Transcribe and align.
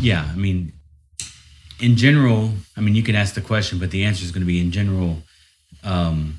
Yeah, 0.00 0.26
I 0.30 0.36
mean, 0.36 0.72
in 1.80 1.96
general, 1.96 2.50
I 2.76 2.80
mean, 2.80 2.94
you 2.94 3.02
can 3.02 3.14
ask 3.14 3.34
the 3.34 3.40
question, 3.40 3.78
but 3.78 3.90
the 3.90 4.04
answer 4.04 4.24
is 4.24 4.32
going 4.32 4.42
to 4.42 4.46
be 4.46 4.60
in 4.60 4.70
general. 4.70 5.18
Um, 5.84 6.38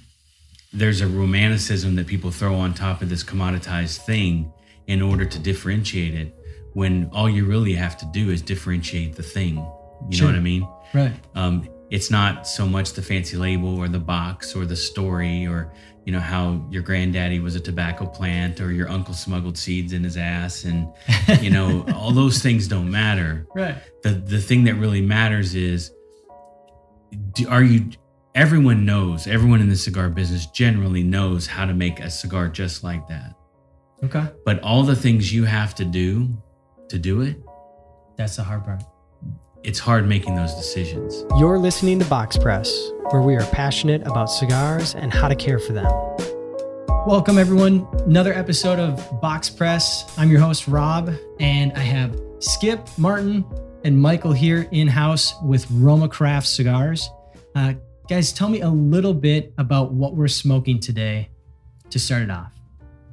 there's 0.73 1.01
a 1.01 1.07
romanticism 1.07 1.95
that 1.95 2.07
people 2.07 2.31
throw 2.31 2.55
on 2.55 2.73
top 2.73 3.01
of 3.01 3.09
this 3.09 3.23
commoditized 3.23 3.99
thing 4.05 4.51
in 4.87 5.01
order 5.01 5.25
to 5.25 5.39
differentiate 5.39 6.15
it. 6.15 6.35
When 6.73 7.09
all 7.13 7.29
you 7.29 7.45
really 7.45 7.73
have 7.73 7.97
to 7.97 8.05
do 8.13 8.29
is 8.29 8.41
differentiate 8.41 9.15
the 9.15 9.23
thing. 9.23 9.55
You 10.09 10.17
Sure. 10.17 10.27
know 10.27 10.33
what 10.33 10.39
I 10.39 10.43
mean? 10.43 10.67
Right. 10.93 11.13
um, 11.35 11.67
it's 11.89 12.09
not 12.09 12.47
so 12.47 12.65
much 12.65 12.93
the 12.93 13.01
fancy 13.01 13.35
label 13.35 13.77
or 13.77 13.89
the 13.89 13.99
box 13.99 14.55
or 14.55 14.65
the 14.65 14.77
story 14.77 15.45
or 15.45 15.69
you 16.05 16.11
know 16.11 16.19
how 16.19 16.65
your 16.71 16.81
granddaddy 16.81 17.39
was 17.39 17.55
a 17.55 17.59
tobacco 17.59 18.05
plant 18.07 18.59
or 18.59 18.71
your 18.71 18.89
uncle 18.89 19.13
smuggled 19.13 19.57
seeds 19.57 19.93
in 19.93 20.03
his 20.03 20.17
ass 20.17 20.63
and 20.63 20.87
you 21.41 21.49
know 21.51 21.85
all 21.95 22.11
those 22.11 22.39
things 22.41 22.67
don't 22.67 22.89
matter 22.89 23.45
Right. 23.53 23.75
the 24.03 24.09
the 24.09 24.39
thing 24.41 24.63
that 24.65 24.75
really 24.75 25.01
matters 25.01 25.53
is 25.55 25.91
do, 27.33 27.47
are 27.49 27.63
you 27.63 27.89
everyone 28.33 28.85
knows 28.85 29.27
everyone 29.27 29.61
in 29.61 29.69
the 29.69 29.75
cigar 29.75 30.09
business 30.09 30.45
generally 30.47 31.03
knows 31.03 31.45
how 31.47 31.65
to 31.65 31.73
make 31.73 31.99
a 31.99 32.09
cigar 32.09 32.47
just 32.47 32.83
like 32.83 33.07
that 33.07 33.35
Okay. 34.03 34.25
but 34.45 34.59
all 34.63 34.81
the 34.83 34.95
things 34.95 35.31
you 35.31 35.43
have 35.43 35.75
to 35.75 35.85
do 35.85 36.35
to 36.89 36.97
do 36.97 37.21
it 37.21 37.37
That's 38.17 38.35
the 38.37 38.43
hard 38.43 38.63
part. 38.65 38.81
It's 39.63 39.77
hard 39.77 40.07
making 40.07 40.35
those 40.35 40.55
decisions 40.55 41.23
You're 41.37 41.59
listening 41.59 41.99
to 41.99 42.05
Box 42.05 42.35
Press, 42.35 42.91
where 43.11 43.21
we 43.21 43.35
are 43.35 43.45
passionate 43.47 44.01
about 44.07 44.25
cigars 44.25 44.95
and 44.95 45.13
how 45.13 45.27
to 45.27 45.35
care 45.35 45.59
for 45.59 45.73
them. 45.73 45.85
Welcome, 47.05 47.37
everyone. 47.37 47.87
Another 48.05 48.33
episode 48.33 48.79
of 48.79 49.21
Box 49.21 49.49
Press. 49.49 50.17
I'm 50.17 50.31
your 50.31 50.39
host, 50.39 50.67
Rob, 50.67 51.13
and 51.39 51.71
I 51.73 51.79
have 51.79 52.19
Skip, 52.39 52.87
Martin, 52.97 53.45
and 53.83 53.99
Michael 53.99 54.33
here 54.33 54.67
in 54.71 54.87
house 54.87 55.35
with 55.43 55.69
Roma 55.69 56.09
Craft 56.09 56.47
Cigars. 56.47 57.09
Uh, 57.53 57.73
guys, 58.09 58.33
tell 58.33 58.49
me 58.49 58.61
a 58.61 58.69
little 58.69 59.13
bit 59.13 59.53
about 59.59 59.93
what 59.93 60.15
we're 60.15 60.27
smoking 60.27 60.79
today 60.79 61.29
to 61.91 61.99
start 61.99 62.23
it 62.23 62.31
off. 62.31 62.53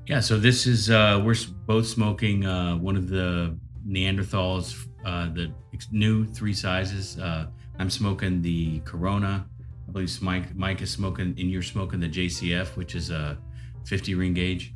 Yeah, 0.07 0.21
so 0.21 0.39
this 0.39 0.67
is 0.67 0.89
uh, 0.89 1.21
we're 1.23 1.37
both 1.67 1.87
smoking 1.87 2.47
uh, 2.47 2.77
one 2.77 2.97
of 2.97 3.09
the 3.09 3.59
Neanderthals, 3.87 4.88
uh, 5.09 5.27
the 5.33 5.53
new 5.91 6.27
three 6.27 6.53
sizes. 6.53 7.19
Uh, 7.19 7.47
I'm 7.79 7.91
smoking 7.91 8.43
the 8.43 8.81
Corona. 8.81 9.47
I 9.89 9.93
believe 9.93 10.21
Mike 10.21 10.55
Mike 10.55 10.83
is 10.83 10.91
smoking, 10.91 11.35
and 11.39 11.51
you're 11.51 11.63
smoking 11.63 11.99
the 11.99 12.09
JCF, 12.09 12.77
which 12.77 12.95
is 12.95 13.11
a 13.11 13.39
50 13.87 14.15
ring 14.15 14.35
gauge. 14.35 14.75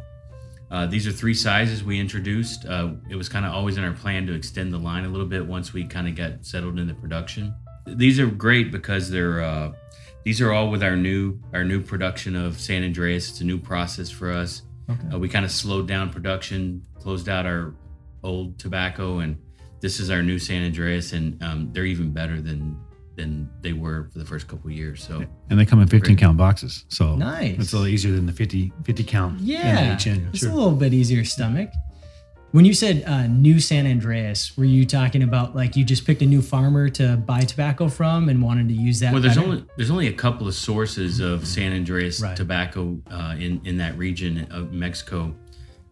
Uh, 0.70 0.86
these 0.86 1.06
are 1.06 1.12
three 1.12 1.34
sizes 1.34 1.84
we 1.84 2.00
introduced. 2.00 2.64
Uh, 2.64 2.92
it 3.10 3.14
was 3.14 3.28
kind 3.28 3.44
of 3.44 3.52
always 3.52 3.76
in 3.76 3.84
our 3.84 3.92
plan 3.92 4.26
to 4.26 4.32
extend 4.32 4.72
the 4.72 4.78
line 4.78 5.04
a 5.04 5.08
little 5.08 5.26
bit 5.26 5.44
once 5.44 5.74
we 5.74 5.84
kind 5.84 6.08
of 6.08 6.14
got 6.14 6.46
settled 6.46 6.78
into 6.78 6.94
production. 6.94 7.54
These 7.86 8.18
are 8.18 8.26
great 8.26 8.72
because 8.72 9.10
they're 9.10 9.42
uh, 9.42 9.72
these 10.24 10.40
are 10.40 10.52
all 10.52 10.70
with 10.70 10.82
our 10.82 10.96
new 10.96 11.38
our 11.52 11.64
new 11.64 11.82
production 11.82 12.34
of 12.34 12.58
San 12.58 12.82
Andreas. 12.82 13.28
It's 13.28 13.40
a 13.42 13.44
new 13.44 13.58
process 13.58 14.08
for 14.08 14.32
us. 14.32 14.62
Okay. 14.88 15.14
Uh, 15.14 15.18
we 15.18 15.28
kind 15.28 15.44
of 15.44 15.50
slowed 15.50 15.86
down 15.86 16.08
production, 16.10 16.86
closed 16.98 17.28
out 17.28 17.44
our 17.44 17.74
old 18.22 18.58
tobacco, 18.58 19.18
and 19.18 19.36
this 19.82 20.00
is 20.00 20.08
our 20.10 20.22
new 20.22 20.38
San 20.38 20.64
Andreas, 20.64 21.12
and 21.12 21.42
um, 21.42 21.68
they're 21.72 21.84
even 21.84 22.12
better 22.12 22.40
than 22.40 22.78
than 23.14 23.50
they 23.60 23.74
were 23.74 24.08
for 24.10 24.18
the 24.18 24.24
first 24.24 24.48
couple 24.48 24.70
of 24.70 24.72
years. 24.76 25.04
So 25.06 25.22
And 25.50 25.60
they 25.60 25.66
come 25.66 25.82
in 25.82 25.86
15 25.86 26.16
count 26.16 26.38
boxes. 26.38 26.86
So 26.88 27.14
Nice. 27.14 27.58
it's 27.58 27.72
a 27.74 27.76
little 27.76 27.92
easier 27.92 28.10
than 28.12 28.24
the 28.24 28.32
50, 28.32 28.72
50 28.84 29.04
count. 29.04 29.38
Yeah, 29.38 29.92
it's 29.92 30.38
Sure. 30.38 30.50
a 30.50 30.54
little 30.54 30.72
bit 30.72 30.94
easier 30.94 31.22
stomach. 31.22 31.70
When 32.52 32.64
you 32.64 32.72
said 32.72 33.04
uh, 33.06 33.26
new 33.26 33.60
San 33.60 33.86
Andreas, 33.86 34.56
were 34.56 34.64
you 34.64 34.86
talking 34.86 35.22
about 35.22 35.54
like 35.54 35.76
you 35.76 35.84
just 35.84 36.06
picked 36.06 36.22
a 36.22 36.26
new 36.26 36.40
farmer 36.40 36.88
to 36.90 37.18
buy 37.18 37.40
tobacco 37.40 37.88
from 37.88 38.30
and 38.30 38.40
wanted 38.42 38.68
to 38.68 38.74
use 38.74 38.98
that? 39.00 39.12
well, 39.12 39.20
there's 39.20 39.36
better? 39.36 39.46
only 39.46 39.64
there's 39.76 39.90
only 39.90 40.06
a 40.08 40.12
couple 40.14 40.48
of 40.48 40.54
sources 40.54 41.20
of 41.20 41.46
San 41.46 41.72
Andreas 41.74 42.20
Right. 42.22 42.34
tobacco 42.36 42.98
uh, 43.10 43.36
in 43.38 43.60
in 43.66 43.76
that 43.76 43.96
region 43.98 44.46
of 44.50 44.72
Mexico. 44.72 45.34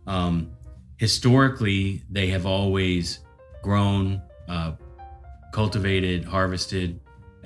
Um, 0.06 0.52
historically, 0.96 2.02
they 2.10 2.28
have 2.28 2.46
always 2.46 3.18
grown, 3.62 4.22
uh, 4.48 4.72
cultivated, 5.52 6.24
harvested, 6.24 7.00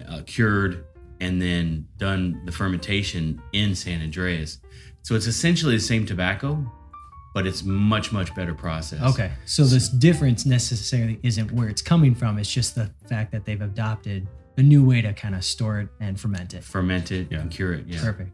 uh, 0.09 0.21
cured, 0.27 0.85
and 1.21 1.41
then 1.41 1.87
done 1.99 2.41
the 2.45 2.53
fermentation 2.53 3.41
in 3.53 3.75
San 3.75 4.03
Andreas. 4.03 4.59
So 5.03 5.15
it's 5.15 5.27
essentially 5.27 5.77
the 5.77 5.83
same 5.83 6.07
tobacco, 6.07 6.65
but 7.35 7.47
it's 7.47 7.63
much 7.65 8.13
much 8.13 8.35
better 8.35 8.55
process. 8.55 9.01
Okay, 9.03 9.33
so 9.45 9.65
this 9.65 9.89
difference 9.89 10.47
necessarily 10.47 11.19
isn't 11.23 11.51
where 11.53 11.69
it's 11.69 11.83
coming 11.83 12.15
from. 12.15 12.39
It's 12.39 12.51
just 12.53 12.75
the 12.75 12.91
fact 13.09 13.33
that 13.33 13.45
they've 13.45 13.61
adopted 13.61 14.27
a 14.57 14.63
new 14.63 14.85
way 14.85 15.03
to 15.03 15.13
kind 15.13 15.35
of 15.35 15.45
store 15.45 15.81
it 15.81 15.89
and 16.01 16.19
ferment 16.19 16.55
it. 16.55 16.63
ferment 16.65 17.11
it 17.11 17.29
Yeah. 17.31 17.41
and 17.41 17.51
cure 17.51 17.73
it. 17.75 17.87
Yeah. 17.89 18.01
Perfect. 18.03 18.31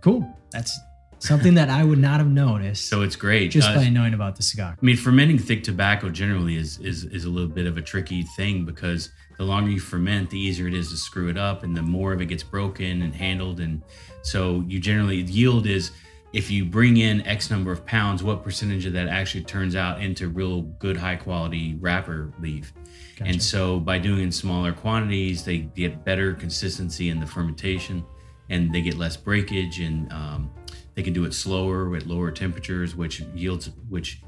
Cool. 0.00 0.26
That's 0.52 0.78
something 1.26 1.54
that 1.54 1.70
I 1.70 1.84
would 1.84 1.98
not 1.98 2.18
have 2.20 2.28
noticed 2.28 2.88
So 2.88 3.02
it's 3.02 3.16
great. 3.16 3.50
just 3.50 3.68
Uh, 3.70 3.76
by 3.76 3.88
knowing 3.88 4.14
about 4.14 4.36
the 4.36 4.42
cigar. 4.42 4.76
I 4.80 4.84
mean, 4.84 4.96
fermenting 4.96 5.38
thick 5.38 5.62
tobacco 5.62 6.10
generally 6.10 6.56
is, 6.56 6.78
is 6.78 7.04
is 7.04 7.24
a 7.24 7.30
little 7.30 7.48
bit 7.48 7.66
of 7.66 7.76
a 7.76 7.82
tricky 7.82 8.22
thing 8.36 8.64
because 8.64 9.10
the 9.38 9.44
longer 9.44 9.70
you 9.70 9.80
ferment, 9.80 10.30
the 10.30 10.38
easier 10.38 10.68
it 10.68 10.74
is 10.74 10.90
to 10.90 10.96
screw 10.96 11.28
it 11.28 11.36
up, 11.36 11.62
and 11.64 11.76
the 11.76 11.82
more 11.82 12.12
of 12.12 12.20
it 12.20 12.26
gets 12.26 12.42
broken 12.44 13.02
and 13.02 13.14
handled. 13.14 13.58
And 13.60 13.82
so 14.22 14.64
you 14.68 14.78
generally 14.78 15.22
yield 15.22 15.66
is 15.66 15.90
if 16.32 16.50
you 16.50 16.64
bring 16.64 16.96
in 16.96 17.24
X 17.26 17.50
number 17.50 17.70
of 17.72 17.86
pounds, 17.86 18.22
what 18.22 18.42
percentage 18.42 18.86
of 18.86 18.92
that 18.92 19.08
actually 19.08 19.44
turns 19.44 19.76
out 19.76 20.02
into 20.02 20.28
real 20.28 20.62
good 20.62 20.96
high 20.96 21.16
quality 21.16 21.76
wrapper 21.80 22.32
leaf. 22.40 22.72
Gotcha. 23.16 23.30
And 23.30 23.42
so 23.42 23.78
by 23.78 23.98
doing 23.98 24.20
in 24.22 24.32
smaller 24.32 24.72
quantities, 24.72 25.44
they 25.44 25.58
get 25.58 26.04
better 26.04 26.34
consistency 26.34 27.08
in 27.08 27.20
the 27.20 27.26
fermentation, 27.26 28.04
and 28.50 28.72
they 28.74 28.82
get 28.82 28.96
less 28.98 29.16
breakage, 29.16 29.78
and 29.78 30.12
um, 30.12 30.50
they 30.94 31.02
can 31.02 31.12
do 31.12 31.24
it 31.24 31.34
slower 31.34 31.94
at 31.96 32.06
lower 32.06 32.30
temperatures, 32.30 32.94
which 32.94 33.20
yields 33.34 33.70
which 33.88 34.20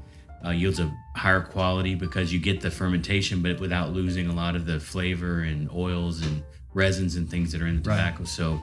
uh, 0.45 0.49
yields 0.51 0.79
a 0.79 0.91
higher 1.15 1.41
quality 1.41 1.95
because 1.95 2.31
you 2.31 2.39
get 2.39 2.61
the 2.61 2.69
fermentation, 2.71 3.41
but 3.41 3.59
without 3.59 3.91
losing 3.93 4.27
a 4.27 4.33
lot 4.33 4.55
of 4.55 4.65
the 4.65 4.79
flavor 4.79 5.39
and 5.41 5.69
oils 5.71 6.21
and 6.21 6.43
resins 6.73 7.15
and 7.15 7.29
things 7.29 7.51
that 7.51 7.61
are 7.61 7.67
in 7.67 7.81
the 7.81 7.89
Right. 7.89 7.97
tobacco. 7.97 8.23
So 8.25 8.59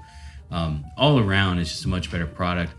um, 0.50 0.84
all 0.96 1.18
around, 1.18 1.58
it's 1.58 1.70
just 1.70 1.84
a 1.84 1.88
much 1.88 2.10
better 2.12 2.26
product. 2.26 2.72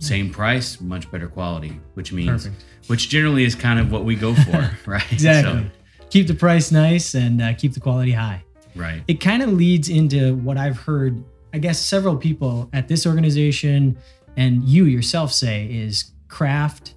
Same 0.00 0.30
price, 0.30 0.80
much 0.80 1.10
better 1.10 1.28
quality, 1.28 1.80
which 1.94 2.12
means 2.12 2.44
Perfect. 2.44 2.64
which 2.88 3.08
generally 3.08 3.44
is 3.44 3.54
kind 3.54 3.78
of 3.78 3.90
what 3.92 4.04
we 4.04 4.16
go 4.16 4.34
for, 4.34 4.70
right? 4.90 5.12
Exactly. 5.12 5.62
So, 5.62 6.06
keep 6.10 6.26
the 6.26 6.34
price 6.34 6.70
nice 6.72 7.14
and 7.14 7.40
uh, 7.40 7.54
keep 7.54 7.72
the 7.72 7.80
quality 7.80 8.12
high. 8.12 8.42
right. 8.74 9.02
it 9.08 9.20
kind 9.20 9.42
of 9.42 9.50
leads 9.52 9.88
into 9.88 10.34
what 10.36 10.58
I've 10.58 10.76
heard, 10.78 11.22
I 11.54 11.58
guess, 11.58 11.78
several 11.80 12.16
people 12.16 12.68
at 12.74 12.88
this 12.88 13.06
organization 13.06 13.96
and 14.36 14.62
you 14.64 14.84
yourself 14.86 15.32
say 15.32 15.66
is 15.66 16.12
craft 16.28 16.94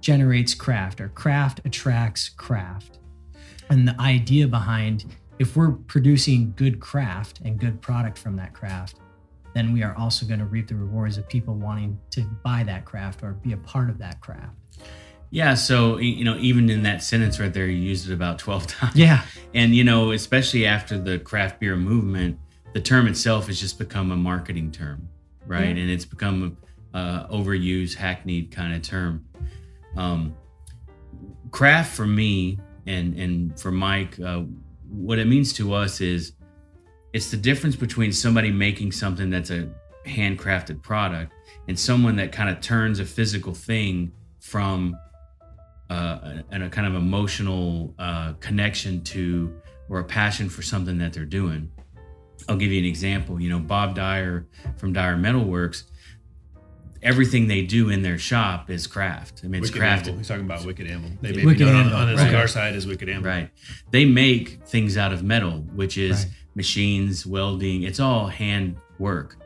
generates 0.00 0.54
craft 0.54 1.00
or 1.00 1.08
craft 1.08 1.60
attracts 1.64 2.28
craft. 2.28 2.98
And 3.70 3.86
the 3.86 3.98
idea 4.00 4.48
behind 4.48 5.06
if 5.38 5.56
we're 5.56 5.72
producing 5.72 6.52
good 6.56 6.80
craft 6.80 7.40
and 7.44 7.58
good 7.58 7.80
product 7.80 8.18
from 8.18 8.36
that 8.36 8.52
craft, 8.52 8.96
then 9.54 9.72
we 9.72 9.82
are 9.82 9.94
also 9.96 10.26
going 10.26 10.38
to 10.38 10.46
reap 10.46 10.68
the 10.68 10.74
rewards 10.74 11.18
of 11.18 11.28
people 11.28 11.54
wanting 11.54 11.98
to 12.10 12.22
buy 12.44 12.62
that 12.64 12.84
craft 12.84 13.22
or 13.22 13.32
be 13.32 13.52
a 13.52 13.56
part 13.56 13.90
of 13.90 13.98
that 13.98 14.20
craft. 14.20 14.54
Yeah. 15.30 15.54
So, 15.54 15.96
you 15.98 16.24
know, 16.24 16.36
even 16.38 16.68
in 16.68 16.82
that 16.82 17.02
sentence 17.02 17.40
right 17.40 17.52
there, 17.52 17.66
you 17.66 17.78
used 17.78 18.08
it 18.08 18.12
about 18.12 18.38
12 18.38 18.66
times. 18.68 18.96
Yeah. 18.96 19.24
And, 19.54 19.74
you 19.74 19.84
know, 19.84 20.12
especially 20.12 20.66
after 20.66 20.98
the 20.98 21.18
craft 21.18 21.58
beer 21.58 21.76
movement, 21.76 22.38
the 22.74 22.80
term 22.80 23.06
itself 23.06 23.46
has 23.46 23.58
just 23.58 23.78
become 23.78 24.10
a 24.10 24.16
marketing 24.16 24.70
term, 24.70 25.08
right? 25.52 25.76
Yeah. 25.76 25.82
And 25.82 25.90
it's 25.90 26.04
become 26.04 26.56
a 26.94 26.96
uh, 26.96 27.28
overused, 27.28 27.94
hackneyed 27.94 28.50
kind 28.50 28.74
of 28.74 28.82
term. 28.82 29.24
Um, 29.96 30.34
craft 31.50 31.94
for 31.94 32.06
me 32.06 32.58
and, 32.86 33.14
and 33.18 33.60
for 33.60 33.70
Mike, 33.70 34.18
uh, 34.20 34.42
what 34.88 35.18
it 35.18 35.26
means 35.26 35.52
to 35.54 35.74
us 35.74 36.00
is 36.00 36.32
it's 37.12 37.30
the 37.30 37.36
difference 37.36 37.76
between 37.76 38.12
somebody 38.12 38.50
making 38.50 38.92
something 38.92 39.30
that's 39.30 39.50
a 39.50 39.70
handcrafted 40.06 40.82
product 40.82 41.32
and 41.68 41.78
someone 41.78 42.16
that 42.16 42.32
kind 42.32 42.50
of 42.50 42.60
turns 42.60 42.98
a 42.98 43.04
physical 43.04 43.54
thing 43.54 44.12
from 44.40 44.96
uh, 45.90 46.42
and 46.50 46.62
a 46.62 46.68
kind 46.70 46.86
of 46.86 46.94
emotional 46.94 47.94
uh, 47.98 48.32
connection 48.40 49.02
to 49.04 49.54
or 49.88 50.00
a 50.00 50.04
passion 50.04 50.48
for 50.48 50.62
something 50.62 50.96
that 50.98 51.12
they're 51.12 51.24
doing. 51.24 51.70
I'll 52.48 52.56
give 52.56 52.70
you 52.72 52.78
an 52.78 52.84
example. 52.84 53.40
You 53.40 53.50
know, 53.50 53.58
Bob 53.58 53.94
Dyer 53.94 54.46
from 54.76 54.92
Dyer 54.92 55.16
Metalworks, 55.16 55.84
everything 57.02 57.48
they 57.48 57.62
do 57.62 57.90
in 57.90 58.02
their 58.02 58.18
shop 58.18 58.70
is 58.70 58.86
craft. 58.86 59.40
I 59.44 59.48
mean, 59.48 59.62
it's 59.62 59.70
Wicked 59.72 59.82
crafted. 59.82 59.98
Anvil. 59.98 60.16
He's 60.18 60.28
talking 60.28 60.44
about 60.44 60.64
Wicked 60.64 60.86
Anvil. 60.86 61.10
They 61.20 61.30
Yeah. 61.32 61.44
Wicked 61.44 61.66
known 61.66 61.86
on, 61.86 61.92
on 61.92 62.08
the 62.08 62.14
right. 62.16 62.26
cigar 62.26 62.46
side 62.48 62.76
as 62.76 62.86
Wicked 62.86 63.08
Anvil. 63.08 63.30
Right. 63.30 63.50
They 63.90 64.04
make 64.04 64.60
things 64.66 64.96
out 64.96 65.12
of 65.12 65.22
metal, 65.22 65.60
which 65.74 65.98
is 65.98 66.24
Right. 66.24 66.32
machines, 66.54 67.26
welding. 67.26 67.82
It's 67.82 67.98
all 68.00 68.28
hand 68.28 68.76
work. 68.98 69.36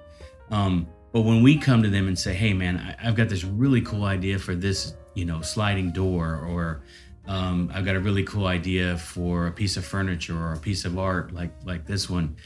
Um, 0.51 0.87
but 1.13 1.23
when 1.23 1.43
we 1.43 1.57
come 1.57 1.83
to 1.83 1.89
them 1.89 2.09
and 2.09 2.19
say, 2.19 2.35
"Hey, 2.35 2.53
man, 2.53 2.77
I, 2.77 3.09
I've 3.09 3.15
got 3.17 3.29
this 3.31 3.43
really 3.43 3.81
cool 3.81 4.05
idea 4.05 4.39
for 4.39 4.55
this, 4.55 4.95
you 5.15 5.25
know, 5.25 5.41
sliding 5.41 5.93
door 5.93 6.37
or 6.47 6.83
um, 7.27 7.71
I've 7.75 7.85
got 7.85 7.97
a 7.97 8.01
really 8.01 8.23
cool 8.23 8.47
idea 8.47 8.97
for 8.99 9.49
a 9.49 9.51
piece 9.51 9.77
of 9.77 9.85
furniture 9.85 10.39
or 10.39 10.53
a 10.53 10.59
piece 10.59 10.85
of 10.85 10.97
art 10.99 11.33
like 11.33 11.51
like 11.65 11.87
this 11.87 12.09
one. 12.11 12.37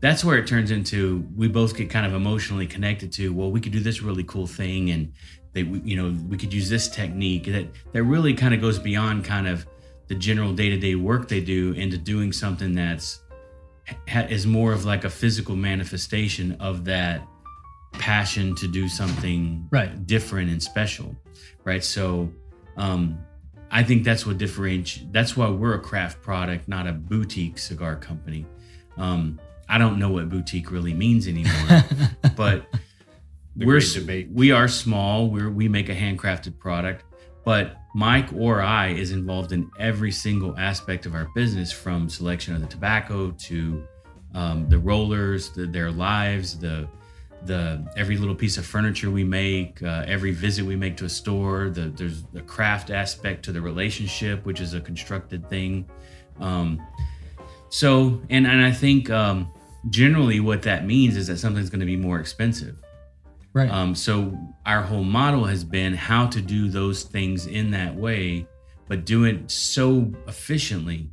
That's 0.00 0.24
where 0.24 0.38
it 0.38 0.46
turns 0.46 0.70
into 0.70 1.26
we 1.36 1.48
both 1.48 1.76
get 1.76 1.90
kind 1.90 2.06
of 2.06 2.14
emotionally 2.14 2.66
connected 2.66 3.12
to. 3.12 3.32
Well, 3.32 3.50
we 3.50 3.60
could 3.60 3.72
do 3.72 3.80
this 3.80 4.02
really 4.02 4.24
cool 4.24 4.46
thing, 4.46 4.90
and 4.90 5.12
they, 5.52 5.62
you 5.62 5.96
know, 5.96 6.16
we 6.28 6.36
could 6.36 6.52
use 6.52 6.68
this 6.68 6.88
technique 6.88 7.44
that 7.46 7.66
that 7.92 8.02
really 8.02 8.34
kind 8.34 8.54
of 8.54 8.60
goes 8.60 8.78
beyond 8.78 9.24
kind 9.24 9.48
of 9.48 9.66
the 10.08 10.14
general 10.14 10.52
day 10.52 10.68
to 10.68 10.76
day 10.76 10.94
work 10.94 11.28
they 11.28 11.40
do 11.40 11.72
into 11.72 11.98
doing 11.98 12.32
something 12.32 12.74
that's 12.74 13.20
ha- 14.08 14.26
is 14.28 14.46
more 14.46 14.72
of 14.72 14.84
like 14.84 15.04
a 15.04 15.10
physical 15.10 15.56
manifestation 15.56 16.52
of 16.60 16.84
that 16.84 17.26
passion 17.92 18.54
to 18.56 18.68
do 18.68 18.88
something 18.88 19.66
Right. 19.70 20.06
different 20.06 20.50
and 20.50 20.62
special, 20.62 21.16
right? 21.64 21.82
So, 21.82 22.30
um, 22.76 23.18
I 23.70 23.82
think 23.82 24.04
that's 24.04 24.26
what 24.26 24.38
differentiates. 24.38 25.08
That's 25.10 25.36
why 25.36 25.48
we're 25.48 25.74
a 25.74 25.80
craft 25.80 26.22
product, 26.22 26.68
not 26.68 26.86
a 26.86 26.92
boutique 26.92 27.58
cigar 27.58 27.96
company. 27.96 28.46
Um, 28.96 29.40
I 29.68 29.78
don't 29.78 29.98
know 29.98 30.10
what 30.10 30.28
boutique 30.28 30.70
really 30.70 30.94
means 30.94 31.26
anymore, 31.26 31.84
but 32.36 32.66
we're 33.56 33.80
debate. 33.80 34.28
we 34.32 34.52
are 34.52 34.68
small. 34.68 35.28
We're 35.28 35.50
we 35.50 35.68
make 35.68 35.88
a 35.88 35.94
handcrafted 35.94 36.58
product, 36.58 37.04
but 37.44 37.76
Mike 37.94 38.32
or 38.34 38.60
I 38.60 38.88
is 38.88 39.12
involved 39.12 39.52
in 39.52 39.70
every 39.78 40.12
single 40.12 40.56
aspect 40.58 41.06
of 41.06 41.14
our 41.14 41.28
business, 41.34 41.72
from 41.72 42.08
selection 42.08 42.54
of 42.54 42.60
the 42.60 42.66
tobacco 42.66 43.30
to 43.30 43.86
um, 44.34 44.68
the 44.68 44.78
rollers, 44.78 45.50
the, 45.50 45.66
their 45.66 45.90
lives, 45.90 46.58
the 46.58 46.88
the 47.44 47.86
every 47.96 48.16
little 48.16 48.34
piece 48.34 48.58
of 48.58 48.66
furniture 48.66 49.10
we 49.10 49.24
make, 49.24 49.82
uh, 49.82 50.04
every 50.06 50.32
visit 50.32 50.64
we 50.64 50.76
make 50.76 50.96
to 50.96 51.04
a 51.04 51.08
store. 51.08 51.70
The, 51.70 51.88
there's 51.88 52.24
the 52.24 52.42
craft 52.42 52.90
aspect 52.90 53.44
to 53.44 53.52
the 53.52 53.60
relationship, 53.60 54.44
which 54.44 54.60
is 54.60 54.74
a 54.74 54.80
constructed 54.80 55.48
thing. 55.48 55.88
Um, 56.40 56.82
so, 57.68 58.20
and 58.30 58.46
and 58.46 58.64
I 58.64 58.72
think 58.72 59.10
um, 59.10 59.50
generally 59.90 60.40
what 60.40 60.62
that 60.62 60.86
means 60.86 61.16
is 61.16 61.26
that 61.28 61.38
something's 61.38 61.70
going 61.70 61.80
to 61.80 61.86
be 61.86 61.96
more 61.96 62.18
expensive. 62.18 62.76
Right. 63.52 63.70
Um, 63.70 63.94
so 63.94 64.36
our 64.66 64.82
whole 64.82 65.04
model 65.04 65.44
has 65.44 65.64
been 65.64 65.94
how 65.94 66.26
to 66.26 66.42
do 66.42 66.68
those 66.68 67.04
things 67.04 67.46
in 67.46 67.70
that 67.70 67.94
way, 67.94 68.46
but 68.86 69.06
do 69.06 69.24
it 69.24 69.50
so 69.50 70.12
efficiently 70.28 71.10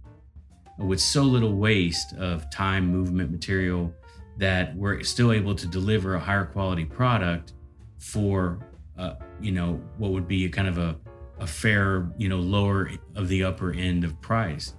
with 0.77 0.99
so 0.99 1.23
little 1.23 1.53
waste 1.53 2.13
of 2.13 2.49
time, 2.49 2.87
movement, 2.87 3.31
material 3.31 3.93
that 4.37 4.75
we're 4.75 5.01
still 5.03 5.31
able 5.31 5.55
to 5.55 5.67
deliver 5.67 6.15
a 6.15 6.19
higher 6.19 6.45
quality 6.45 6.83
product 6.83 7.53
for, 7.97 8.59
uh, 8.97 9.13
you 9.39 9.51
know, 9.51 9.79
what 9.97 10.11
would 10.11 10.27
be 10.27 10.45
a 10.45 10.49
kind 10.49 10.67
of 10.67 10.77
a, 10.77 10.97
a 11.39 11.47
fair, 11.47 12.11
you 12.17 12.27
know, 12.27 12.39
lower 12.39 12.89
of 13.15 13.29
the 13.29 13.43
upper 13.43 13.71
end 13.71 14.03
of 14.03 14.19
price. 14.21 14.73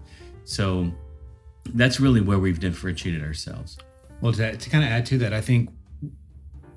So 0.44 0.92
that's 1.74 2.00
really 2.00 2.20
where 2.20 2.38
we've 2.38 2.60
differentiated 2.60 3.22
ourselves. 3.22 3.78
Well, 4.20 4.32
to, 4.34 4.56
to 4.56 4.70
kind 4.70 4.84
of 4.84 4.90
add 4.90 5.06
to 5.06 5.18
that, 5.18 5.32
I 5.32 5.40
think, 5.40 5.70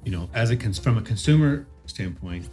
you 0.04 0.12
know, 0.12 0.30
as 0.34 0.50
a 0.51 0.57
cons- 0.57 0.80
from 0.80 0.98
a 0.98 1.01
consumer 1.01 1.68
standpoint, 1.86 2.48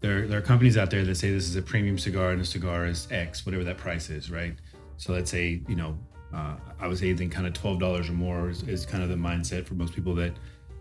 there 0.00 0.26
there 0.26 0.38
are 0.38 0.42
companies 0.42 0.76
out 0.76 0.90
there 0.90 1.04
that 1.04 1.14
say 1.16 1.30
this 1.30 1.48
is 1.48 1.54
a 1.56 1.62
premium 1.62 1.98
cigar 1.98 2.30
and 2.30 2.40
a 2.40 2.44
cigar 2.44 2.86
is 2.86 3.06
X, 3.10 3.44
whatever 3.46 3.64
that 3.64 3.78
price 3.78 4.10
is, 4.10 4.30
right? 4.30 4.54
So 4.96 5.12
let's 5.12 5.30
say, 5.30 5.62
you 5.68 5.76
know, 5.76 5.96
uh, 6.34 6.56
I 6.80 6.86
would 6.88 6.98
say 6.98 7.08
anything 7.08 7.30
kind 7.30 7.46
of 7.46 7.52
twelve 7.52 7.78
dollars 7.78 8.08
or 8.08 8.12
more 8.14 8.50
is, 8.50 8.62
is 8.64 8.84
kind 8.86 9.02
of 9.02 9.08
the 9.08 9.14
mindset 9.16 9.64
for 9.64 9.74
most 9.74 9.94
people 9.94 10.14
that 10.16 10.32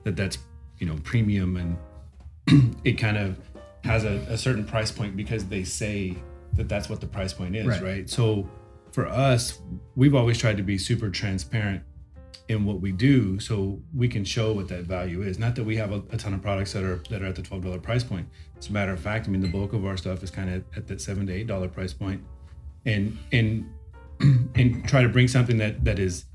that 0.04 0.16
that's 0.16 0.38
you 0.80 0.88
know 0.88 0.96
premium 1.04 1.58
and 2.48 2.76
it 2.84 2.94
kind 2.94 3.18
of 3.18 3.38
has 3.84 4.04
a, 4.06 4.14
a 4.30 4.38
certain 4.38 4.66
price 4.66 4.92
point 4.92 5.16
because 5.16 5.46
they 5.46 5.64
say 5.64 6.16
that 6.54 6.68
that's 6.70 6.90
what 6.90 7.00
the 7.02 7.08
price 7.08 7.34
point 7.34 7.56
is, 7.56 7.66
Right. 7.68 7.82
right? 7.82 8.10
So 8.10 8.48
for 8.92 9.08
us, 9.08 9.60
we've 9.96 10.16
always 10.16 10.38
tried 10.38 10.58
to 10.58 10.64
be 10.64 10.78
super 10.78 11.10
transparent 11.10 11.84
in 12.48 12.66
what 12.66 12.82
we 12.82 12.92
do 12.92 13.40
so 13.40 13.80
we 13.96 14.08
can 14.08 14.26
show 14.26 14.52
what 14.52 14.68
that 14.68 14.84
value 14.84 15.22
is. 15.22 15.40
Not 15.40 15.56
that 15.56 15.64
we 15.64 15.78
have 15.78 15.92
a, 15.92 16.04
a 16.12 16.18
ton 16.18 16.34
of 16.34 16.42
products 16.42 16.74
that 16.74 16.84
are 16.84 17.02
that 17.10 17.22
are 17.22 17.28
at 17.28 17.36
the 17.36 17.42
$12 17.42 17.82
price 17.82 18.04
point. 18.04 18.28
As 18.58 18.70
a 18.70 18.74
matter 18.74 18.92
of 18.92 19.00
fact 19.00 19.28
i 19.28 19.32
mean 19.32 19.42
the 19.42 19.48
bulk 19.48 19.74
of 19.74 19.86
our 19.86 19.98
stuff 19.98 20.22
is 20.22 20.30
kind 20.30 20.50
of 20.54 20.64
at 20.76 20.88
that 20.88 21.02
7 21.02 21.26
to 21.26 21.34
8 21.34 21.48
dollar 21.48 21.68
price 21.68 21.94
point 21.94 22.22
and 22.86 23.18
and 23.32 23.68
and 24.56 24.88
try 24.88 25.02
to 25.02 25.10
bring 25.10 25.28
something 25.28 25.58
that 25.58 25.84
that 25.84 25.98
is 25.98 26.26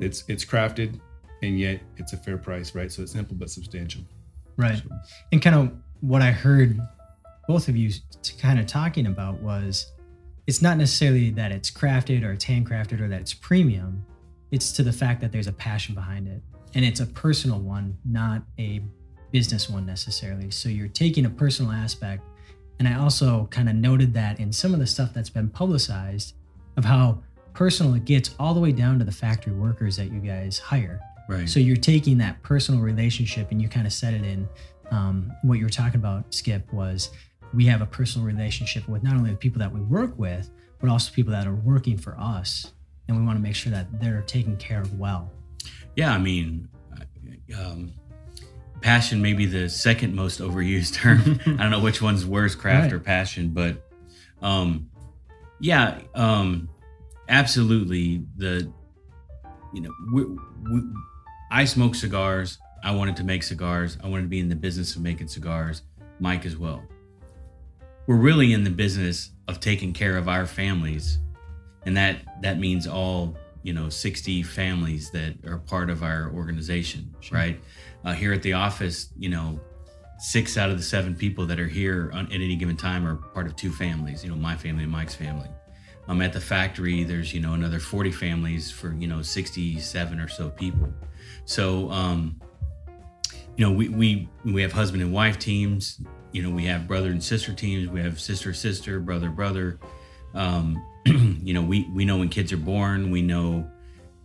it's 0.00 0.24
it's 0.28 0.44
crafted 0.44 0.98
and 1.42 1.58
yet 1.58 1.80
it's 1.96 2.12
a 2.12 2.16
fair 2.16 2.38
price 2.38 2.74
right? 2.74 2.90
So 2.90 3.02
it's 3.02 3.12
simple 3.12 3.36
but 3.36 3.50
substantial. 3.50 4.02
Right. 4.56 4.80
And 5.32 5.42
kind 5.42 5.56
of 5.56 5.72
what 6.00 6.22
I 6.22 6.30
heard 6.30 6.78
both 7.48 7.68
of 7.68 7.76
you 7.76 7.90
kind 8.40 8.58
of 8.58 8.66
talking 8.66 9.06
about 9.06 9.40
was 9.40 9.92
it's 10.46 10.60
not 10.60 10.76
necessarily 10.76 11.30
that 11.30 11.52
it's 11.52 11.70
crafted 11.70 12.24
or 12.24 12.32
it's 12.32 12.44
handcrafted 12.44 13.00
or 13.00 13.08
that 13.08 13.20
it's 13.20 13.34
premium. 13.34 14.04
It's 14.50 14.72
to 14.72 14.82
the 14.82 14.92
fact 14.92 15.20
that 15.22 15.32
there's 15.32 15.46
a 15.46 15.52
passion 15.52 15.94
behind 15.94 16.28
it. 16.28 16.42
And 16.74 16.84
it's 16.84 17.00
a 17.00 17.06
personal 17.06 17.60
one, 17.60 17.96
not 18.04 18.42
a 18.58 18.82
business 19.30 19.70
one 19.70 19.86
necessarily. 19.86 20.50
So 20.50 20.68
you're 20.68 20.88
taking 20.88 21.26
a 21.26 21.30
personal 21.30 21.72
aspect. 21.72 22.22
And 22.78 22.86
I 22.86 22.98
also 22.98 23.46
kind 23.50 23.68
of 23.68 23.76
noted 23.76 24.12
that 24.14 24.40
in 24.40 24.52
some 24.52 24.74
of 24.74 24.80
the 24.80 24.86
stuff 24.86 25.14
that's 25.14 25.30
been 25.30 25.48
publicized 25.48 26.34
of 26.76 26.84
how 26.84 27.22
personal 27.52 27.94
it 27.94 28.04
gets 28.04 28.34
all 28.38 28.52
the 28.52 28.60
way 28.60 28.72
down 28.72 28.98
to 28.98 29.04
the 29.04 29.12
factory 29.12 29.52
workers 29.52 29.96
that 29.96 30.12
you 30.12 30.20
guys 30.20 30.58
hire. 30.58 31.00
Right. 31.28 31.48
So 31.48 31.60
you're 31.60 31.76
taking 31.76 32.18
that 32.18 32.42
personal 32.42 32.80
relationship 32.80 33.50
and 33.50 33.62
you 33.62 33.68
kind 33.68 33.86
of 33.86 33.92
set 33.92 34.12
it 34.12 34.24
in. 34.24 34.48
Um, 34.90 35.32
what 35.42 35.58
you 35.58 35.64
were 35.64 35.70
talking 35.70 35.96
about, 35.98 36.34
Skip, 36.34 36.70
was 36.72 37.10
we 37.54 37.66
have 37.66 37.82
a 37.82 37.86
personal 37.86 38.26
relationship 38.26 38.88
with 38.88 39.02
not 39.02 39.14
only 39.14 39.30
the 39.30 39.36
people 39.36 39.58
that 39.60 39.72
we 39.72 39.80
work 39.80 40.18
with, 40.18 40.50
but 40.80 40.90
also 40.90 41.12
people 41.12 41.32
that 41.32 41.46
are 41.46 41.54
working 41.54 41.96
for 41.96 42.16
us. 42.18 42.72
And 43.08 43.16
we 43.18 43.24
want 43.24 43.36
to 43.38 43.42
make 43.42 43.54
sure 43.54 43.70
that 43.72 44.00
they're 44.00 44.22
taken 44.22 44.56
care 44.56 44.80
of 44.80 44.98
well. 44.98 45.30
Yeah, 45.96 46.12
I 46.12 46.18
mean, 46.18 46.68
um, 47.58 47.92
passion 48.80 49.20
may 49.22 49.32
be 49.34 49.46
the 49.46 49.68
second 49.68 50.14
most 50.14 50.40
overused 50.40 50.94
term. 51.00 51.40
I 51.46 51.62
don't 51.62 51.70
know 51.70 51.80
which 51.80 52.02
one's 52.02 52.26
worse, 52.26 52.54
craft 52.54 52.84
Right. 52.84 52.92
or 52.92 53.00
passion, 53.00 53.50
but 53.50 53.76
um, 54.42 54.90
yeah, 55.60 56.00
um, 56.14 56.68
absolutely. 57.28 58.24
The 58.36 58.70
you 59.72 59.80
know, 59.80 59.90
we, 60.12 60.24
we, 60.24 60.82
I 61.50 61.64
smoke 61.64 61.94
cigars. 61.94 62.58
I 62.82 62.92
wanted 62.92 63.16
to 63.16 63.24
make 63.24 63.42
cigars. 63.42 63.98
I 64.04 64.08
wanted 64.08 64.22
to 64.22 64.28
be 64.28 64.38
in 64.40 64.48
the 64.48 64.54
business 64.54 64.94
of 64.94 65.02
making 65.02 65.28
cigars. 65.28 65.82
Mike 66.20 66.46
as 66.46 66.56
well. 66.56 66.82
We're 68.06 68.16
really 68.16 68.52
in 68.52 68.64
the 68.64 68.70
business 68.70 69.30
of 69.48 69.60
taking 69.60 69.92
care 69.92 70.16
of 70.16 70.28
our 70.28 70.46
families, 70.46 71.18
and 71.86 71.96
that 71.96 72.42
that 72.42 72.58
means 72.58 72.86
all 72.86 73.36
you 73.62 73.72
know 73.72 73.88
60 73.88 74.42
families 74.42 75.10
that 75.10 75.34
are 75.46 75.58
part 75.58 75.90
of 75.90 76.02
our 76.02 76.30
organization 76.34 77.14
right? 77.32 77.58
Uh, 78.04 78.12
here 78.12 78.32
at 78.32 78.42
the 78.42 78.52
office 78.52 79.08
you 79.16 79.30
know 79.30 79.58
six 80.18 80.56
out 80.56 80.70
of 80.70 80.76
the 80.76 80.82
seven 80.82 81.14
people 81.14 81.46
that 81.46 81.58
are 81.58 81.66
here 81.66 82.10
on, 82.14 82.26
at 82.26 82.34
any 82.34 82.56
given 82.56 82.76
time 82.76 83.06
are 83.06 83.16
part 83.16 83.46
of 83.46 83.56
two 83.56 83.72
families 83.72 84.22
you 84.22 84.30
know 84.30 84.36
my 84.36 84.54
family 84.54 84.84
and 84.84 84.92
mike's 84.92 85.14
family. 85.14 85.48
Um, 86.06 86.20
at 86.20 86.34
the 86.34 86.40
factory 86.40 87.02
there's 87.04 87.32
you 87.32 87.40
know 87.40 87.54
another 87.54 87.80
40 87.80 88.12
families 88.12 88.70
for 88.70 88.92
you 88.92 89.08
know 89.08 89.22
67 89.22 90.20
or 90.20 90.28
so 90.28 90.50
people. 90.50 90.92
So 91.46 91.90
um, 91.90 92.38
you 93.56 93.64
know 93.66 93.72
we, 93.72 93.88
we 93.88 94.28
we 94.44 94.60
have 94.60 94.72
husband 94.72 95.02
and 95.02 95.12
wife 95.12 95.38
teams 95.38 96.00
you 96.34 96.42
know 96.42 96.50
we 96.50 96.66
have 96.66 96.86
brother 96.86 97.10
and 97.10 97.22
sister 97.22 97.54
teams 97.54 97.88
we 97.88 98.00
have 98.00 98.20
sister 98.20 98.52
sister 98.52 99.00
brother 99.00 99.30
brother. 99.30 99.78
Um, 100.34 100.84
you 101.06 101.54
know 101.54 101.62
we 101.62 101.88
we 101.94 102.04
know 102.04 102.18
when 102.18 102.28
kids 102.28 102.52
are 102.52 102.58
born 102.58 103.10
we 103.10 103.22
know 103.22 103.70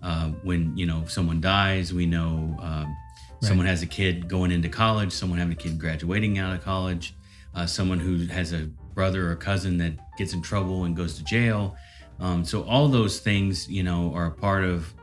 uh, 0.01 0.29
when 0.43 0.75
you 0.75 0.85
know 0.85 1.05
someone 1.05 1.39
dies 1.39 1.93
we 1.93 2.05
know 2.05 2.57
um, 2.59 2.97
someone 3.41 3.67
has 3.67 3.83
a 3.83 3.85
kid 3.85 4.27
going 4.27 4.51
into 4.51 4.69
college 4.69 5.11
someone 5.11 5.39
having 5.39 5.53
a 5.53 5.55
kid 5.55 5.79
graduating 5.79 6.39
out 6.39 6.53
of 6.53 6.63
college 6.63 7.13
uh, 7.55 7.65
someone 7.65 7.99
who 7.99 8.25
has 8.27 8.53
a 8.53 8.69
brother 8.93 9.31
or 9.31 9.35
cousin 9.35 9.77
that 9.77 9.93
gets 10.17 10.33
in 10.33 10.41
trouble 10.41 10.83
and 10.83 10.95
goes 10.95 11.15
to 11.15 11.23
jail. 11.23 11.75
Um, 12.19 12.43
so 12.43 12.63
all 12.63 12.87
those 12.89 13.19
things 13.19 13.69
you 13.69 13.83
know 13.83 14.13
are 14.13 14.25
a 14.25 14.31
part 14.31 14.63
of 14.63 14.93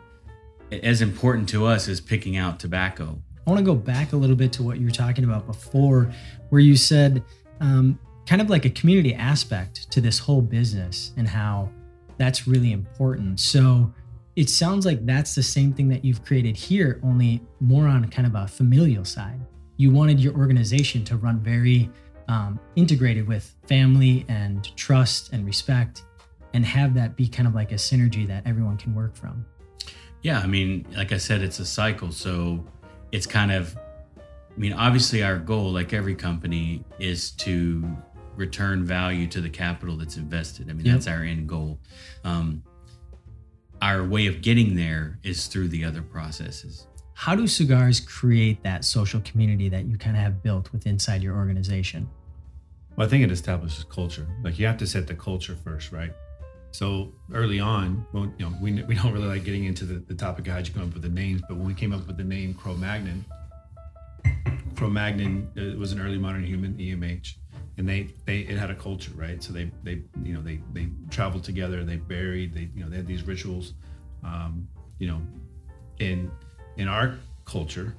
as 0.71 1.01
important 1.01 1.49
to 1.51 1.65
us 1.65 1.89
as 1.89 2.01
picking 2.01 2.37
out 2.37 2.61
tobacco 2.61 3.23
I 3.47 3.51
want 3.51 3.61
to 3.61 3.65
go 3.65 3.77
back 3.77 4.13
a 4.13 4.17
little 4.17 4.35
bit 4.35 4.53
to 4.55 4.63
what 4.65 4.79
you 4.79 4.87
were 4.87 4.93
talking 4.93 5.23
about 5.23 5.47
before, 5.47 6.13
where 6.49 6.61
you 6.61 6.77
said 6.77 7.23
um, 7.61 7.99
kind 8.27 8.43
of 8.43 8.51
like 8.51 8.65
a 8.65 8.71
community 8.71 9.15
aspect 9.15 9.91
to 9.93 10.01
this 10.01 10.19
whole 10.19 10.43
business 10.43 11.13
and 11.17 11.29
how 11.29 11.71
that's 12.19 12.49
really 12.49 12.73
important. 12.73 13.39
So 13.39 13.95
it 14.35 14.51
sounds 14.51 14.85
like 14.85 15.07
that's 15.07 15.35
the 15.35 15.43
same 15.43 15.73
thing 15.73 15.89
that 15.89 16.05
you've 16.05 16.25
created 16.25 16.57
here, 16.57 17.01
only 17.05 17.41
more 17.61 17.87
on 17.87 18.09
kind 18.09 18.27
of 18.27 18.35
a 18.35 18.49
familial 18.49 19.05
side. 19.05 19.41
You 19.77 19.93
wanted 19.93 20.19
your 20.19 20.35
organization 20.35 21.05
to 21.05 21.17
run 21.17 21.39
very 21.39 21.89
um, 22.29 22.59
integrated 22.75 23.29
with 23.29 23.55
family 23.69 24.25
and 24.29 24.77
trust 24.77 25.33
and 25.33 25.47
respect 25.47 26.03
and 26.53 26.67
have 26.67 26.95
that 26.95 27.17
be 27.17 27.29
kind 27.29 27.47
of 27.47 27.55
like 27.55 27.71
a 27.71 27.77
synergy 27.77 28.27
that 28.27 28.43
everyone 28.45 28.77
can 28.77 28.95
work 28.95 29.15
from. 29.15 29.47
Yeah, 30.23 30.41
I 30.41 30.47
mean, 30.47 30.87
like 30.97 31.13
I 31.13 31.19
said, 31.19 31.43
it's 31.43 31.61
a 31.61 31.67
cycle. 31.67 32.11
So 32.11 32.65
it's 33.13 33.27
kind 33.27 33.53
of, 33.53 33.77
I 34.19 34.59
mean, 34.59 34.73
obviously, 34.73 35.23
our 35.23 35.39
goal, 35.39 35.73
like 35.73 35.93
every 35.93 36.15
company, 36.15 36.85
is 36.99 37.31
to 37.33 37.97
return 38.37 38.85
value 38.85 39.27
to 39.29 39.41
the 39.41 39.49
capital 39.51 39.97
that's 39.97 40.17
invested. 40.17 40.69
I 40.69 40.75
mean, 40.75 40.87
Yep. 40.87 40.95
that's 40.95 41.07
our 41.07 41.23
end 41.23 41.49
goal. 41.49 41.81
Um, 42.25 42.63
our 43.83 44.05
way 44.07 44.27
of 44.27 44.43
getting 44.43 44.75
there 44.77 45.19
is 45.23 45.47
through 45.47 45.69
the 45.69 45.85
other 45.85 46.03
processes. 46.03 46.87
How 47.15 47.35
do 47.35 47.47
cigars 47.47 48.01
create 48.01 48.63
that 48.63 48.85
social 48.85 49.21
community 49.23 49.69
that 49.71 49.87
you 49.87 49.97
kind 49.97 50.17
of 50.17 50.23
have 50.23 50.43
built 50.43 50.73
with 50.73 50.87
inside 50.87 51.23
your 51.23 51.35
organization? 51.37 52.09
Well, 52.95 53.07
I 53.07 53.11
think 53.11 53.25
it 53.25 53.31
establishes 53.31 53.85
culture. 53.85 54.27
Like 54.43 54.59
you 54.59 54.67
have 54.67 54.77
to 54.79 54.87
set 54.87 55.07
the 55.07 55.15
culture 55.15 55.57
first, 55.57 55.93
right? 55.93 56.13
So 56.77 57.11
early 57.33 57.59
on, 57.59 58.05
you 58.13 58.31
know, 58.39 58.53
we, 58.61 58.83
we 58.83 58.97
don't 58.97 59.11
really 59.11 59.29
like 59.29 59.45
getting 59.45 59.65
into 59.65 59.87
the, 59.87 59.95
the 59.95 60.15
topic 60.15 60.47
of 60.47 60.53
how'd 60.53 60.69
you 60.69 60.75
come 60.75 60.83
up 60.83 60.93
with 60.93 61.03
the 61.03 61.09
names, 61.09 61.41
but 61.49 61.57
when 61.57 61.67
we 61.67 61.73
came 61.73 61.91
up 61.91 62.07
with 62.07 62.19
the 62.19 62.25
name 62.25 62.53
Cro-Magnon, 62.53 63.25
Cro-Magnon 64.75 65.49
uh, 65.57 65.79
was 65.79 65.93
an 65.93 66.03
early 66.03 66.19
modern 66.19 66.45
human 66.45 66.75
EMH, 66.75 67.37
and 67.79 67.89
they 67.89 68.09
they 68.27 68.41
it 68.41 68.59
had 68.59 68.71
a 68.71 68.75
culture, 68.75 69.11
right? 69.15 69.43
So 69.43 69.55
they 69.55 69.71
they 69.85 70.03
you 70.23 70.35
know 70.35 70.43
they 70.43 70.61
they 70.75 70.89
traveled 71.09 71.45
together, 71.45 71.83
they 71.83 71.97
buried, 71.97 72.53
they 72.53 72.69
you 72.75 72.85
know 72.85 72.91
they 72.91 72.99
had 72.99 73.07
these 73.07 73.27
rituals, 73.27 73.73
um, 74.23 74.69
you 74.99 75.09
know, 75.09 75.23
in 75.99 76.31
in 76.77 76.89
our 76.89 77.17
culture, 77.47 77.95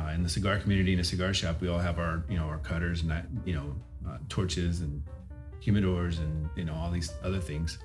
uh, 0.00 0.08
in 0.08 0.24
the 0.24 0.28
cigar 0.28 0.58
community 0.58 0.94
in 0.94 0.98
a 0.98 1.04
cigar 1.04 1.32
shop, 1.32 1.60
we 1.60 1.68
all 1.68 1.78
have 1.78 2.00
our 2.00 2.24
you 2.28 2.38
know 2.38 2.46
our 2.46 2.58
cutters 2.58 3.02
and 3.02 3.10
that 3.12 3.26
you 3.44 3.54
know 3.54 3.72
uh, 4.08 4.18
torches 4.28 4.80
and 4.80 5.00
humidors 5.64 6.18
and 6.18 6.48
you 6.56 6.64
know 6.64 6.74
all 6.74 6.90
these 6.90 7.12
other 7.22 7.40
things. 7.40 7.78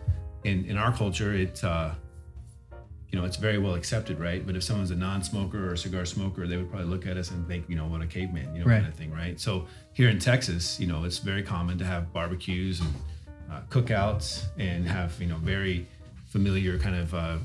In 0.43 0.65
in 0.65 0.77
our 0.77 0.91
culture, 0.91 1.33
it's 1.33 1.63
uh, 1.63 1.93
you 3.11 3.19
know 3.19 3.25
it's 3.25 3.37
very 3.37 3.57
well 3.57 3.75
accepted, 3.75 4.19
right? 4.19 4.45
But 4.45 4.55
if 4.55 4.63
someone's 4.63 4.91
a 4.91 4.95
non-smoker 4.95 5.69
or 5.69 5.73
a 5.73 5.77
cigar 5.77 6.05
smoker, 6.05 6.47
they 6.47 6.57
would 6.57 6.69
probably 6.69 6.87
look 6.87 7.07
at 7.07 7.17
us 7.17 7.31
and 7.31 7.47
think, 7.47 7.67
you 7.67 7.75
know, 7.75 7.87
what 7.87 8.01
a 8.01 8.07
caveman, 8.07 8.53
you 8.53 8.61
know, 8.61 8.65
Right. 8.67 8.77
kind 8.81 8.87
of 8.87 8.93
thing, 8.95 9.11
right? 9.11 9.39
So 9.39 9.67
here 9.93 10.09
in 10.09 10.19
Texas, 10.19 10.79
you 10.79 10.87
know, 10.87 11.03
it's 11.03 11.17
very 11.17 11.43
common 11.43 11.77
to 11.79 11.85
have 11.85 12.13
barbecues 12.13 12.81
and 12.81 12.93
uh, 13.51 13.61
cookouts 13.69 14.45
and 14.57 14.87
have 14.87 15.19
you 15.19 15.27
know 15.27 15.37
very 15.37 15.87
familiar 16.27 16.77
kind 16.77 16.95
of 16.95 17.13
uh, 17.13 17.37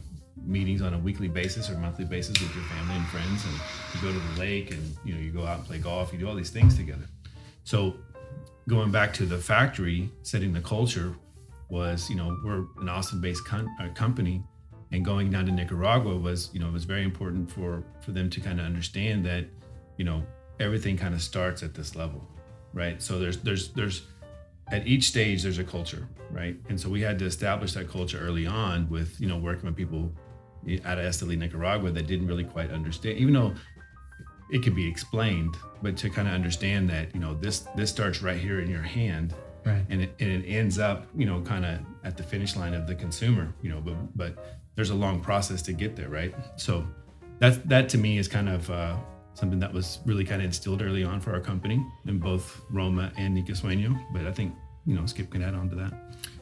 meetings 0.44 0.82
on 0.82 0.92
a 0.92 0.98
weekly 0.98 1.28
basis 1.28 1.70
or 1.70 1.78
monthly 1.78 2.04
basis 2.04 2.38
with 2.40 2.54
your 2.54 2.64
family 2.64 2.96
and 2.96 3.06
friends, 3.06 3.44
and 3.46 3.54
you 3.94 4.00
go 4.02 4.12
to 4.12 4.34
the 4.34 4.40
lake 4.40 4.70
and 4.70 4.96
you 5.04 5.14
know 5.14 5.20
you 5.20 5.30
go 5.30 5.46
out 5.46 5.58
and 5.58 5.66
play 5.66 5.78
golf, 5.78 6.12
you 6.12 6.18
do 6.18 6.28
all 6.28 6.34
these 6.34 6.50
things 6.50 6.76
together. 6.76 7.06
So 7.64 7.94
going 8.68 8.90
back 8.90 9.12
to 9.14 9.26
the 9.26 9.38
factory, 9.38 10.10
setting 10.22 10.52
the 10.52 10.60
culture 10.60 11.14
was 11.68 12.08
you 12.08 12.16
know 12.16 12.38
we're 12.44 12.66
an 12.80 12.88
Austin-based 12.88 13.44
con- 13.44 13.68
uh, 13.80 13.88
company, 13.94 14.42
and 14.92 15.04
going 15.04 15.30
down 15.30 15.46
to 15.46 15.52
Nicaragua 15.52 16.16
was 16.16 16.50
you 16.52 16.60
know 16.60 16.68
it 16.68 16.72
was 16.72 16.84
very 16.84 17.02
important 17.02 17.50
for 17.50 17.82
for 18.00 18.12
them 18.12 18.30
to 18.30 18.40
kind 18.40 18.60
of 18.60 18.66
understand 18.66 19.24
that 19.26 19.46
you 19.96 20.04
know 20.04 20.22
everything 20.60 20.96
kind 20.96 21.14
of 21.14 21.22
starts 21.22 21.62
at 21.62 21.74
this 21.74 21.96
level, 21.96 22.26
right? 22.72 23.02
So 23.02 23.18
there's 23.18 23.38
there's 23.38 23.68
there's 23.70 24.02
at 24.68 24.86
each 24.86 25.04
stage 25.04 25.42
there's 25.42 25.58
a 25.58 25.64
culture, 25.64 26.08
right? 26.30 26.56
And 26.68 26.80
so 26.80 26.88
we 26.88 27.00
had 27.00 27.18
to 27.18 27.26
establish 27.26 27.74
that 27.74 27.88
culture 27.88 28.18
early 28.18 28.46
on 28.46 28.88
with 28.88 29.20
you 29.20 29.28
know 29.28 29.38
working 29.38 29.66
with 29.66 29.76
people 29.76 30.12
out 30.86 30.98
of 30.98 31.04
Esteli, 31.04 31.36
Nicaragua 31.36 31.90
that 31.90 32.06
didn't 32.06 32.26
really 32.26 32.44
quite 32.44 32.70
understand, 32.70 33.18
even 33.18 33.34
though 33.34 33.54
it 34.54 34.62
could 34.62 34.74
be 34.76 34.86
explained, 34.88 35.54
but 35.82 35.96
to 35.98 36.08
kind 36.08 36.28
of 36.28 36.34
understand 36.34 36.88
that 36.88 37.12
you 37.14 37.20
know 37.20 37.34
this 37.34 37.66
this 37.76 37.90
starts 37.90 38.22
right 38.22 38.38
here 38.38 38.60
in 38.60 38.70
your 38.70 38.82
hand, 38.98 39.34
Right. 39.66 39.84
and 39.90 40.02
it, 40.02 40.14
and 40.20 40.30
it 40.30 40.46
ends 40.48 40.78
up 40.78 41.06
you 41.16 41.26
know 41.26 41.40
kind 41.42 41.64
of 41.64 41.80
at 42.04 42.16
the 42.16 42.22
finish 42.22 42.54
line 42.56 42.72
of 42.72 42.86
the 42.86 42.94
consumer, 42.94 43.52
you 43.62 43.68
know, 43.70 43.80
but 43.80 43.96
but 44.16 44.32
there's 44.76 44.90
a 44.90 44.94
long 44.94 45.20
process 45.20 45.60
to 45.62 45.72
get 45.72 45.96
there, 45.96 46.08
right? 46.08 46.34
So 46.56 46.86
that 47.40 47.68
that 47.68 47.88
to 47.90 47.98
me 47.98 48.18
is 48.18 48.28
kind 48.28 48.48
of 48.48 48.70
uh, 48.70 48.96
something 49.34 49.58
that 49.58 49.72
was 49.72 49.98
really 50.06 50.24
kind 50.24 50.40
of 50.40 50.46
instilled 50.46 50.80
early 50.82 51.02
on 51.04 51.20
for 51.20 51.32
our 51.32 51.40
company 51.40 51.84
in 52.06 52.18
both 52.18 52.60
Roma 52.70 53.12
and 53.16 53.34
Nica 53.34 53.52
Sueño. 53.52 53.90
But 54.12 54.26
I 54.26 54.32
think 54.32 54.54
you 54.86 54.94
know 54.94 55.04
Skip 55.06 55.30
can 55.30 55.42
add 55.42 55.54
on 55.54 55.68
to 55.70 55.76
that. 55.76 55.92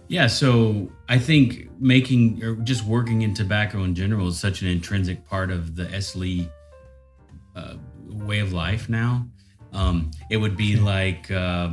Yeah, 0.09 0.26
so 0.26 0.90
I 1.09 1.19
think 1.19 1.71
making 1.81 2.42
or 2.45 2.57
just 2.57 2.85
working 2.85 3.23
in 3.23 3.33
tobacco 3.33 3.85
in 3.85 3.95
general 3.95 4.28
is 4.28 4.38
such 4.38 4.61
an 4.61 4.69
intrinsic 4.69 5.25
part 5.26 5.50
of 5.50 5.75
the 5.76 5.85
Esteli 5.87 6.50
uh, 7.56 7.75
way 8.09 8.40
of 8.40 8.52
life 8.52 8.88
now. 8.88 9.26
Um, 9.73 10.11
it 10.30 10.37
would 10.37 10.56
be 10.56 10.76
like 10.76 11.30
uh, 11.30 11.71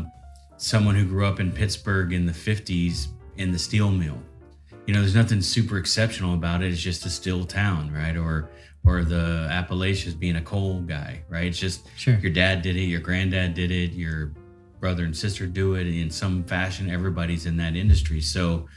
someone 0.57 0.95
who 0.95 1.05
grew 1.05 1.25
up 1.25 1.39
in 1.39 1.51
Pittsburgh 1.51 2.13
in 2.13 2.25
the 2.25 2.31
50s 2.31 3.07
in 3.37 3.51
the 3.51 3.59
steel 3.59 3.91
mill. 3.91 4.17
You 4.87 4.93
know, 4.93 5.01
there's 5.01 5.15
nothing 5.15 5.41
super 5.41 5.77
exceptional 5.77 6.33
about 6.33 6.63
it. 6.63 6.71
It's 6.71 6.81
just 6.81 7.05
a 7.05 7.09
steel 7.09 7.45
town, 7.45 7.91
right? 7.93 8.15
Or 8.17 8.49
or 8.85 9.03
the 9.03 9.47
Appalachians 9.51 10.15
being 10.15 10.37
a 10.37 10.41
coal 10.41 10.79
guy, 10.79 11.21
right? 11.29 11.45
It's 11.45 11.59
just 11.59 11.81
Sure. 11.97 12.15
your 12.15 12.31
dad 12.31 12.61
did 12.61 12.77
it, 12.77 12.83
your 12.83 13.01
granddad 13.01 13.53
did 13.53 13.71
it, 13.71 13.91
your 13.91 14.31
brother 14.79 15.03
and 15.03 15.15
sister 15.15 15.45
do 15.45 15.75
it 15.75 15.85
in 15.85 16.09
some 16.09 16.43
fashion. 16.45 16.89
Everybody's 16.89 17.45
in 17.45 17.57
that 17.57 17.75
industry. 17.75 18.21
So, 18.21 18.67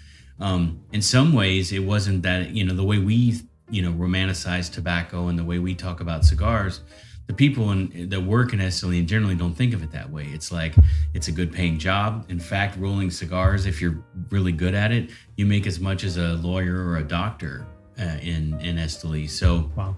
um, 0.41 0.81
in 0.93 1.03
some 1.03 1.33
ways, 1.33 1.73
it 1.73 1.79
wasn't 1.85 2.25
that, 2.25 2.51
you 2.51 2.65
know, 2.65 2.75
the 2.75 2.83
way 2.85 2.99
we, 2.99 3.41
you 3.71 3.83
know, 3.83 3.93
romanticize 3.93 4.73
tobacco 4.73 5.29
and 5.29 5.39
the 5.39 5.45
way 5.45 5.59
we 5.59 5.75
talk 5.75 6.01
about 6.01 6.25
cigars, 6.25 6.81
the 7.27 7.33
people 7.35 7.71
in, 7.71 8.09
that 8.09 8.21
work 8.21 8.53
in 8.53 8.59
Esteli 8.59 9.07
generally 9.07 9.35
don't 9.35 9.55
think 9.55 9.75
of 9.75 9.83
it 9.83 9.93
that 9.93 10.11
way. 10.11 10.25
It's 10.25 10.51
like 10.51 10.75
it's 11.15 11.29
a 11.29 11.33
good 11.33 11.53
paying 11.53 11.79
job. 11.79 12.27
In 12.29 12.41
fact, 12.41 12.77
rolling 12.79 13.11
cigars, 13.11 13.65
if 13.67 13.81
you're 13.81 14.03
really 14.31 14.53
good 14.53 14.75
at 14.75 14.93
it, 14.93 15.11
you 15.37 15.47
make 15.47 15.67
as 15.67 15.79
much 15.81 16.05
as 16.05 16.17
a 16.17 16.35
lawyer 16.35 16.85
or 16.85 16.97
a 16.97 17.05
doctor 17.05 17.67
uh, 17.99 18.19
in, 18.21 18.59
in 18.61 18.77
Esteli. 18.77 19.29
So, 19.31 19.71
Wow. 19.77 19.97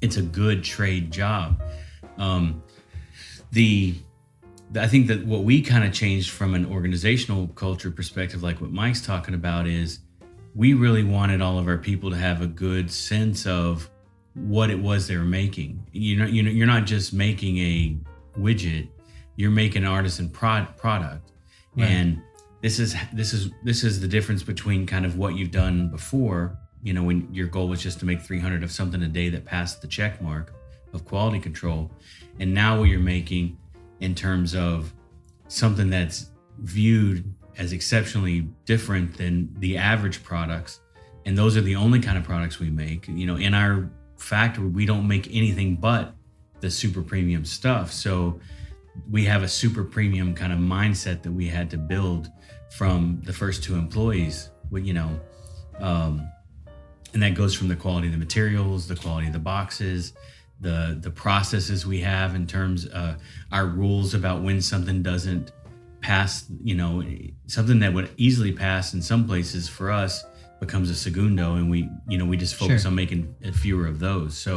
it's 0.00 0.16
a 0.16 0.22
good 0.22 0.64
trade 0.64 1.10
job. 1.10 1.62
Um, 2.18 2.62
the 3.52 3.94
I 4.74 4.88
think 4.88 5.06
that 5.06 5.24
what 5.24 5.44
we 5.44 5.62
kind 5.62 5.84
of 5.84 5.92
changed 5.92 6.30
from 6.30 6.54
an 6.54 6.66
organizational 6.66 7.46
culture 7.48 7.90
perspective, 7.90 8.42
like 8.42 8.60
what 8.60 8.72
Mike's 8.72 9.00
talking 9.00 9.34
about, 9.34 9.66
is 9.66 10.00
we 10.56 10.72
really 10.72 11.04
wanted 11.04 11.42
all 11.42 11.58
of 11.58 11.68
our 11.68 11.76
people 11.76 12.10
to 12.10 12.16
have 12.16 12.40
a 12.40 12.46
good 12.46 12.90
sense 12.90 13.46
of 13.46 13.90
what 14.34 14.70
it 14.70 14.78
was 14.78 15.06
they 15.06 15.16
were 15.16 15.22
making. 15.24 15.86
You 15.92 16.16
know, 16.16 16.26
you 16.26 16.42
know, 16.42 16.50
you're 16.50 16.66
not 16.66 16.86
just 16.86 17.12
making 17.12 17.58
a 17.58 17.96
widget; 18.38 18.88
you're 19.36 19.50
making 19.50 19.82
an 19.82 19.88
artisan 19.88 20.30
prod, 20.30 20.76
product, 20.76 21.32
Right. 21.76 21.90
and 21.90 22.22
this 22.62 22.78
is 22.78 22.96
this 23.12 23.34
is 23.34 23.50
this 23.64 23.84
is 23.84 24.00
the 24.00 24.08
difference 24.08 24.42
between 24.42 24.86
kind 24.86 25.04
of 25.04 25.18
what 25.18 25.36
you've 25.36 25.50
done 25.50 25.90
before. 25.90 26.58
You 26.82 26.94
know, 26.94 27.02
when 27.02 27.28
your 27.34 27.48
goal 27.48 27.68
was 27.68 27.82
just 27.82 27.98
to 28.00 28.06
make 28.06 28.22
300 28.22 28.62
of 28.62 28.72
something 28.72 29.02
a 29.02 29.08
day 29.08 29.28
that 29.28 29.44
passed 29.44 29.82
the 29.82 29.88
check 29.88 30.22
mark 30.22 30.54
of 30.94 31.04
quality 31.04 31.38
control, 31.38 31.90
and 32.40 32.54
now 32.54 32.78
what 32.78 32.84
you're 32.84 32.98
making 33.00 33.58
in 34.00 34.14
terms 34.14 34.54
of 34.54 34.92
something 35.48 35.90
that's 35.90 36.30
viewed 36.60 37.34
as 37.58 37.72
exceptionally 37.72 38.48
different 38.64 39.16
than 39.16 39.54
the 39.58 39.76
average 39.76 40.22
products. 40.22 40.80
And 41.24 41.36
those 41.36 41.56
are 41.56 41.62
the 41.62 41.76
only 41.76 42.00
kind 42.00 42.18
of 42.18 42.24
products 42.24 42.58
we 42.58 42.70
make. 42.70 43.08
You 43.08 43.26
know 43.26 43.36
in 43.36 43.54
our 43.54 43.90
factory 44.16 44.68
we 44.68 44.86
don't 44.86 45.06
make 45.06 45.28
anything 45.34 45.76
but 45.76 46.14
the 46.60 46.70
super 46.70 47.02
premium 47.02 47.44
stuff. 47.44 47.92
So 47.92 48.40
we 49.10 49.24
have 49.24 49.42
a 49.42 49.48
super 49.48 49.84
premium 49.84 50.34
kind 50.34 50.52
of 50.52 50.58
mindset 50.58 51.22
that 51.22 51.32
we 51.32 51.46
had 51.46 51.70
to 51.70 51.76
build 51.76 52.30
from 52.70 53.20
the 53.24 53.32
first 53.32 53.62
two 53.62 53.74
employees 53.74 54.50
you 54.72 54.92
know 54.92 55.20
um, 55.80 56.28
and 57.12 57.22
that 57.22 57.34
goes 57.34 57.54
from 57.54 57.68
the 57.68 57.76
quality 57.76 58.08
of 58.08 58.12
the 58.12 58.18
materials 58.18 58.88
the 58.88 58.96
quality 58.96 59.26
of 59.26 59.32
the 59.32 59.38
boxes 59.38 60.12
the 60.60 60.98
the 61.00 61.10
processes 61.10 61.86
we 61.86 62.00
have 62.00 62.34
in 62.34 62.46
terms 62.46 62.86
uh, 62.88 63.16
our 63.52 63.66
rules 63.66 64.14
about 64.14 64.42
when 64.42 64.60
something 64.60 65.02
doesn't 65.02 65.52
pass 66.10 66.30
you 66.68 66.74
know 66.80 66.90
something 67.56 67.78
that 67.80 67.92
would 67.96 68.08
easily 68.16 68.52
pass 68.52 68.94
in 68.94 69.00
some 69.02 69.22
places 69.30 69.62
for 69.76 69.86
us 70.02 70.12
becomes 70.60 70.88
a 70.90 70.94
segundo 70.94 71.46
and 71.58 71.66
we 71.74 71.80
you 72.08 72.16
know 72.18 72.24
we 72.32 72.36
just 72.44 72.54
focus 72.54 72.82
Sure. 72.82 72.90
on 72.90 72.94
making 72.94 73.22
fewer 73.64 73.86
of 73.92 73.98
those 73.98 74.30
so 74.46 74.54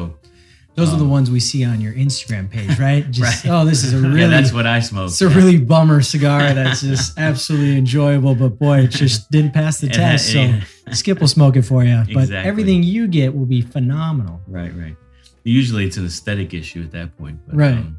Those 0.75 0.93
are 0.93 0.97
the 1.05 1.09
Um, 1.11 1.17
ones 1.17 1.27
we 1.37 1.41
see 1.51 1.61
on 1.71 1.77
your 1.85 1.93
Instagram 2.05 2.45
page, 2.55 2.73
right? 2.87 3.03
Just 3.11 3.43
Right. 3.43 3.51
oh, 3.53 3.65
this 3.71 3.83
is 3.83 3.91
a 3.93 3.97
really 3.99 4.21
yeah 4.21 4.27
that's 4.35 4.53
what 4.57 4.65
i 4.75 4.79
smoke 4.79 5.07
it's 5.11 5.21
a 5.21 5.27
really 5.39 5.57
bummer 5.71 5.99
cigar 6.13 6.41
that's 6.59 6.81
just 6.91 7.17
absolutely 7.29 7.75
enjoyable, 7.83 8.33
but 8.43 8.51
boy, 8.65 8.77
it 8.85 8.91
just 9.03 9.19
didn't 9.35 9.53
pass 9.61 9.73
the 9.83 9.87
It 9.93 9.93
test. 10.01 10.23
ha- 10.27 10.33
So 10.33 10.39
yeah. 10.39 10.93
Skip 11.01 11.17
will 11.21 11.27
smoke 11.39 11.55
it 11.61 11.63
for 11.71 11.81
you. 11.89 11.97
But 12.17 12.23
Exactly. 12.25 12.49
everything 12.51 12.79
you 12.95 13.03
get 13.19 13.29
will 13.37 13.49
be 13.57 13.61
phenomenal. 13.75 14.35
right 14.59 14.73
right 14.83 14.95
usually 15.43 15.83
it's 15.87 15.97
an 16.01 16.05
aesthetic 16.05 16.49
issue 16.61 16.81
at 16.87 16.91
that 16.97 17.09
point 17.19 17.37
but, 17.47 17.55
Right. 17.63 17.77
um, 17.81 17.97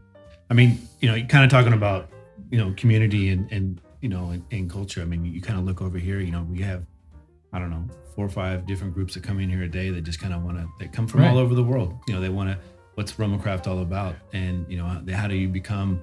I 0.51 0.55
mean, 0.59 0.71
you 1.01 1.07
know, 1.09 1.15
you're 1.19 1.33
kind 1.37 1.45
of 1.47 1.51
talking 1.57 1.75
about 1.83 2.01
you 2.51 2.59
know 2.59 2.73
community 2.77 3.31
and 3.31 3.51
and 3.53 3.81
you 4.01 4.09
know 4.09 4.31
and, 4.31 4.45
and 4.51 4.71
culture. 4.71 5.01
I 5.03 5.05
mean, 5.05 5.25
you 5.25 5.41
kind 5.41 5.59
of 5.59 5.65
look 5.65 5.81
over 5.83 5.99
here. 5.99 6.21
You 6.21 6.33
know, 6.33 6.43
we 6.51 6.61
have 6.63 6.85
I 7.53 7.59
don't 7.59 7.71
know 7.71 7.85
four 8.15 8.27
or 8.27 8.31
five 8.31 8.67
different 8.67 8.93
groups 8.95 9.15
that 9.15 9.23
come 9.23 9.39
in 9.41 9.49
here 9.49 9.63
a 9.63 9.69
day 9.69 9.91
that 9.91 10.03
just 10.03 10.21
kind 10.21 10.35
of 10.35 10.43
want 10.43 10.59
to 10.59 10.69
They 10.79 10.89
come 10.89 11.07
from 11.07 11.21
Right. 11.21 11.31
all 11.31 11.39
over 11.39 11.55
the 11.55 11.63
world. 11.63 11.95
You 12.09 12.15
know, 12.15 12.21
they 12.21 12.29
want 12.29 12.51
to 12.51 12.59
what's 12.97 13.13
Romacraft 13.13 13.67
all 13.67 13.81
about, 13.81 14.17
and 14.33 14.67
you 14.71 14.77
know, 14.77 14.85
how, 14.85 15.01
how 15.15 15.27
do 15.29 15.35
you 15.37 15.49
become 15.49 16.03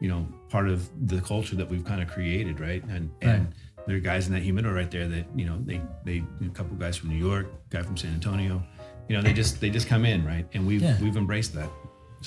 you 0.00 0.08
know 0.08 0.26
part 0.48 0.68
of 0.68 0.88
the 1.08 1.20
culture 1.20 1.56
that 1.56 1.68
we've 1.68 1.84
kind 1.84 2.00
of 2.02 2.08
created, 2.08 2.60
right? 2.60 2.82
And 2.84 3.10
and 3.22 3.52
there 3.86 3.96
are 3.96 4.00
guys 4.00 4.26
in 4.28 4.34
that 4.34 4.42
humidor 4.42 4.72
right 4.74 4.90
there 4.90 5.08
that 5.08 5.26
you 5.34 5.46
know 5.46 5.58
they 5.64 5.80
they 6.04 6.22
a 6.44 6.48
couple 6.50 6.76
guys 6.76 6.96
from 6.96 7.10
New 7.10 7.16
York, 7.28 7.46
guy 7.70 7.82
from 7.82 7.96
San 7.96 8.12
Antonio. 8.14 8.62
You 9.08 9.16
know, 9.16 9.22
they 9.22 9.32
just 9.32 9.60
they 9.60 9.70
just 9.70 9.88
come 9.88 10.04
in, 10.04 10.24
right? 10.24 10.46
And 10.52 10.66
we've 10.66 10.82
Yeah. 10.82 10.98
we've 11.00 11.16
embraced 11.16 11.54
that. 11.54 11.70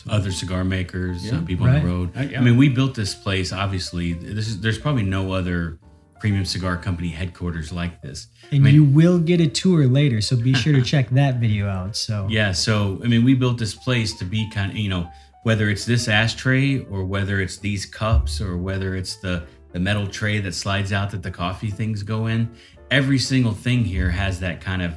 Other 0.10 0.31
cigar 0.31 0.63
makers, 0.63 1.25
Yeah, 1.25 1.41
people 1.41 1.67
on 1.67 1.81
the 1.81 1.86
road. 1.86 2.17
Uh, 2.17 2.21
yeah. 2.21 2.39
I 2.39 2.41
mean, 2.43 2.57
we 2.57 2.69
built 2.69 2.95
this 2.95 3.13
place. 3.13 3.51
Obviously, 3.51 4.13
this 4.13 4.48
is 4.48 4.62
there's 4.62 4.79
probably 4.79 5.03
no 5.03 5.33
other 5.33 5.79
premium 6.19 6.45
cigar 6.45 6.77
company 6.77 7.10
headquarters 7.10 7.71
like 7.71 8.00
this. 8.01 8.27
And 8.51 8.62
I 8.62 8.63
mean- 8.65 8.75
you 8.75 8.83
will 8.83 9.17
get 9.17 9.41
a 9.41 9.48
tour 9.48 9.88
later, 9.88 10.21
so 10.21 10.36
be 10.38 10.53
sure 10.53 10.71
to 10.74 10.81
check 10.93 11.10
that 11.10 11.39
video 11.39 11.67
out. 11.67 11.95
So 11.95 12.27
Yeah. 12.29 12.51
So, 12.51 13.01
I 13.03 13.07
mean, 13.07 13.25
we 13.25 13.33
built 13.33 13.57
this 13.57 13.74
place 13.74 14.13
to 14.19 14.25
be 14.25 14.50
kind 14.51 14.71
of, 14.71 14.77
you 14.77 14.88
know, 14.89 15.10
whether 15.43 15.69
it's 15.69 15.83
this 15.83 16.07
ashtray 16.07 16.86
or 16.86 17.03
whether 17.05 17.41
it's 17.41 17.57
these 17.57 17.88
cups 17.88 18.39
or 18.39 18.57
whether 18.57 18.95
it's 18.95 19.15
the, 19.17 19.48
the 19.71 19.79
metal 19.79 20.05
tray 20.05 20.39
that 20.39 20.53
slides 20.53 20.93
out 20.93 21.10
that 21.10 21.24
the 21.24 21.31
coffee 21.31 21.71
things 21.71 22.03
go 22.03 22.27
in, 22.27 22.48
every 22.91 23.17
single 23.17 23.53
thing 23.53 23.83
here 23.83 24.12
has 24.12 24.39
that 24.41 24.62
kind 24.62 24.83
of, 24.83 24.93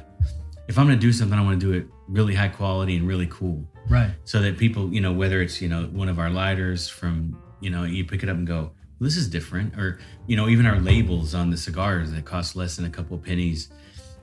if 0.67 0.77
I'm 0.77 0.85
going 0.85 0.99
to 0.99 1.01
do 1.01 1.11
something, 1.11 1.37
I 1.37 1.41
want 1.41 1.59
to 1.59 1.65
do 1.65 1.73
it 1.73 1.87
really 2.07 2.35
high 2.35 2.47
quality 2.49 2.95
and 2.97 3.07
really 3.07 3.27
cool. 3.27 3.67
right, 3.89 4.11
So 4.23 4.41
that 4.41 4.57
people, 4.57 4.91
you 4.93 5.01
know, 5.01 5.11
whether 5.13 5.41
it's, 5.41 5.61
you 5.61 5.69
know, 5.69 5.85
one 5.85 6.09
of 6.09 6.17
our 6.19 6.29
lighters 6.29 6.87
from, 6.89 7.37
you 7.61 7.69
know, 7.69 7.83
you 7.83 8.03
pick 8.05 8.23
it 8.23 8.29
up 8.29 8.37
and 8.37 8.45
go, 8.47 8.71
well, 8.99 9.07
this 9.09 9.17
is 9.17 9.27
different. 9.27 9.77
Or, 9.77 9.99
you 10.27 10.35
know, 10.35 10.47
even 10.47 10.65
our 10.65 10.79
labels 10.79 11.33
on 11.35 11.49
the 11.49 11.57
cigars 11.57 12.11
that 12.11 12.25
cost 12.25 12.55
less 12.55 12.75
than 12.75 12.85
a 12.85 12.89
couple 12.89 13.17
pennies. 13.17 13.69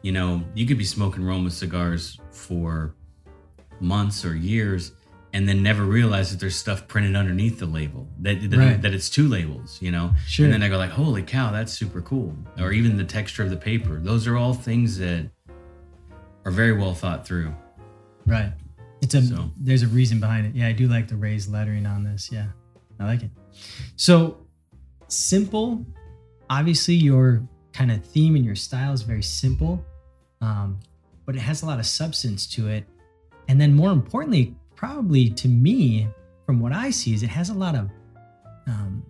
You 0.02 0.12
know, 0.12 0.42
you 0.54 0.66
could 0.66 0.78
be 0.78 0.84
smoking 0.84 1.24
Roma 1.24 1.50
cigars 1.50 2.18
for 2.30 2.94
months 3.80 4.24
or 4.24 4.34
years 4.34 4.92
and 5.32 5.48
then 5.48 5.62
never 5.62 5.84
realize 5.84 6.30
that 6.30 6.38
there's 6.40 6.56
stuff 6.56 6.86
printed 6.88 7.16
underneath 7.16 7.58
the 7.58 7.66
label 7.66 8.08
that 8.20 8.48
that, 8.50 8.56
Right. 8.58 8.82
that 8.82 8.92
it's 8.94 9.08
two 9.10 9.26
labels 9.28 9.80
you 9.80 9.90
know 9.90 10.12
Sure. 10.26 10.44
and 10.44 10.52
then 10.52 10.62
i 10.62 10.68
go 10.68 10.76
like 10.76 10.90
holy 10.90 11.22
cow 11.22 11.50
that's 11.50 11.72
super 11.72 12.00
cool 12.02 12.36
or 12.60 12.70
even 12.72 12.96
the 12.96 13.02
texture 13.04 13.42
of 13.42 13.50
the 13.50 13.56
paper 13.56 13.98
those 13.98 14.26
are 14.28 14.36
all 14.36 14.52
things 14.54 14.98
that 14.98 15.30
are 16.44 16.52
very 16.52 16.72
well 16.78 16.94
thought 16.94 17.26
through 17.26 17.52
right. 18.26 18.52
It's 19.00 19.14
a 19.14 19.22
So- 19.22 19.50
there's 19.58 19.82
a 19.82 19.88
reason 19.88 20.20
behind 20.20 20.46
it. 20.46 20.54
Yeah, 20.54 20.68
I 20.68 20.72
do 20.72 20.88
like 20.88 21.08
the 21.08 21.16
raised 21.16 21.50
lettering 21.50 21.86
on 21.86 22.04
this. 22.04 22.30
Yeah, 22.32 22.48
I 23.00 23.06
like 23.06 23.22
it. 23.22 23.30
So 23.96 24.46
simple. 25.08 25.84
Obviously, 26.48 26.94
your 26.94 27.42
kind 27.72 27.90
of 27.90 28.04
theme 28.04 28.36
and 28.36 28.44
your 28.44 28.54
style 28.54 28.92
is 28.92 29.02
very 29.02 29.22
simple, 29.22 29.84
um, 30.40 30.78
but 31.24 31.34
it 31.34 31.40
has 31.40 31.62
a 31.62 31.66
lot 31.66 31.78
of 31.78 31.86
substance 31.86 32.46
to 32.48 32.68
it. 32.68 32.84
And 33.48 33.60
then, 33.60 33.74
more 33.74 33.90
importantly, 33.90 34.54
probably 34.76 35.30
to 35.30 35.48
me, 35.48 36.08
from 36.46 36.60
what 36.60 36.72
I 36.72 36.90
see, 36.90 37.14
is 37.14 37.22
it 37.22 37.30
has 37.30 37.50
a 37.50 37.54
lot 37.54 37.74
of 37.74 37.90
um, 38.66 39.02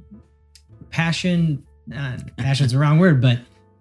passion. 0.91 1.65
Uh, 1.95 2.17
passion's 2.37 2.73
the 2.73 2.79
wrong 2.79 2.99
word, 2.99 3.21
but 3.21 3.41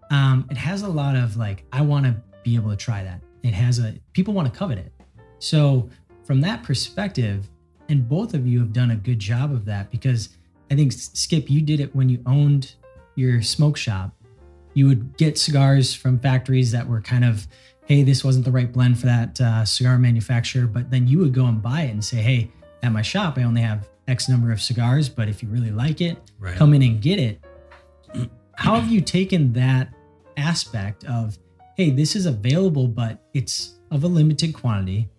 um, 0.09 0.47
it 0.49 0.57
has 0.57 0.81
a 0.81 0.87
lot 0.87 1.15
of 1.15 1.37
like, 1.37 1.63
I 1.71 1.81
want 1.81 2.05
to 2.05 2.15
be 2.43 2.55
able 2.55 2.71
to 2.71 2.75
try 2.75 3.03
that. 3.03 3.21
It 3.43 3.53
has 3.53 3.79
a 3.79 3.93
people 4.13 4.33
want 4.33 4.51
to 4.51 4.57
covet 4.57 4.79
it. 4.79 4.91
So 5.41 5.89
from 6.23 6.39
that 6.41 6.63
perspective, 6.63 7.49
and 7.89 8.07
both 8.07 8.33
of 8.33 8.47
you 8.47 8.59
have 8.59 8.71
done 8.71 8.91
a 8.91 8.95
good 8.95 9.19
job 9.19 9.51
of 9.51 9.65
that 9.65 9.91
because 9.91 10.29
I 10.69 10.75
think 10.75 10.93
Skip, 10.93 11.49
you 11.49 11.61
did 11.61 11.79
it 11.79 11.93
when 11.95 12.07
you 12.07 12.21
owned 12.25 12.75
your 13.15 13.41
smoke 13.41 13.75
shop. 13.75 14.15
You 14.73 14.87
would 14.87 15.17
get 15.17 15.37
cigars 15.37 15.93
from 15.93 16.19
factories 16.19 16.71
that 16.71 16.87
were 16.87 17.01
kind 17.01 17.25
of, 17.25 17.47
hey, 17.85 18.03
this 18.03 18.23
wasn't 18.23 18.45
the 18.45 18.51
right 18.51 18.71
blend 18.71 18.99
for 18.99 19.07
that 19.07 19.41
uh, 19.41 19.65
cigar 19.65 19.97
manufacturer, 19.97 20.67
but 20.67 20.89
then 20.89 21.07
you 21.07 21.19
would 21.19 21.33
go 21.33 21.47
and 21.47 21.61
buy 21.61 21.81
it 21.81 21.91
and 21.91 22.05
say, 22.05 22.17
hey, 22.17 22.51
at 22.83 22.91
my 22.91 23.01
shop, 23.01 23.37
I 23.37 23.43
only 23.43 23.61
have 23.61 23.89
X 24.07 24.29
number 24.29 24.51
of 24.51 24.61
cigars, 24.61 25.09
but 25.09 25.27
if 25.27 25.43
you 25.43 25.49
really 25.49 25.71
like 25.71 26.01
it, 26.01 26.17
right 26.39 26.55
come 26.55 26.73
in 26.73 26.83
and 26.83 27.01
get 27.01 27.19
it. 27.19 27.43
How 28.55 28.75
have 28.75 28.91
you 28.91 29.01
taken 29.01 29.51
that 29.53 29.89
aspect 30.37 31.03
of, 31.05 31.37
hey, 31.75 31.89
this 31.89 32.15
is 32.15 32.27
available, 32.27 32.87
but 32.87 33.19
it's 33.33 33.79
of 33.89 34.03
a 34.03 34.07
limited 34.07 34.53
quantity. 34.53 35.09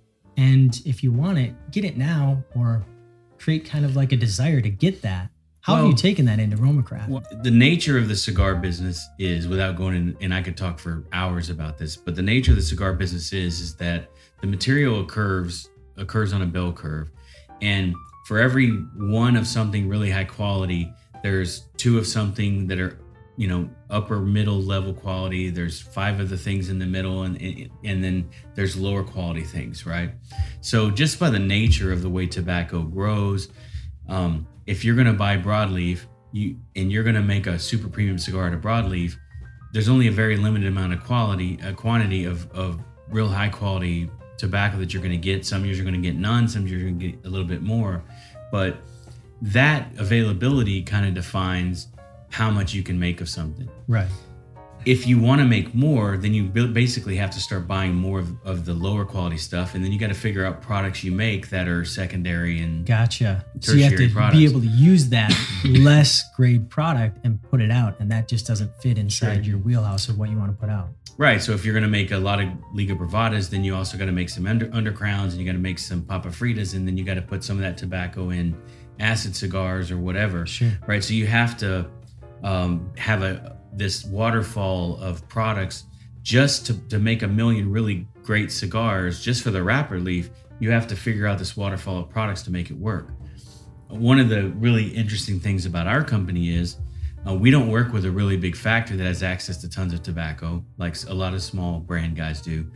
And 0.43 0.83
if 0.85 1.05
you 1.05 1.13
want 1.13 1.39
it, 1.39 1.55
get 1.71 1.85
it 1.85 1.97
now 1.97 2.43
or 2.57 2.85
create 3.39 3.65
kind 3.65 3.85
of 3.85 3.95
like 3.95 4.11
a 4.11 4.17
desire 4.17 4.61
to 4.61 4.71
get 4.71 5.01
that. 5.03 5.31
How 5.61 5.77
have 5.77 5.87
you 5.87 5.95
taken 5.95 6.25
that 6.25 6.41
into 6.41 6.57
Romacraft? 6.57 7.09
Well, 7.09 7.23
the 7.43 7.51
nature 7.53 7.97
of 7.97 8.09
the 8.09 8.17
cigar 8.17 8.57
business 8.57 9.09
is, 9.21 9.47
without 9.47 9.77
going 9.77 9.95
in, 9.95 10.17
and 10.21 10.35
I 10.35 10.43
could 10.43 10.57
talk 10.57 10.81
for 10.81 11.05
hours 11.13 11.49
about 11.49 11.79
this, 11.79 11.97
but 11.97 12.17
the 12.17 12.23
nature 12.23 12.51
of 12.51 12.57
the 12.57 12.63
cigar 12.63 12.93
business 12.93 13.33
is, 13.33 13.61
is 13.61 13.77
that 13.77 14.11
the 14.41 14.49
material 14.49 15.01
occurs 15.01 15.69
occurs 15.97 16.33
on 16.33 16.43
a 16.43 16.47
bell 16.47 16.73
curve, 16.73 17.11
and 17.61 17.95
for 18.27 18.41
every 18.41 18.71
one 18.97 19.37
of 19.37 19.47
something 19.47 19.89
really 19.89 20.11
high 20.11 20.25
quality, 20.25 20.93
there's 21.23 21.69
two 21.77 21.99
of 21.99 22.09
something 22.09 22.67
that 22.67 22.81
are, 22.81 22.99
you 23.43 23.49
know, 23.49 23.69
upper 23.91 24.21
middle 24.21 24.63
level 24.63 24.95
quality. 24.95 25.51
There's 25.51 25.81
five 25.81 26.21
of 26.21 26.29
the 26.29 26.37
things 26.37 26.69
in 26.69 26.79
the 26.79 26.87
middle, 26.87 27.25
and 27.25 27.37
and, 27.83 28.05
then 28.05 28.31
there's 28.55 28.77
lower 28.77 29.03
quality 29.03 29.43
things, 29.43 29.85
right? 29.85 30.13
So 30.61 30.93
just 30.93 31.19
by 31.19 31.29
the 31.29 31.41
nature 31.41 31.91
of 31.91 32.03
the 32.03 32.09
way 32.09 32.29
tobacco 32.29 32.83
grows, 32.83 33.49
um, 34.09 34.47
if 34.69 34.85
you're 34.85 34.95
going 34.95 35.09
to 35.09 35.13
buy 35.13 35.39
broadleaf, 35.39 36.03
you 36.31 36.55
and 36.77 36.93
you're 36.93 37.03
going 37.03 37.17
to 37.17 37.23
make 37.23 37.49
a 37.49 37.59
super 37.59 37.89
premium 37.89 38.17
cigar 38.17 38.47
out 38.47 38.53
of 38.53 38.61
broadleaf, 38.61 39.17
there's 39.73 39.89
only 39.89 40.07
a 40.07 40.13
very 40.13 40.37
limited 40.37 40.69
amount 40.69 40.93
of 40.93 41.03
quality, 41.03 41.59
a 41.65 41.73
quantity 41.73 42.25
of 42.25 42.49
of 42.53 42.79
real 43.09 43.29
high 43.29 43.49
quality 43.49 44.09
tobacco 44.39 44.79
that 44.79 44.95
you're 44.95 45.03
going 45.03 45.11
to 45.11 45.19
get. 45.19 45.45
Some 45.45 45.65
years 45.65 45.79
you're 45.79 45.91
going 45.91 46.01
to 46.01 46.09
get 46.09 46.17
none, 46.17 46.47
some 46.47 46.65
years 46.69 46.81
you're 46.81 46.91
going 46.93 47.01
to 47.01 47.09
get 47.09 47.27
a 47.27 47.29
little 47.29 47.49
bit 47.49 47.63
more, 47.63 48.05
but 48.53 48.77
that 49.41 49.89
availability 49.99 50.81
kind 50.85 51.07
of 51.07 51.15
defines 51.15 51.89
how 52.33 52.51
much 52.51 52.75
you 52.75 52.83
can 52.83 52.99
make 52.99 53.21
of 53.21 53.29
something 53.29 53.69
Right. 53.87 54.09
if 54.85 55.07
you 55.07 55.21
want 55.21 55.41
to 55.41 55.47
make 55.47 55.75
more, 55.75 56.17
then 56.17 56.35
you 56.35 56.43
basically 56.45 57.15
have 57.17 57.31
to 57.31 57.39
start 57.39 57.69
buying 57.69 57.95
more 57.95 58.19
of, 58.19 58.29
of 58.45 58.65
the 58.65 58.75
lower 58.75 59.05
quality 59.05 59.37
stuff, 59.39 59.75
and 59.77 59.85
then 59.85 59.93
you 59.93 59.99
got 59.99 60.09
to 60.09 60.15
figure 60.15 60.45
out 60.45 60.61
products 60.61 61.05
you 61.05 61.13
make 61.13 61.51
that 61.51 61.69
are 61.69 61.85
secondary 61.85 62.59
and 62.61 62.85
Gotcha. 62.85 63.45
So 63.61 63.75
you 63.75 63.85
have 63.85 63.97
to 63.97 64.09
products. 64.11 64.37
be 64.39 64.45
able 64.45 64.61
to 64.61 64.67
use 64.67 65.09
that 65.11 65.31
less 65.65 66.25
grade 66.37 66.69
product 66.71 67.19
and 67.25 67.41
put 67.51 67.61
it 67.61 67.71
out. 67.71 68.01
And 68.01 68.11
that 68.11 68.27
just 68.29 68.45
doesn't 68.47 68.75
fit 68.83 68.99
inside 68.99 69.45
Sure. 69.45 69.53
your 69.55 69.59
wheelhouse 69.59 70.09
of 70.09 70.19
what 70.19 70.31
you 70.31 70.37
want 70.39 70.51
to 70.51 70.57
put 70.59 70.69
out. 70.71 70.89
right. 71.19 71.41
So 71.41 71.53
if 71.53 71.65
you're 71.65 71.75
going 71.75 71.85
to 71.85 71.89
make 72.01 72.11
a 72.11 72.19
lot 72.19 72.41
of 72.43 72.49
Liga 72.73 72.97
Privadas, 72.97 73.51
then 73.51 73.63
you 73.63 73.77
also 73.77 73.97
got 73.99 74.07
to 74.07 74.13
make 74.13 74.31
some 74.31 74.47
under 74.47 74.67
undercrowns, 74.69 75.31
and 75.31 75.35
you 75.39 75.45
got 75.45 75.53
to 75.53 75.59
make 75.59 75.79
some 75.79 76.03
Papa 76.03 76.29
Fritas, 76.31 76.75
and 76.75 76.89
then 76.89 76.97
you 76.97 77.05
got 77.05 77.15
to 77.15 77.23
put 77.23 77.45
some 77.45 77.57
of 77.57 77.63
that 77.63 77.77
tobacco 77.79 78.31
in 78.31 78.57
acid 78.99 79.37
cigars 79.37 79.91
or 79.93 79.99
whatever. 79.99 80.45
Sure. 80.47 80.73
right? 80.89 81.05
So 81.05 81.13
you 81.15 81.27
have 81.27 81.57
to 81.59 81.87
um, 82.43 82.93
have 82.97 83.23
a 83.23 83.59
this 83.75 84.05
waterfall 84.05 85.01
of 85.01 85.27
products 85.29 85.85
just 86.23 86.67
to, 86.67 86.79
to 86.89 86.99
make 86.99 87.23
a 87.23 87.29
million 87.29 87.71
really 87.71 88.07
great 88.23 88.53
cigars 88.53 89.21
just 89.21 89.43
for 89.43 89.51
the 89.51 89.63
wrapper 89.63 89.99
leaf. 89.99 90.31
You 90.61 90.71
have 90.71 90.87
to 90.89 90.97
figure 90.97 91.27
out 91.27 91.39
this 91.39 91.57
waterfall 91.57 91.99
of 91.99 92.11
products 92.11 92.43
to 92.43 92.53
make 92.53 92.71
it 92.71 92.77
work. 92.77 93.09
One 93.89 94.21
of 94.21 94.29
the 94.29 94.49
really 94.51 94.89
interesting 94.89 95.41
things 95.41 95.67
about 95.67 95.87
our 95.87 96.05
company 96.05 96.55
is 96.55 96.77
uh, 97.27 97.35
we 97.35 97.51
don't 97.51 97.69
work 97.69 97.93
with 97.93 98.05
a 98.05 98.11
really 98.11 98.37
big 98.37 98.57
factory 98.57 98.97
that 98.97 99.05
has 99.05 99.23
access 99.23 99.57
to 99.59 99.69
tons 99.69 99.93
of 99.93 100.03
tobacco 100.03 100.65
like 100.79 100.97
a 101.09 101.15
lot 101.15 101.35
of 101.35 101.43
small 101.43 101.79
brand 101.81 102.17
guys 102.17 102.41
do. 102.41 102.71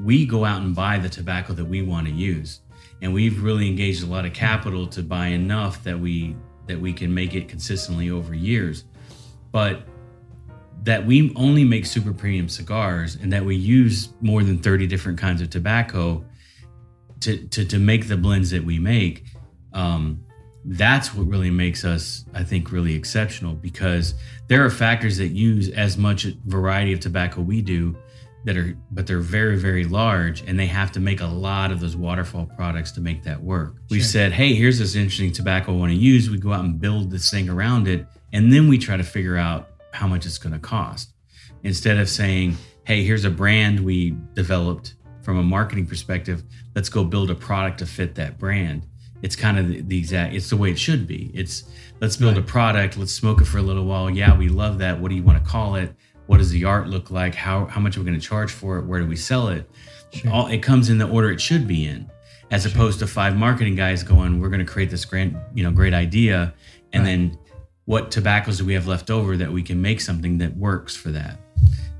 We 0.00 0.26
go 0.26 0.44
out 0.44 0.62
and 0.62 0.74
buy 0.74 0.98
the 0.98 1.08
tobacco 1.08 1.52
that 1.54 1.64
we 1.64 1.82
want 1.82 2.06
to 2.06 2.12
use, 2.12 2.60
and 3.02 3.12
we've 3.12 3.42
really 3.42 3.68
engaged 3.68 4.02
a 4.02 4.06
lot 4.06 4.24
of 4.24 4.32
capital 4.32 4.86
to 4.88 5.02
buy 5.02 5.28
enough 5.28 5.82
that 5.84 5.98
we 5.98 6.36
that 6.66 6.80
we 6.80 6.92
can 6.92 7.12
make 7.12 7.34
it 7.34 7.48
consistently 7.48 8.10
over 8.10 8.32
years. 8.32 8.84
But 9.52 9.86
that 10.82 11.04
we 11.04 11.32
only 11.36 11.64
make 11.64 11.84
super 11.84 12.12
premium 12.12 12.48
cigars 12.48 13.16
and 13.16 13.32
that 13.32 13.44
we 13.44 13.56
use 13.56 14.12
more 14.20 14.42
than 14.42 14.58
30 14.58 14.86
different 14.86 15.18
kinds 15.18 15.42
of 15.42 15.50
tobacco 15.50 16.24
to, 17.20 17.46
to, 17.48 17.64
to 17.66 17.78
make 17.78 18.08
the 18.08 18.16
blends 18.16 18.50
that 18.50 18.64
we 18.64 18.78
make 18.78 19.24
um, 19.72 20.24
that's 20.64 21.14
what 21.14 21.26
really 21.26 21.50
makes 21.50 21.84
us 21.84 22.24
i 22.34 22.42
think 22.42 22.70
really 22.70 22.94
exceptional 22.94 23.54
because 23.54 24.14
there 24.48 24.64
are 24.64 24.70
factors 24.70 25.16
that 25.16 25.28
use 25.28 25.70
as 25.70 25.96
much 25.96 26.24
variety 26.46 26.92
of 26.92 27.00
tobacco 27.00 27.40
we 27.40 27.62
do 27.62 27.96
that 28.44 28.56
are 28.56 28.76
but 28.90 29.06
they're 29.06 29.20
very 29.20 29.56
very 29.56 29.84
large 29.84 30.42
and 30.42 30.58
they 30.58 30.66
have 30.66 30.92
to 30.92 31.00
make 31.00 31.20
a 31.20 31.26
lot 31.26 31.70
of 31.70 31.80
those 31.80 31.96
waterfall 31.96 32.46
products 32.56 32.90
to 32.90 33.00
make 33.00 33.22
that 33.22 33.42
work. 33.42 33.76
Sure. 33.90 34.00
said 34.00 34.32
hey 34.32 34.54
here's 34.54 34.78
this 34.78 34.94
interesting 34.94 35.32
tobacco 35.32 35.72
i 35.72 35.76
want 35.76 35.92
to 35.92 35.96
use. 35.98 36.30
We 36.30 36.38
go 36.38 36.52
out 36.52 36.64
and 36.64 36.80
build 36.80 37.10
this 37.10 37.30
thing 37.30 37.48
around 37.48 37.86
it 37.88 38.06
and 38.32 38.52
then 38.52 38.68
we 38.68 38.78
try 38.78 38.96
to 38.96 39.04
figure 39.04 39.36
out 39.36 39.68
how 39.92 40.06
much 40.06 40.26
it's 40.26 40.38
going 40.38 40.52
to 40.52 40.58
cost. 40.58 41.12
Instead 41.62 41.98
of 41.98 42.08
saying 42.08 42.56
hey 42.84 43.02
here's 43.04 43.24
a 43.24 43.30
brand 43.30 43.78
we 43.80 44.16
developed 44.34 44.94
from 45.22 45.36
a 45.38 45.42
marketing 45.42 45.86
perspective 45.86 46.42
let's 46.74 46.88
go 46.88 47.04
build 47.04 47.30
a 47.30 47.34
product 47.34 47.78
to 47.78 47.86
fit 47.86 48.14
that 48.14 48.38
brand 48.38 48.86
it's 49.22 49.36
kind 49.36 49.58
of 49.58 49.88
the, 49.88 49.98
exact 49.98 50.34
it's 50.34 50.48
the 50.48 50.56
way 50.56 50.70
it 50.70 50.78
should 50.78 51.06
be. 51.06 51.30
It's 51.34 51.64
let's 52.00 52.16
build 52.16 52.38
a 52.38 52.42
product 52.42 52.96
let's 52.96 53.12
smoke 53.12 53.42
it 53.42 53.44
for 53.44 53.58
a 53.58 53.62
little 53.62 53.84
while. 53.84 54.08
Yeah 54.08 54.34
we 54.36 54.48
love 54.48 54.78
that. 54.78 54.98
What 54.98 55.10
do 55.10 55.14
you 55.14 55.22
want 55.22 55.44
to 55.44 55.50
call 55.50 55.74
it? 55.74 55.94
What 56.26 56.38
does 56.38 56.50
the 56.50 56.64
art 56.64 56.88
look 56.88 57.10
like? 57.10 57.34
How 57.34 57.66
how 57.66 57.80
much 57.82 57.96
are 57.96 58.00
we 58.00 58.06
going 58.06 58.18
to 58.18 58.26
charge 58.26 58.50
for 58.50 58.78
it? 58.78 58.86
Where 58.86 58.98
do 59.00 59.06
we 59.06 59.16
sell 59.16 59.48
it? 59.48 59.70
Sure. 60.12 60.32
all 60.32 60.46
it 60.46 60.62
comes 60.62 60.88
in 60.88 60.96
the 60.96 61.06
order 61.06 61.30
it 61.30 61.40
should 61.40 61.68
be 61.68 61.86
in 61.86 62.10
as 62.50 62.64
opposed 62.66 62.98
to 63.00 63.06
five 63.06 63.36
marketing 63.36 63.76
guys 63.76 64.02
going 64.02 64.40
we're 64.40 64.48
going 64.48 64.64
to 64.66 64.72
create 64.72 64.90
this 64.90 65.04
grand 65.04 65.36
you 65.54 65.62
know 65.62 65.70
great 65.70 65.92
idea 65.94 66.54
and 66.94 67.04
Right. 67.04 67.10
then 67.10 67.38
what 67.90 68.10
tobaccos 68.16 68.58
do 68.58 68.64
we 68.64 68.74
have 68.74 68.86
left 68.94 69.08
over 69.10 69.36
that 69.36 69.50
we 69.58 69.62
can 69.70 69.78
make 69.88 70.00
something 70.00 70.38
that 70.38 70.52
works 70.56 70.94
for 71.02 71.10
that 71.10 71.34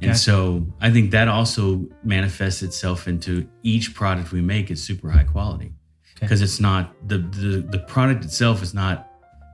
and 0.02 0.10
Gotcha. 0.12 0.18
so 0.18 0.66
i 0.80 0.88
think 0.94 1.10
that 1.16 1.26
also 1.28 1.62
manifests 2.04 2.62
itself 2.68 3.08
into 3.12 3.32
each 3.62 3.86
product 4.00 4.26
we 4.32 4.40
make 4.54 4.70
is 4.70 4.78
super 4.90 5.08
high 5.10 5.24
quality 5.34 5.72
because 6.20 6.40
it's 6.46 6.60
not 6.60 6.82
the, 7.08 7.18
the 7.18 7.52
the 7.74 7.78
product 7.94 8.24
itself 8.24 8.62
is 8.62 8.72
not 8.82 8.96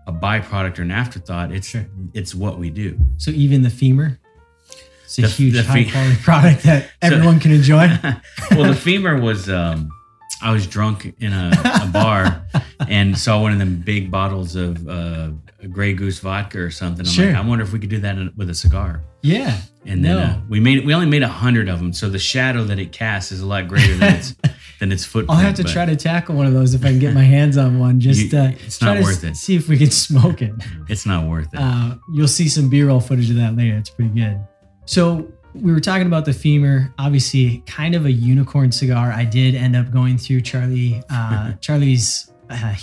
a 0.09 0.13
byproduct 0.13 0.79
or 0.79 0.83
an 0.83 0.93
afterthought. 0.93 1.51
It's 1.51 1.69
Sure. 1.69 1.85
it's 2.15 2.33
what 2.33 2.55
we 2.63 2.71
do. 2.71 2.97
So 3.17 3.31
even 3.33 3.63
the 3.63 3.71
femur, 3.71 4.09
it's 5.05 5.19
a 5.19 5.23
The- 5.23 5.29
huge 5.29 5.55
the 5.55 5.63
high 5.65 5.85
fe- 5.85 5.91
quality 5.91 6.17
product 6.23 6.63
that 6.63 6.91
everyone 7.03 7.41
can 7.41 7.51
enjoy. 7.61 7.87
well, 8.53 8.67
the 8.75 8.81
femur 8.89 9.21
was. 9.21 9.49
Um, 9.49 9.89
I 10.43 10.53
was 10.53 10.65
drunk 10.67 10.99
in 11.19 11.33
a, 11.33 11.51
a 11.85 11.87
bar 11.93 12.47
and 12.89 13.17
saw 13.19 13.41
one 13.43 13.53
of 13.53 13.59
them 13.59 13.83
big 13.93 14.11
bottles 14.11 14.55
of 14.55 14.87
uh, 14.89 15.31
Grey 15.71 15.93
Goose 15.95 16.19
vodka 16.19 16.59
or 16.61 16.71
something. 16.71 17.07
I'm 17.07 17.13
Sure. 17.13 17.27
like, 17.27 17.37
I 17.37 17.41
wonder 17.47 17.65
if 17.65 17.73
we 17.73 17.79
could 17.79 17.91
do 17.91 17.99
that 18.01 18.17
in, 18.19 18.33
with 18.37 18.51
a 18.51 18.55
cigar. 18.55 19.03
Yeah. 19.23 19.59
And 19.85 20.05
then 20.05 20.17
No. 20.17 20.23
uh, 20.23 20.37
we 20.49 20.61
made 20.61 20.85
we 20.85 20.93
only 20.95 21.07
made 21.07 21.23
a 21.23 21.29
hundred 21.29 21.69
of 21.69 21.79
them, 21.79 21.93
so 21.93 22.09
the 22.09 22.19
shadow 22.19 22.65
that 22.65 22.79
it 22.79 22.93
casts 22.93 23.33
is 23.33 23.41
a 23.41 23.47
lot 23.47 23.69
greater 23.69 23.97
than 23.97 24.15
its 24.17 24.35
than 24.81 24.93
its 24.93 25.05
footprint. 25.05 25.31
I'll 25.31 25.45
have 25.45 25.55
to 25.55 25.63
but 25.63 25.73
try 25.73 25.87
to 25.87 25.97
tackle 25.97 26.35
one 26.37 26.47
of 26.47 26.53
those 26.53 26.75
if 26.75 26.85
I 26.85 26.89
can 26.91 26.99
get 26.99 27.15
my 27.15 27.23
hands 27.23 27.57
on 27.57 27.79
one. 27.79 27.99
Just 28.01 28.33
You- 28.33 28.39
uh, 28.39 28.53
it's 28.67 28.83
not 28.83 29.01
worth 29.03 29.25
it. 29.25 29.37
See 29.37 29.55
if 29.57 29.69
we 29.69 29.79
can 29.79 29.91
smoke 29.91 30.43
it. 30.43 30.53
It's 30.89 31.07
not 31.07 31.27
worth 31.27 31.49
it. 31.55 31.61
Uh, 31.61 31.95
you'll 32.13 32.29
see 32.29 32.49
some 32.49 32.69
B-roll 32.69 33.01
footage 33.01 33.31
of 33.31 33.37
that 33.37 33.57
later. 33.57 33.77
It's 33.77 33.91
pretty 33.91 34.11
good. 34.15 34.39
So 34.85 35.33
we 35.55 35.73
were 35.73 35.81
talking 35.81 36.07
about 36.07 36.27
the 36.27 36.33
femur, 36.35 36.93
obviously 36.99 37.63
kind 37.67 37.95
of 37.95 38.05
a 38.05 38.13
unicorn 38.13 38.71
cigar. 38.71 39.11
I 39.11 39.25
did 39.25 39.55
end 39.55 39.75
up 39.75 39.91
going 39.91 40.19
through 40.19 40.43
Charlie, 40.43 41.03
uh, 41.11 41.53
Charlie's 41.61 42.31
uh, 42.51 42.75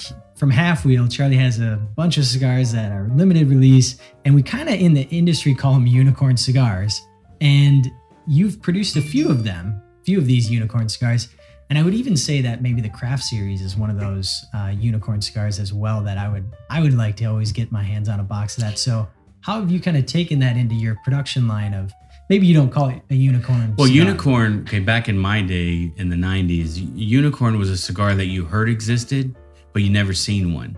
from 0.43 0.51
Half 0.51 0.83
Wheel. 0.83 1.07
Charlie 1.07 1.37
has 1.37 1.61
a 1.61 1.77
bunch 1.95 2.17
of 2.17 2.25
cigars 2.25 2.73
that 2.73 2.91
are 2.91 3.09
limited 3.15 3.47
release, 3.47 3.97
and 4.25 4.35
we 4.35 4.43
kind 4.43 4.67
of 4.67 4.75
in 4.75 4.93
the 4.93 5.03
industry 5.03 5.55
call 5.55 5.75
them 5.75 5.87
unicorn 5.87 6.35
cigars. 6.35 7.01
And 7.39 7.89
you've 8.27 8.61
produced 8.61 8.97
a 8.97 9.01
few 9.01 9.29
of 9.29 9.45
them, 9.45 9.81
few 10.03 10.17
of 10.17 10.25
these 10.25 10.51
unicorn 10.51 10.89
cigars. 10.89 11.29
And 11.69 11.79
I 11.79 11.81
would 11.81 11.93
even 11.93 12.17
say 12.17 12.41
that 12.41 12.61
maybe 12.61 12.81
the 12.81 12.89
craft 12.89 13.23
series 13.23 13.61
is 13.61 13.77
one 13.77 13.89
of 13.89 13.97
those 13.97 14.45
uh, 14.53 14.73
unicorn 14.77 15.21
cigars 15.21 15.59
as 15.59 15.71
well 15.71 16.01
that 16.01 16.17
I 16.17 16.27
would 16.27 16.51
I 16.69 16.81
would 16.81 16.93
like 16.93 17.15
to 17.17 17.23
always 17.23 17.53
get 17.53 17.71
my 17.71 17.81
hands 17.81 18.09
on 18.09 18.19
a 18.19 18.23
box 18.23 18.57
of 18.57 18.65
that. 18.65 18.77
So 18.77 19.07
how 19.39 19.61
have 19.61 19.71
you 19.71 19.79
kind 19.79 19.95
of 19.95 20.05
taken 20.07 20.39
that 20.39 20.57
into 20.57 20.75
your 20.75 20.97
production 21.05 21.47
line 21.47 21.73
of 21.73 21.93
maybe 22.29 22.47
you 22.47 22.53
don't 22.53 22.69
call 22.69 22.89
it 22.89 23.01
a 23.09 23.15
unicorn? 23.15 23.75
well, 23.77 23.87
cigar. 23.87 24.07
unicorn. 24.07 24.63
Okay, 24.67 24.79
back 24.79 25.07
in 25.07 25.17
my 25.17 25.41
day 25.41 25.93
in 25.95 26.09
the 26.09 26.17
'90s, 26.17 26.91
unicorn 26.95 27.57
was 27.57 27.69
a 27.69 27.77
cigar 27.77 28.13
that 28.15 28.25
you 28.25 28.43
heard 28.43 28.67
existed, 28.67 29.37
but 29.73 29.81
you 29.81 29.89
never 29.89 30.13
seen 30.13 30.53
one, 30.53 30.77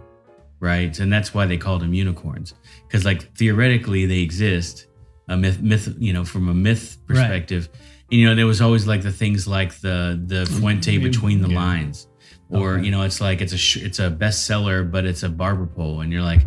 right? 0.60 0.98
And 1.00 1.12
that's 1.12 1.34
why 1.34 1.46
they 1.46 1.58
called 1.58 1.82
them 1.82 1.94
unicorns, 1.94 2.54
because 2.88 3.06
like 3.06 3.36
theoretically 3.38 4.06
they 4.06 4.20
exist, 4.20 4.88
a 5.28 5.36
myth, 5.38 5.62
myth, 5.62 5.94
you 6.00 6.14
know, 6.14 6.24
from 6.24 6.50
a 6.50 6.54
myth 6.54 6.98
Right. 7.08 7.16
perspective. 7.18 7.70
And, 8.12 8.20
you 8.20 8.28
know, 8.28 8.36
there 8.36 8.46
was 8.46 8.62
always 8.62 8.86
like 8.88 9.02
the 9.02 9.12
things 9.12 9.48
like 9.48 9.74
the 9.82 10.22
the 10.26 10.44
mm-hmm. 10.46 10.60
Fuente 10.60 10.98
between 10.98 11.42
the 11.42 11.50
Yeah. 11.50 11.56
lines, 11.56 12.08
or 12.50 12.76
Okay. 12.76 12.86
you 12.86 12.92
know, 12.92 13.02
it's 13.04 13.20
like 13.20 13.42
it's 13.42 13.54
a 13.54 13.58
sh- 13.58 13.78
it's 13.88 14.00
a 14.00 14.10
bestseller, 14.12 14.90
but 14.90 15.06
it's 15.06 15.24
a 15.24 15.30
barber 15.30 15.66
pole, 15.66 16.02
and 16.02 16.12
you're 16.14 16.22
like, 16.22 16.46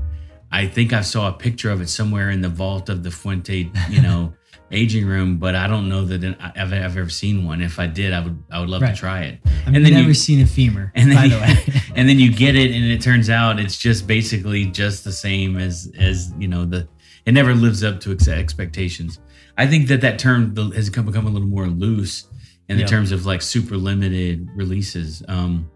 I 0.51 0.67
think 0.67 0.93
I 0.93 1.03
saw 1.03 1.29
a 1.29 1.33
picture 1.33 1.71
of 1.71 1.81
it 1.83 1.89
somewhere 1.89 2.31
in 2.31 2.41
the 2.41 2.49
vault 2.49 2.89
of 2.89 3.03
the 3.03 3.11
Fuente, 3.11 3.71
you 3.91 4.01
know, 4.01 4.33
aging 4.71 5.07
room, 5.07 5.39
but 5.39 5.55
I 5.55 5.67
don't 5.67 5.89
know 5.89 6.05
that 6.05 6.23
I've, 6.41 6.73
I've 6.73 6.97
ever 6.97 7.09
seen 7.09 7.45
one. 7.47 7.63
If 7.63 7.79
I 7.79 7.87
did, 7.87 8.13
I 8.13 8.21
would 8.21 8.43
I 8.51 8.61
would 8.61 8.69
love 8.69 8.83
Right. 8.83 8.95
to 8.95 9.01
try 9.01 9.23
it. 9.23 9.41
I've 9.67 9.75
and 9.75 9.85
then 9.85 9.93
never 9.95 10.09
you- 10.09 10.15
seen 10.15 10.41
a 10.43 10.47
femur, 10.47 10.93
And 10.97 11.11
then 11.11 11.17
by 11.17 11.25
you, 11.25 11.31
the 11.31 11.41
way. 11.41 11.83
and 11.97 12.09
then 12.09 12.19
you 12.19 12.33
get 12.33 12.55
it, 12.57 12.71
and 12.73 12.85
it 12.85 13.01
turns 13.01 13.31
out 13.31 13.59
it's 13.59 13.79
just 13.79 14.07
basically 14.07 14.67
just 14.67 15.05
the 15.05 15.13
same 15.13 15.57
as 15.57 15.91
as 15.99 16.33
you 16.39 16.49
know 16.49 16.65
the. 16.65 16.89
It 17.27 17.33
never 17.33 17.55
lives 17.55 17.85
up 17.85 18.01
to 18.01 18.11
expectations. 18.49 19.21
I 19.59 19.67
think 19.67 19.89
that 19.89 20.01
that 20.01 20.19
term 20.19 20.55
has 20.73 20.89
come 20.89 21.05
become 21.05 21.27
a 21.27 21.31
little 21.31 21.49
more 21.49 21.67
loose 21.67 22.27
in 22.69 22.77
the 22.77 22.83
Yeah. 22.83 22.87
terms 22.89 23.13
of 23.13 23.27
like 23.27 23.43
super 23.43 23.77
limited 23.77 24.49
releases. 24.55 25.23
Um, 25.29 25.71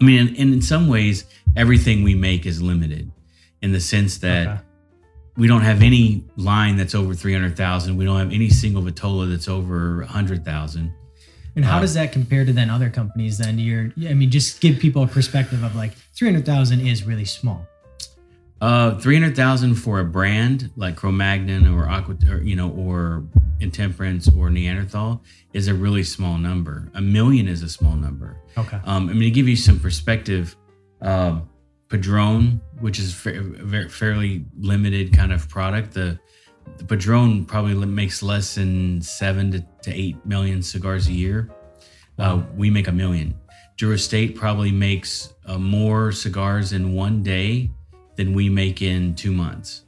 I 0.00 0.04
mean, 0.04 0.28
and 0.28 0.54
in 0.54 0.62
some 0.62 0.88
ways, 0.88 1.24
everything 1.56 2.02
we 2.02 2.14
make 2.14 2.46
is 2.46 2.62
limited 2.62 3.10
in 3.60 3.72
the 3.72 3.80
sense 3.80 4.18
that 4.18 4.46
Okay. 4.48 4.60
We 5.36 5.46
don't 5.46 5.62
have 5.62 5.82
any 5.82 6.24
line 6.36 6.76
that's 6.76 6.94
over 6.94 7.14
300,000. 7.14 7.96
We 7.96 8.04
don't 8.04 8.18
have 8.18 8.32
any 8.32 8.50
single 8.50 8.82
Vitola 8.82 9.28
that's 9.30 9.48
over 9.48 10.00
100,000. 10.00 10.92
And 11.56 11.64
how 11.64 11.78
Uh, 11.78 11.80
does 11.80 11.94
that 11.94 12.12
compare 12.12 12.44
to 12.44 12.52
then 12.52 12.70
other 12.70 12.90
companies? 12.90 13.38
Then 13.38 13.58
you're, 13.58 13.92
I 14.08 14.14
mean, 14.14 14.30
just 14.30 14.60
give 14.60 14.78
people 14.78 15.02
a 15.02 15.06
perspective 15.06 15.62
of 15.64 15.74
like 15.74 15.92
three 16.16 16.28
hundred 16.28 16.46
thousand 16.46 16.80
is 16.86 17.04
really 17.04 17.24
small. 17.24 17.66
Uh, 18.60 18.98
300,000 18.98 19.74
for 19.74 20.00
a 20.00 20.04
brand 20.04 20.70
like 20.76 20.94
Cro-Magnon 20.94 21.66
or 21.66 21.88
Aqua, 21.88 22.14
or, 22.30 22.42
you 22.42 22.54
know, 22.54 22.70
or 22.72 23.24
Intemperance 23.60 24.28
or 24.36 24.50
Neanderthal 24.50 25.22
is 25.54 25.66
a 25.68 25.72
really 25.74 26.02
small 26.02 26.36
number. 26.36 26.90
A 26.94 27.00
million 27.00 27.48
is 27.48 27.62
a 27.62 27.70
small 27.70 27.96
number. 27.96 28.36
Okay. 28.58 28.78
Um, 28.84 29.08
I 29.08 29.12
mean, 29.14 29.22
to 29.22 29.30
give 29.30 29.48
you 29.48 29.56
some 29.56 29.80
perspective, 29.80 30.56
uh, 31.00 31.40
Padron, 31.90 32.60
which 32.80 32.98
is 32.98 33.12
fa- 33.14 33.88
fairly 33.88 34.44
limited 34.58 35.12
kind 35.12 35.32
of 35.32 35.48
product, 35.48 35.92
the, 35.92 36.18
the 36.78 36.84
Padron 36.84 37.44
probably 37.44 37.74
li- 37.74 37.86
makes 37.86 38.22
less 38.22 38.54
than 38.54 39.02
seven 39.02 39.50
to, 39.50 39.60
to 39.82 39.92
eight 39.92 40.24
million 40.24 40.62
cigars 40.62 41.08
a 41.08 41.12
year. 41.12 41.50
Uh, 42.18 42.42
we 42.56 42.70
make 42.70 42.86
a 42.88 42.92
million. 42.92 43.34
Drew 43.76 43.92
Estate 43.92 44.36
probably 44.36 44.70
makes 44.70 45.32
uh, 45.46 45.58
more 45.58 46.12
cigars 46.12 46.72
in 46.72 46.92
one 46.94 47.22
day 47.22 47.70
than 48.16 48.34
we 48.34 48.48
make 48.48 48.82
in 48.82 49.14
two 49.14 49.32
months. 49.32 49.82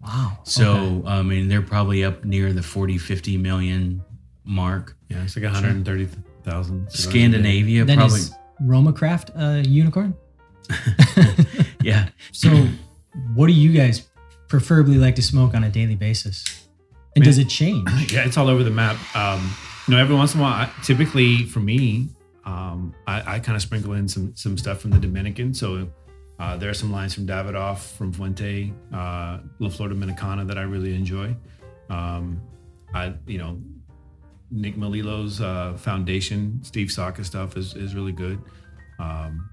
Wow. 0.00 0.38
So, 0.44 0.72
Okay. 1.04 1.08
I 1.08 1.22
mean, 1.22 1.48
they're 1.48 1.62
probably 1.62 2.04
up 2.04 2.24
near 2.24 2.52
the 2.52 2.62
40, 2.62 2.98
50 2.98 3.36
million 3.38 4.02
mark. 4.44 4.96
Yeah, 5.08 5.22
it's 5.22 5.36
like 5.36 5.44
130,000. 5.44 6.90
Scandinavia 6.90 7.84
then 7.84 7.98
probably. 7.98 8.20
is 8.20 8.32
Romacraft 8.62 9.30
a 9.36 9.66
unicorn? 9.68 10.14
yeah. 11.82 12.08
So, 12.32 12.68
what 13.34 13.46
do 13.46 13.52
you 13.52 13.72
guys 13.72 14.08
preferably 14.48 14.96
like 14.96 15.14
to 15.16 15.22
smoke 15.22 15.54
on 15.54 15.64
a 15.64 15.70
daily 15.70 15.94
basis? 15.94 16.68
And 17.14 17.24
does 17.24 17.38
it 17.38 17.48
change? 17.48 17.88
Yeah, 18.12 18.24
it's 18.24 18.36
all 18.36 18.48
over 18.48 18.62
the 18.62 18.70
map. 18.70 18.96
Um, 19.16 19.54
you 19.86 19.94
know, 19.94 20.00
every 20.00 20.16
once 20.16 20.34
in 20.34 20.40
a 20.40 20.42
while, 20.42 20.52
I, 20.52 20.70
typically 20.82 21.44
for 21.44 21.60
me, 21.60 22.08
um, 22.44 22.94
I, 23.06 23.36
I 23.36 23.38
kind 23.38 23.56
of 23.56 23.62
sprinkle 23.62 23.92
in 23.92 24.08
some 24.08 24.34
some 24.36 24.58
stuff 24.58 24.80
from 24.80 24.90
the 24.90 24.98
Dominican. 24.98 25.54
So 25.54 25.88
uh, 26.38 26.56
there 26.56 26.68
are 26.68 26.74
some 26.74 26.90
lines 26.90 27.14
from 27.14 27.26
Davidoff, 27.26 27.96
from 27.96 28.12
Fuente, 28.12 28.72
uh, 28.92 29.38
La 29.60 29.68
Flor 29.68 29.88
Dominicana 29.88 30.46
that 30.46 30.58
I 30.58 30.62
really 30.62 30.94
enjoy. 30.94 31.36
Um, 31.90 32.40
I, 32.92 33.14
you 33.26 33.38
know, 33.38 33.60
Nick 34.50 34.76
Melillo's 34.76 35.40
uh, 35.40 35.74
Foundation, 35.76 36.60
Steve 36.62 36.90
Saka 36.90 37.24
stuff 37.24 37.56
is, 37.56 37.74
is 37.74 37.94
really 37.94 38.12
good. 38.12 38.42
Um, 38.98 39.48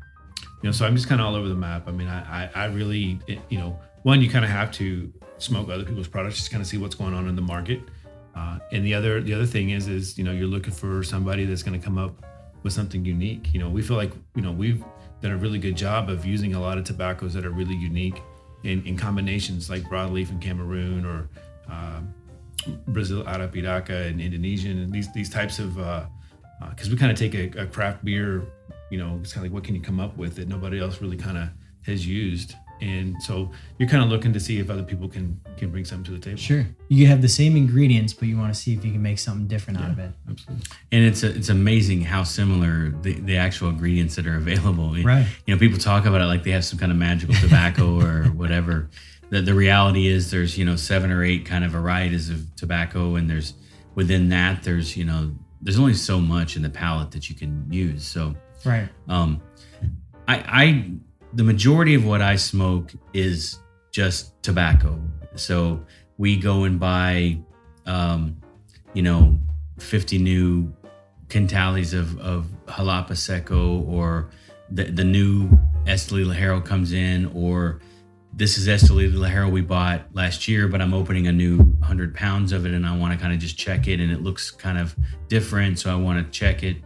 you 0.61 0.67
know, 0.67 0.71
so 0.71 0.85
I'm 0.85 0.95
just 0.95 1.07
kind 1.07 1.19
of 1.19 1.27
all 1.27 1.35
over 1.35 1.47
the 1.47 1.55
map. 1.55 1.87
I 1.87 1.91
mean, 1.91 2.07
I, 2.07 2.45
I, 2.45 2.49
I 2.55 2.65
really, 2.65 3.19
you 3.49 3.57
know, 3.57 3.79
one, 4.03 4.21
you 4.21 4.29
kind 4.29 4.45
of 4.45 4.51
have 4.51 4.71
to 4.73 5.11
smoke 5.37 5.69
other 5.69 5.83
people's 5.83 6.07
products, 6.07 6.37
just 6.37 6.51
kind 6.51 6.61
of 6.61 6.67
see 6.67 6.77
what's 6.77 6.95
going 6.95 7.13
on 7.13 7.27
in 7.27 7.35
the 7.35 7.41
market. 7.41 7.81
Uh, 8.35 8.59
and 8.71 8.85
the 8.85 8.93
other, 8.93 9.21
the 9.21 9.33
other 9.33 9.45
thing 9.45 9.71
is, 9.71 9.87
is 9.87 10.17
you 10.17 10.23
know, 10.23 10.31
you're 10.31 10.47
looking 10.47 10.73
for 10.73 11.03
somebody 11.03 11.45
that's 11.45 11.63
going 11.63 11.79
to 11.79 11.83
come 11.83 11.97
up 11.97 12.23
with 12.63 12.73
something 12.73 13.03
unique. 13.03 13.53
You 13.53 13.59
know, 13.59 13.69
we 13.69 13.81
feel 13.81 13.97
like, 13.97 14.13
you 14.35 14.41
know, 14.41 14.51
we've 14.51 14.83
done 15.21 15.31
a 15.31 15.37
really 15.37 15.59
good 15.59 15.75
job 15.75 16.09
of 16.09 16.25
using 16.25 16.53
a 16.55 16.59
lot 16.59 16.77
of 16.77 16.83
tobaccos 16.83 17.33
that 17.33 17.45
are 17.45 17.51
really 17.51 17.75
unique 17.75 18.21
in, 18.63 18.85
in 18.85 18.97
combinations 18.97 19.69
like 19.69 19.83
broadleaf 19.83 20.29
in 20.29 20.39
Cameroon 20.39 21.05
or 21.05 21.29
um, 21.69 22.13
Brazil 22.87 23.23
Arapiraca 23.23 24.07
and 24.07 24.21
Indonesian 24.21 24.79
and 24.79 24.93
these 24.93 25.11
these 25.13 25.29
types 25.29 25.57
of 25.59 25.75
because 26.69 26.89
we 26.89 26.95
kind 26.95 27.11
of 27.11 27.17
take 27.17 27.33
a, 27.33 27.63
a 27.63 27.65
craft 27.65 28.05
beer, 28.05 28.43
you 28.91 28.99
know, 28.99 29.17
it's 29.21 29.33
kind 29.33 29.45
of 29.45 29.51
like 29.51 29.55
what 29.55 29.63
can 29.63 29.73
you 29.73 29.81
come 29.81 29.99
up 29.99 30.17
with 30.17 30.35
that 30.35 30.47
nobody 30.47 30.79
else 30.79 31.01
really 31.01 31.17
kind 31.17 31.37
of 31.37 31.49
has 31.87 32.05
used, 32.05 32.53
and 32.81 33.21
so 33.21 33.49
you're 33.77 33.89
kind 33.89 34.03
of 34.03 34.09
looking 34.09 34.33
to 34.33 34.39
see 34.39 34.59
if 34.59 34.69
other 34.69 34.83
people 34.83 35.07
can 35.07 35.39
can 35.57 35.71
bring 35.71 35.85
something 35.85 36.03
to 36.05 36.11
the 36.11 36.19
table. 36.19 36.37
Sure. 36.37 36.65
You 36.89 37.07
have 37.07 37.21
the 37.21 37.29
same 37.29 37.55
ingredients, 37.55 38.13
but 38.13 38.27
you 38.27 38.37
want 38.37 38.53
to 38.53 38.59
see 38.59 38.73
if 38.73 38.83
you 38.83 38.91
can 38.91 39.01
make 39.01 39.19
something 39.19 39.47
different 39.47 39.79
out 39.79 39.91
of 39.91 39.99
it. 39.99 40.11
absolutely. 40.29 40.65
And 40.91 41.05
it's 41.05 41.23
it's 41.23 41.49
amazing 41.49 42.01
how 42.01 42.23
similar 42.23 42.89
the, 43.01 43.13
the 43.13 43.37
actual 43.37 43.69
ingredients 43.69 44.15
that 44.15 44.27
are 44.27 44.35
available. 44.35 44.95
Right. 45.01 45.25
You 45.45 45.55
know, 45.55 45.59
people 45.59 45.79
talk 45.79 46.05
about 46.05 46.21
it 46.21 46.25
like 46.25 46.43
they 46.43 46.51
have 46.51 46.65
some 46.65 46.77
kind 46.77 46.91
of 46.91 46.97
magical 46.97 47.35
tobacco 47.35 47.99
or 48.05 48.25
whatever. 48.25 48.89
The, 49.29 49.41
the 49.41 49.53
reality 49.53 50.07
is 50.07 50.29
there's, 50.29 50.57
you 50.57 50.65
know, 50.65 50.75
seven 50.75 51.09
or 51.09 51.23
eight 51.23 51.45
kind 51.45 51.63
of 51.63 51.71
varieties 51.71 52.29
of 52.29 52.53
tobacco. 52.57 53.15
And 53.15 53.29
there's 53.29 53.53
within 53.95 54.29
that, 54.29 54.63
there's, 54.63 54.97
you 54.97 55.05
know, 55.05 55.31
there's 55.61 55.79
only 55.79 55.93
so 55.93 56.19
much 56.19 56.55
in 56.55 56.63
the 56.63 56.69
palette 56.69 57.11
that 57.11 57.29
you 57.29 57.35
can 57.35 57.65
use. 57.71 58.05
So, 58.05 58.35
Right. 58.65 58.89
um, 59.07 59.41
I, 60.27 60.35
I, 60.37 60.91
the 61.33 61.43
majority 61.43 61.95
of 61.95 62.05
what 62.05 62.21
I 62.21 62.35
smoke 62.35 62.91
is 63.13 63.59
just 63.91 64.41
tobacco. 64.43 64.99
So 65.35 65.83
we 66.17 66.37
go 66.37 66.63
and 66.63 66.79
buy, 66.79 67.39
um, 67.85 68.37
you 68.93 69.01
know, 69.01 69.39
50 69.79 70.17
new 70.19 70.73
quintales 71.27 71.97
of, 71.97 72.19
of 72.19 72.47
Jalapa 72.67 73.17
Seco 73.17 73.81
or 73.83 74.29
the, 74.69 74.85
the 74.85 75.03
new 75.03 75.49
Esteli 75.85 76.25
Ligero 76.25 76.63
comes 76.63 76.93
in 76.93 77.31
or 77.33 77.79
this 78.33 78.57
is 78.57 78.67
Esteli 78.67 79.11
Ligero 79.11 79.51
we 79.51 79.61
bought 79.61 80.03
last 80.13 80.47
year, 80.47 80.67
but 80.67 80.81
I'm 80.81 80.93
opening 80.93 81.27
a 81.27 81.31
new 81.31 81.57
100 81.57 82.15
pounds 82.15 82.53
of 82.53 82.65
it 82.65 82.73
and 82.73 82.85
I 82.85 82.95
want 82.95 83.13
to 83.13 83.19
kind 83.19 83.33
of 83.33 83.39
just 83.39 83.57
check 83.57 83.87
it 83.87 83.99
and 83.99 84.11
it 84.11 84.21
looks 84.21 84.51
kind 84.51 84.77
of 84.77 84.95
different. 85.27 85.79
So 85.79 85.91
I 85.91 85.95
want 85.95 86.25
to 86.25 86.31
check 86.31 86.63
it. 86.63 86.77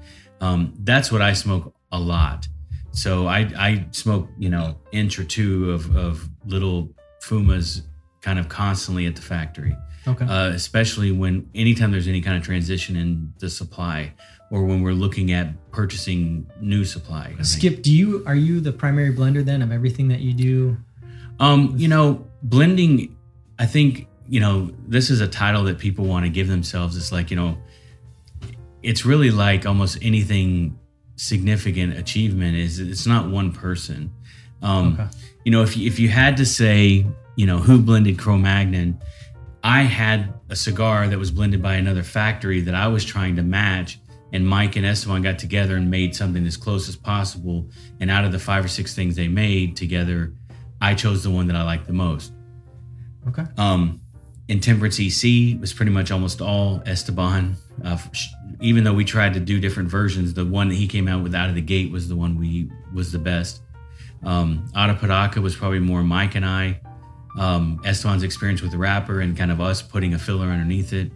Um, 0.45 0.73
that's 0.83 1.11
what 1.11 1.21
I 1.21 1.33
smoke 1.33 1.73
a 1.91 1.99
lot. 1.99 2.47
so 2.91 3.11
I 3.27 3.39
I 3.69 3.85
smoke 3.91 4.25
you 4.43 4.49
know 4.49 4.65
inch 4.91 5.13
or 5.19 5.25
two 5.37 5.71
of 5.75 5.81
of 5.95 6.29
little 6.45 6.79
fumas 7.21 7.81
kind 8.21 8.39
of 8.39 8.47
constantly 8.49 9.05
at 9.09 9.15
the 9.15 9.21
factory, 9.21 9.75
Okay. 10.07 10.25
uh, 10.25 10.49
especially 10.61 11.11
when 11.21 11.33
anytime 11.53 11.91
there's 11.93 12.07
any 12.07 12.21
kind 12.21 12.37
of 12.37 12.43
transition 12.43 12.95
in 12.95 13.33
the 13.39 13.49
supply 13.49 14.13
or 14.51 14.59
when 14.69 14.81
we're 14.85 14.93
looking 15.05 15.31
at 15.31 15.47
purchasing 15.71 16.45
new 16.61 16.83
supply. 16.85 17.25
Skip, 17.41 17.81
do 17.81 17.91
you 17.91 18.23
are 18.29 18.35
you 18.47 18.59
the 18.61 18.71
primary 18.71 19.13
blender 19.19 19.43
then 19.43 19.61
of 19.61 19.71
everything 19.71 20.07
that 20.13 20.21
you 20.27 20.33
do? 20.33 20.77
Um, 21.39 21.73
you 21.77 21.87
know, 21.93 22.25
blending, 22.43 23.15
I 23.59 23.65
think, 23.65 24.07
you 24.29 24.39
know, 24.39 24.71
this 24.87 25.09
is 25.09 25.19
a 25.21 25.27
title 25.27 25.63
that 25.65 25.77
people 25.79 26.05
want 26.05 26.23
to 26.25 26.31
give 26.31 26.47
themselves. 26.47 26.95
It's 26.95 27.11
like, 27.11 27.27
you 27.31 27.37
know, 27.41 27.57
it's 28.85 29.03
really 29.05 29.31
like 29.31 29.65
almost 29.65 29.97
anything 30.01 30.77
significant 31.15 31.97
achievement 31.97 32.55
is 32.55 32.79
it's 32.79 33.05
not 33.07 33.29
one 33.29 33.51
person. 33.51 34.11
Um, 34.61 34.93
Okay. 34.93 35.07
you 35.43 35.51
know, 35.51 35.63
if 35.63 35.75
you, 35.77 35.87
if 35.87 35.99
you 35.99 36.09
had 36.09 36.37
to 36.37 36.45
say, 36.45 37.05
you 37.35 37.45
know, 37.45 37.57
who 37.59 37.79
blended 37.81 38.17
Cro-Magnon, 38.19 38.99
I 39.63 39.81
had 39.83 40.33
a 40.49 40.55
cigar 40.55 41.07
that 41.07 41.17
was 41.17 41.31
blended 41.31 41.61
by 41.61 41.75
another 41.75 42.03
factory 42.03 42.61
that 42.61 42.75
I 42.75 42.87
was 42.87 43.03
trying 43.03 43.35
to 43.37 43.43
match, 43.43 43.99
and 44.31 44.47
Mike 44.47 44.75
and 44.75 44.85
Esteban 44.85 45.21
got 45.23 45.39
together 45.39 45.75
and 45.75 45.89
made 45.89 46.15
something 46.15 46.45
as 46.45 46.57
close 46.57 46.87
as 46.87 46.95
possible. 46.95 47.67
And 47.99 48.11
out 48.11 48.25
of 48.25 48.31
the 48.31 48.39
five 48.39 48.63
or 48.63 48.67
six 48.67 48.93
things 48.93 49.15
they 49.15 49.27
made 49.27 49.75
together, 49.75 50.33
I 50.81 50.93
chose 50.93 51.23
the 51.23 51.31
one 51.31 51.47
that 51.47 51.55
I 51.55 51.63
liked 51.63 51.87
the 51.87 51.93
most. 51.93 52.33
Okay. 53.27 53.45
Um, 53.57 54.01
Intemperance 54.47 54.99
EC 54.99 55.59
was 55.59 55.73
pretty 55.73 55.91
much 55.91 56.11
almost 56.11 56.41
all 56.41 56.83
Esteban. 56.85 57.55
Uh, 57.83 57.97
even 58.61 58.83
though 58.83 58.93
we 58.93 59.03
tried 59.03 59.33
to 59.33 59.39
do 59.39 59.59
different 59.59 59.89
versions, 59.89 60.33
the 60.33 60.45
one 60.45 60.69
that 60.69 60.75
he 60.75 60.87
came 60.87 61.07
out 61.07 61.23
with 61.23 61.33
out 61.33 61.49
of 61.49 61.55
the 61.55 61.61
gate 61.61 61.91
was 61.91 62.07
the 62.07 62.15
one 62.15 62.37
we 62.37 62.69
was 62.93 63.11
the 63.11 63.19
best. 63.19 63.61
Um, 64.23 64.69
Arapiraca 64.75 65.37
was 65.37 65.55
probably 65.55 65.79
more 65.79 66.03
Mike 66.03 66.35
and 66.35 66.45
I. 66.45 66.79
Um, 67.37 67.81
Esteban's 67.83 68.23
experience 68.23 68.61
with 68.61 68.71
the 68.71 68.77
wrapper 68.77 69.19
and 69.19 69.35
kind 69.35 69.51
of 69.51 69.59
us 69.59 69.81
putting 69.81 70.13
a 70.13 70.19
filler 70.19 70.47
underneath 70.47 70.93
it. 70.93 71.11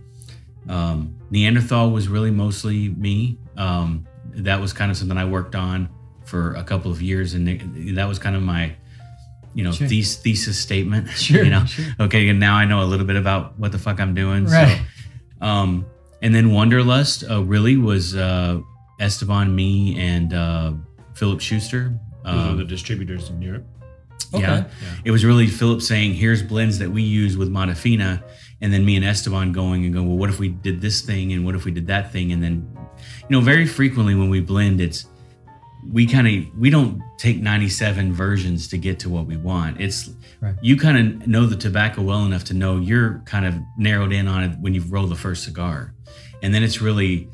Um, 0.67 1.15
Neanderthal 1.29 1.91
was 1.91 2.07
really 2.07 2.31
mostly 2.31 2.89
me. 2.89 3.37
Um, 3.57 4.05
that 4.25 4.59
was 4.59 4.73
kind 4.73 4.91
of 4.91 4.97
something 4.97 5.17
I 5.17 5.25
worked 5.25 5.55
on 5.55 5.89
for 6.25 6.53
a 6.55 6.63
couple 6.63 6.91
of 6.91 7.01
years, 7.01 7.33
and 7.33 7.47
that 7.97 8.07
was 8.07 8.19
kind 8.19 8.35
of 8.35 8.43
my, 8.43 8.75
you 9.53 9.63
know, 9.63 9.71
Sure. 9.71 9.87
thes- 9.87 10.17
thesis 10.17 10.57
statement. 10.59 11.09
Sure, 11.15 11.43
you 11.43 11.49
know, 11.49 11.65
sure. 11.65 11.85
okay, 11.99 12.29
and 12.29 12.39
now 12.39 12.55
I 12.55 12.65
know 12.65 12.81
a 12.83 12.85
little 12.91 13.05
bit 13.05 13.15
about 13.15 13.57
what 13.59 13.71
the 13.71 13.79
fuck 13.79 13.99
I'm 13.99 14.13
doing. 14.13 14.45
Right. 14.45 14.81
So, 15.41 15.45
um, 15.45 15.85
and 16.21 16.33
then 16.35 16.51
Wanderlust 16.51 17.23
uh, 17.29 17.43
really 17.43 17.77
was 17.77 18.15
uh, 18.15 18.59
Esteban, 18.99 19.55
me, 19.55 19.97
and 19.99 20.33
uh, 20.33 20.73
Philip 21.15 21.39
Schuster. 21.41 21.97
Those 22.25 22.35
Um, 22.35 22.57
the 22.57 22.65
distributors 22.65 23.29
in 23.29 23.41
Europe. 23.41 23.65
Okay. 24.33 24.41
yeah. 24.43 24.65
It 25.05 25.11
was 25.11 25.23
really 25.25 25.47
Philip 25.47 25.81
saying, 25.81 26.13
here's 26.13 26.43
blends 26.43 26.77
that 26.79 26.91
we 26.91 27.01
use 27.01 27.37
with 27.37 27.49
Modafina. 27.49 28.21
And 28.61 28.71
then 28.73 28.83
me 28.85 28.95
and 28.97 29.05
Esteban 29.05 29.53
going 29.53 29.85
and 29.85 29.93
going, 29.93 30.07
well, 30.07 30.17
what 30.17 30.29
if 30.29 30.37
we 30.37 30.49
did 30.49 30.81
this 30.81 31.01
thing? 31.01 31.31
And 31.33 31.45
what 31.45 31.55
if 31.55 31.63
we 31.65 31.71
did 31.71 31.87
that 31.87 32.11
thing? 32.11 32.31
And 32.33 32.43
then, 32.43 32.69
you 33.29 33.29
know, 33.35 33.39
very 33.41 33.65
frequently 33.65 34.13
when 34.15 34.29
we 34.29 34.41
blend, 34.41 34.81
it's, 34.81 35.05
we 35.91 36.05
kind 36.05 36.27
of, 36.27 36.57
we 36.59 36.69
don't 36.69 37.01
take 37.17 37.41
97 37.41 38.13
versions 38.13 38.67
to 38.69 38.77
get 38.77 38.99
to 38.99 39.09
what 39.09 39.25
we 39.25 39.37
want. 39.37 39.79
It's, 39.81 40.11
Right. 40.41 40.55
you 40.61 40.77
kind 40.77 40.97
of 41.21 41.27
know 41.27 41.45
the 41.45 41.55
tobacco 41.55 42.01
well 42.01 42.23
enough 42.25 42.43
to 42.45 42.53
know 42.53 42.77
you're 42.77 43.21
kind 43.25 43.45
of 43.45 43.55
narrowed 43.77 44.13
in 44.13 44.27
on 44.27 44.43
it 44.43 44.57
when 44.59 44.73
you 44.73 44.81
roll 44.83 45.07
the 45.07 45.15
first 45.15 45.43
cigar. 45.43 45.93
And 46.41 46.53
then 46.53 46.63
it's 46.63 46.79
really, 46.81 47.27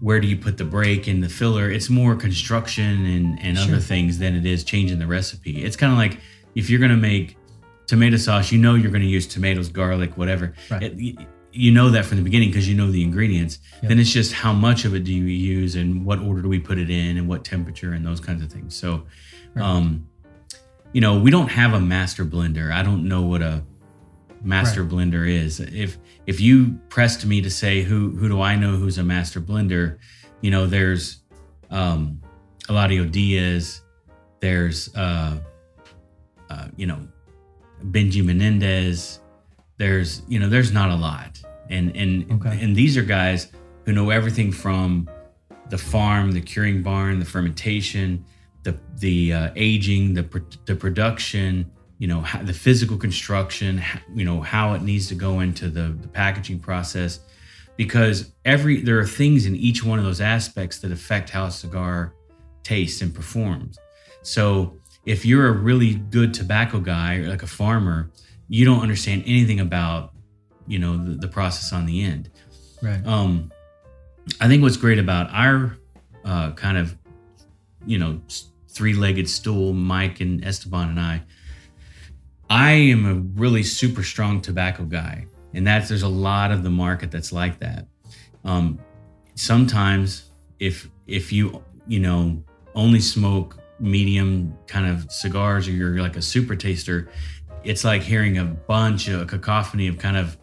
where 0.00 0.20
do 0.20 0.28
you 0.28 0.36
put 0.36 0.56
the 0.58 0.64
break 0.64 1.06
and 1.08 1.22
the 1.22 1.28
filler? 1.28 1.70
It's 1.70 1.88
more 1.90 2.14
construction 2.14 3.06
and, 3.06 3.38
and 3.42 3.56
Sure. 3.58 3.68
other 3.68 3.80
things 3.80 4.18
than 4.18 4.36
it 4.36 4.46
is 4.46 4.62
changing 4.64 4.98
the 4.98 5.06
recipe. 5.06 5.64
It's 5.64 5.76
kind 5.76 5.90
of 5.92 5.98
like 5.98 6.18
if 6.54 6.70
you're 6.70 6.78
going 6.78 6.90
to 6.92 6.96
make 6.96 7.36
tomato 7.86 8.16
sauce, 8.18 8.52
you 8.52 8.58
know 8.58 8.74
you're 8.76 8.90
going 8.92 9.02
to 9.02 9.08
use 9.08 9.26
tomatoes, 9.26 9.68
garlic, 9.68 10.16
whatever. 10.16 10.54
Right. 10.70 10.82
It- 10.82 11.16
you 11.54 11.70
know 11.70 11.90
that 11.90 12.04
from 12.04 12.16
the 12.18 12.22
beginning 12.24 12.48
because 12.50 12.68
you 12.68 12.74
know 12.74 12.90
the 12.90 13.02
ingredients. 13.02 13.58
Yep. 13.82 13.88
Then 13.88 13.98
it's 13.98 14.10
just 14.10 14.32
how 14.32 14.52
much 14.52 14.84
of 14.84 14.94
it 14.94 15.04
do 15.04 15.12
you 15.12 15.24
use 15.24 15.76
and 15.76 16.04
what 16.04 16.18
order 16.18 16.42
do 16.42 16.48
we 16.48 16.58
put 16.58 16.78
it 16.78 16.90
in 16.90 17.16
and 17.16 17.28
what 17.28 17.44
temperature 17.44 17.92
and 17.92 18.04
those 18.04 18.20
kinds 18.20 18.42
of 18.42 18.50
things. 18.52 18.74
So, 18.74 19.04
Right. 19.54 19.64
um, 19.64 20.08
you 20.92 21.00
know, 21.00 21.18
we 21.18 21.30
don't 21.30 21.48
have 21.48 21.72
a 21.72 21.80
master 21.80 22.24
blender. 22.24 22.72
I 22.72 22.82
don't 22.82 23.06
know 23.08 23.22
what 23.22 23.40
a 23.42 23.62
master 24.42 24.84
blender 24.84 25.28
is. 25.28 25.60
If 25.60 25.96
if 26.26 26.40
you 26.40 26.78
pressed 26.88 27.24
me 27.24 27.40
to 27.42 27.50
say 27.50 27.82
who 27.82 28.10
who 28.16 28.28
do 28.28 28.40
I 28.40 28.56
know 28.56 28.76
who's 28.76 28.98
a 28.98 29.04
master 29.04 29.40
blender, 29.40 29.98
you 30.40 30.50
know, 30.50 30.66
there's 30.66 31.18
um 31.70 32.20
Eladio 32.68 33.10
Diaz, 33.10 33.80
there's 34.40 34.94
uh 34.96 35.38
uh 36.50 36.68
you 36.76 36.86
know 36.86 37.06
Benji 37.84 38.24
Menendez, 38.24 39.20
there's 39.76 40.22
you 40.28 40.38
know, 40.38 40.48
there's 40.48 40.72
not 40.72 40.90
a 40.90 40.96
lot. 40.96 41.40
And 41.70 41.96
and 41.96 42.30
Okay. 42.32 42.62
and 42.62 42.76
these 42.76 42.96
are 42.96 43.02
guys 43.02 43.52
who 43.84 43.92
know 43.92 44.10
everything 44.10 44.52
from 44.52 45.08
the 45.70 45.78
farm, 45.78 46.32
the 46.32 46.40
curing 46.40 46.82
barn, 46.82 47.18
the 47.18 47.24
fermentation, 47.24 48.24
the 48.62 48.78
the 48.98 49.32
uh, 49.32 49.50
aging, 49.56 50.14
the 50.14 50.22
pr- 50.24 50.38
the 50.66 50.76
production, 50.76 51.70
you 51.98 52.06
know, 52.06 52.20
how, 52.20 52.42
the 52.42 52.52
physical 52.52 52.96
construction, 52.96 53.82
you 54.14 54.24
know, 54.24 54.40
how 54.40 54.74
it 54.74 54.82
needs 54.82 55.06
to 55.08 55.14
go 55.14 55.40
into 55.40 55.68
the, 55.68 55.96
the 56.00 56.08
packaging 56.08 56.58
process, 56.58 57.20
because 57.76 58.32
every 58.44 58.82
there 58.82 58.98
are 58.98 59.06
things 59.06 59.46
in 59.46 59.56
each 59.56 59.84
one 59.84 59.98
of 59.98 60.04
those 60.04 60.20
aspects 60.20 60.78
that 60.80 60.92
affect 60.92 61.30
how 61.30 61.46
a 61.46 61.50
cigar 61.50 62.14
tastes 62.62 63.00
and 63.02 63.14
performs. 63.14 63.78
So 64.22 64.78
if 65.06 65.24
you're 65.24 65.48
a 65.48 65.52
really 65.52 65.94
good 65.94 66.32
tobacco 66.34 66.80
guy, 66.80 67.16
or 67.16 67.28
like 67.28 67.42
a 67.42 67.46
farmer, 67.46 68.10
you 68.48 68.64
don't 68.64 68.80
understand 68.80 69.22
anything 69.26 69.60
about, 69.60 70.12
you 70.66 70.78
know, 70.78 70.96
the, 70.96 71.14
the 71.14 71.28
process 71.28 71.72
on 71.72 71.86
the 71.86 72.02
end. 72.02 72.30
Right. 72.82 73.04
Um, 73.06 73.52
I 74.40 74.48
think 74.48 74.62
what's 74.62 74.76
great 74.76 74.98
about 74.98 75.30
our 75.32 75.76
uh, 76.24 76.52
kind 76.52 76.78
of, 76.78 76.96
you 77.86 77.98
know, 77.98 78.20
three 78.68 78.94
legged 78.94 79.28
stool, 79.28 79.72
Mike 79.72 80.20
and 80.20 80.44
Esteban 80.44 80.88
and 80.90 81.00
I, 81.00 81.22
I 82.50 82.72
am 82.72 83.06
a 83.06 83.14
really 83.40 83.62
super 83.62 84.02
strong 84.02 84.40
tobacco 84.40 84.84
guy. 84.84 85.26
And 85.54 85.66
that's, 85.66 85.88
there's 85.88 86.02
a 86.02 86.08
lot 86.08 86.50
of 86.50 86.62
the 86.62 86.70
market 86.70 87.10
that's 87.10 87.32
like 87.32 87.60
that. 87.60 87.86
Um, 88.44 88.78
sometimes 89.34 90.30
if, 90.58 90.90
if 91.06 91.32
you, 91.32 91.62
you 91.86 92.00
know, 92.00 92.42
only 92.74 93.00
smoke 93.00 93.58
medium 93.78 94.56
kind 94.66 94.86
of 94.86 95.10
cigars 95.10 95.68
or 95.68 95.72
you're 95.72 96.00
like 96.00 96.16
a 96.16 96.22
super 96.22 96.56
taster, 96.56 97.10
it's 97.64 97.84
like 97.84 98.02
hearing 98.02 98.38
a 98.38 98.44
bunch 98.44 99.08
of 99.08 99.22
a 99.22 99.26
cacophony 99.26 99.88
of 99.88 99.98
kind 99.98 100.16
of 100.16 100.36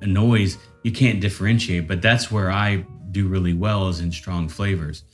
a 0.00 0.06
noise. 0.06 0.58
You 0.82 0.92
can't 0.92 1.20
differentiate 1.20 1.88
but 1.88 2.02
that's 2.02 2.30
where 2.30 2.50
i 2.50 2.84
do 3.10 3.28
really 3.28 3.54
well 3.54 3.88
is 3.88 4.00
in 4.00 4.10
strong 4.10 4.48
flavors. 4.48 5.04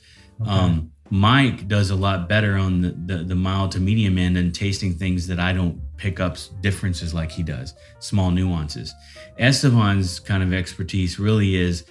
Okay. 0.41 0.49
um, 0.49 0.91
mike 1.09 1.67
does 1.67 1.91
a 1.91 1.95
lot 1.95 2.27
better 2.27 2.55
on 2.55 2.81
the, 2.81 2.91
the, 3.05 3.23
the 3.23 3.35
mild 3.35 3.71
to 3.71 3.79
medium 3.79 4.17
end 4.17 4.37
and 4.37 4.55
tasting 4.55 4.93
things 4.93 5.27
that 5.27 5.39
i 5.39 5.53
don't 5.53 5.79
pick 6.01 6.19
up 6.19 6.35
differences 6.61 7.13
like 7.13 7.31
he 7.31 7.43
does 7.43 7.75
small 7.99 8.31
nuances. 8.31 8.93
Esteban's 9.37 10.19
kind 10.19 10.41
of 10.41 10.51
expertise 10.51 11.19
really 11.19 11.55
is 11.55 11.85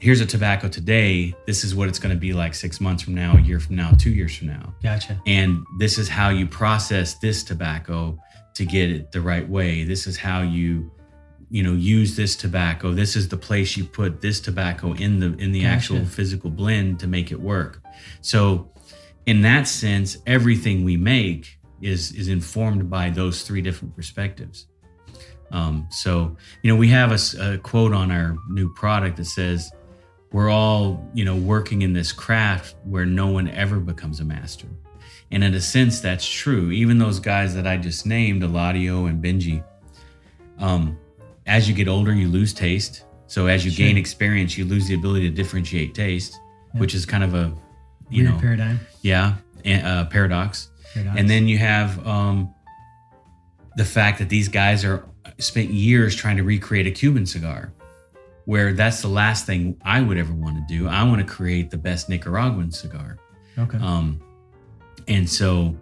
here's 0.00 0.20
a 0.20 0.26
tobacco 0.26 0.66
today. 0.68 1.32
This 1.46 1.62
is 1.62 1.74
what 1.76 1.88
it's 1.88 2.00
going 2.00 2.12
to 2.12 2.20
be 2.20 2.32
like 2.32 2.54
six 2.54 2.80
months 2.80 3.04
from 3.04 3.14
now 3.14 3.36
a 3.36 3.40
year 3.40 3.60
from 3.60 3.76
now 3.76 3.92
two 3.92 4.10
years 4.10 4.36
from 4.36 4.48
now. 4.48 4.74
Gotcha. 4.82 5.20
and 5.26 5.64
this 5.78 5.96
is 5.96 6.08
how 6.08 6.30
you 6.30 6.46
process 6.46 7.14
this 7.14 7.44
tobacco 7.44 8.18
to 8.54 8.64
get 8.64 8.90
it 8.90 9.12
the 9.12 9.20
right 9.20 9.48
way. 9.48 9.84
This 9.84 10.06
is 10.06 10.16
how 10.16 10.42
you 10.42 10.90
you 11.50 11.62
know 11.62 11.74
use 11.74 12.16
this 12.16 12.34
tobacco. 12.34 12.92
This 12.92 13.14
is 13.14 13.28
the 13.28 13.36
place 13.36 13.76
you 13.76 13.84
put 13.84 14.20
this 14.20 14.40
tobacco 14.40 14.94
in 14.94 15.20
the 15.20 15.34
in 15.36 15.52
the 15.52 15.62
Gotcha. 15.62 15.74
actual 15.74 16.04
physical 16.06 16.50
blend 16.50 16.98
to 17.00 17.06
make 17.06 17.30
it 17.30 17.40
work. 17.40 17.82
So 18.20 18.70
in 19.26 19.42
that 19.42 19.68
sense 19.68 20.18
everything 20.26 20.84
we 20.84 20.96
make 20.96 21.58
is 21.80 22.12
is 22.12 22.28
informed 22.28 22.88
by 22.88 23.10
those 23.10 23.42
three 23.42 23.60
different 23.60 23.94
perspectives. 23.94 24.66
Um, 25.50 25.86
so 25.90 26.36
you 26.62 26.72
know 26.72 26.76
we 26.76 26.88
have 26.88 27.12
a 27.12 27.58
quote 27.58 27.92
on 27.92 28.10
our 28.10 28.36
new 28.48 28.72
product 28.72 29.18
that 29.18 29.26
says 29.26 29.70
we're 30.32 30.48
all 30.48 31.06
you 31.12 31.26
know 31.26 31.36
working 31.36 31.82
in 31.82 31.92
this 31.92 32.12
craft 32.12 32.76
where 32.84 33.04
no 33.04 33.26
one 33.26 33.48
ever 33.48 33.78
becomes 33.78 34.20
a 34.20 34.24
master 34.24 34.68
and 35.32 35.42
in 35.42 35.54
a 35.54 35.60
sense 35.60 36.00
that's 36.00 36.26
true 36.28 36.70
even 36.70 36.98
those 36.98 37.18
guys 37.18 37.54
that 37.54 37.66
i 37.66 37.76
just 37.76 38.06
named 38.06 38.42
eladio 38.42 39.08
and 39.08 39.22
benji 39.22 39.62
um, 40.58 40.96
as 41.46 41.68
you 41.68 41.74
get 41.74 41.88
older 41.88 42.12
you 42.12 42.28
lose 42.28 42.52
taste 42.52 43.04
so 43.26 43.46
as 43.46 43.64
you 43.64 43.70
Sure. 43.70 43.86
gain 43.86 43.96
experience 43.96 44.56
you 44.56 44.64
lose 44.64 44.86
the 44.86 44.94
ability 44.94 45.28
to 45.28 45.34
differentiate 45.34 45.94
taste 45.94 46.38
Yeah. 46.74 46.80
which 46.80 46.94
is 46.94 47.04
kind 47.06 47.24
of 47.24 47.34
a 47.34 47.52
you 48.10 48.22
Weird 48.24 48.34
know 48.34 48.40
paradigm. 48.40 48.80
yeah 49.00 49.34
a- 49.64 49.80
uh, 49.80 50.04
paradox 50.06 50.68
Paradox. 50.94 51.18
and 51.18 51.28
then 51.30 51.48
you 51.48 51.58
have 51.58 52.06
um, 52.06 52.54
the 53.76 53.84
fact 53.84 54.18
that 54.18 54.28
these 54.28 54.48
guys 54.48 54.84
are 54.84 55.04
spent 55.38 55.70
years 55.70 56.14
trying 56.14 56.36
to 56.36 56.42
recreate 56.42 56.86
a 56.86 56.90
Cuban 56.90 57.24
cigar, 57.24 57.72
where 58.44 58.74
that's 58.74 59.00
the 59.00 59.08
last 59.08 59.46
thing 59.46 59.76
I 59.82 60.02
would 60.02 60.18
ever 60.18 60.34
want 60.34 60.56
to 60.56 60.64
do. 60.68 60.86
I 60.88 61.02
want 61.04 61.26
to 61.26 61.26
create 61.26 61.70
the 61.70 61.78
best 61.78 62.10
Nicaraguan 62.10 62.70
cigar. 62.70 63.16
okay. 63.58 63.78
Um, 63.78 64.20
and 65.08 65.28
so 65.28 65.76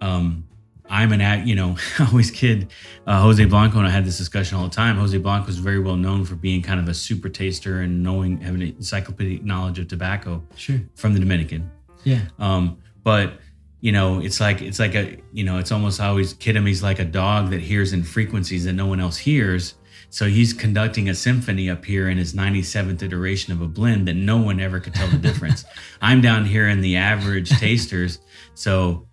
um, 0.00 0.46
I'm 0.88 1.12
an 1.12 1.20
act, 1.20 1.46
you 1.46 1.54
know, 1.54 1.76
I 1.98 2.06
always 2.10 2.30
kid 2.30 2.70
uh, 3.06 3.20
Jose 3.22 3.44
Blanco, 3.44 3.78
and 3.78 3.86
I 3.86 3.90
had 3.90 4.04
this 4.04 4.18
discussion 4.18 4.56
all 4.58 4.64
the 4.64 4.74
time. 4.74 4.96
Jose 4.96 5.16
Blanco 5.18 5.48
is 5.48 5.58
very 5.58 5.78
well 5.80 5.96
known 5.96 6.24
for 6.24 6.34
being 6.34 6.62
kind 6.62 6.80
of 6.80 6.88
a 6.88 6.94
super 6.94 7.28
taster 7.28 7.80
and 7.80 8.02
knowing, 8.02 8.40
having 8.40 8.62
an 8.62 8.68
encyclopedic 8.76 9.44
knowledge 9.44 9.78
of 9.78 9.88
tobacco 9.88 10.42
Sure. 10.56 10.80
from 10.94 11.14
the 11.14 11.20
Dominican. 11.20 11.70
Yeah. 12.04 12.20
Um, 12.38 12.78
but 13.02 13.34
you 13.80 13.92
know, 13.92 14.20
it's 14.20 14.40
like 14.40 14.60
it's 14.60 14.78
like 14.78 14.94
a 14.94 15.18
you 15.32 15.44
know, 15.44 15.58
it's 15.58 15.70
almost 15.72 16.00
I 16.00 16.06
always 16.08 16.32
kid 16.34 16.56
him. 16.56 16.66
He's 16.66 16.82
like 16.82 16.98
a 16.98 17.04
dog 17.04 17.50
that 17.50 17.60
hears 17.60 17.92
in 17.92 18.02
frequencies 18.02 18.64
that 18.64 18.72
no 18.72 18.86
one 18.86 18.98
else 19.00 19.16
hears. 19.18 19.74
So 20.10 20.26
he's 20.26 20.52
conducting 20.52 21.08
a 21.08 21.14
symphony 21.14 21.68
up 21.68 21.84
here 21.84 22.08
in 22.08 22.18
his 22.18 22.34
97th 22.34 23.02
iteration 23.02 23.52
of 23.52 23.60
a 23.60 23.66
blend 23.66 24.08
that 24.08 24.14
no 24.14 24.38
one 24.38 24.58
ever 24.58 24.80
could 24.80 24.94
tell 24.94 25.08
the 25.08 25.18
difference. 25.18 25.64
I'm 26.00 26.20
down 26.20 26.46
here 26.46 26.68
in 26.68 26.80
the 26.80 26.96
average 26.96 27.50
tasters. 27.50 28.20
So, 28.54 29.06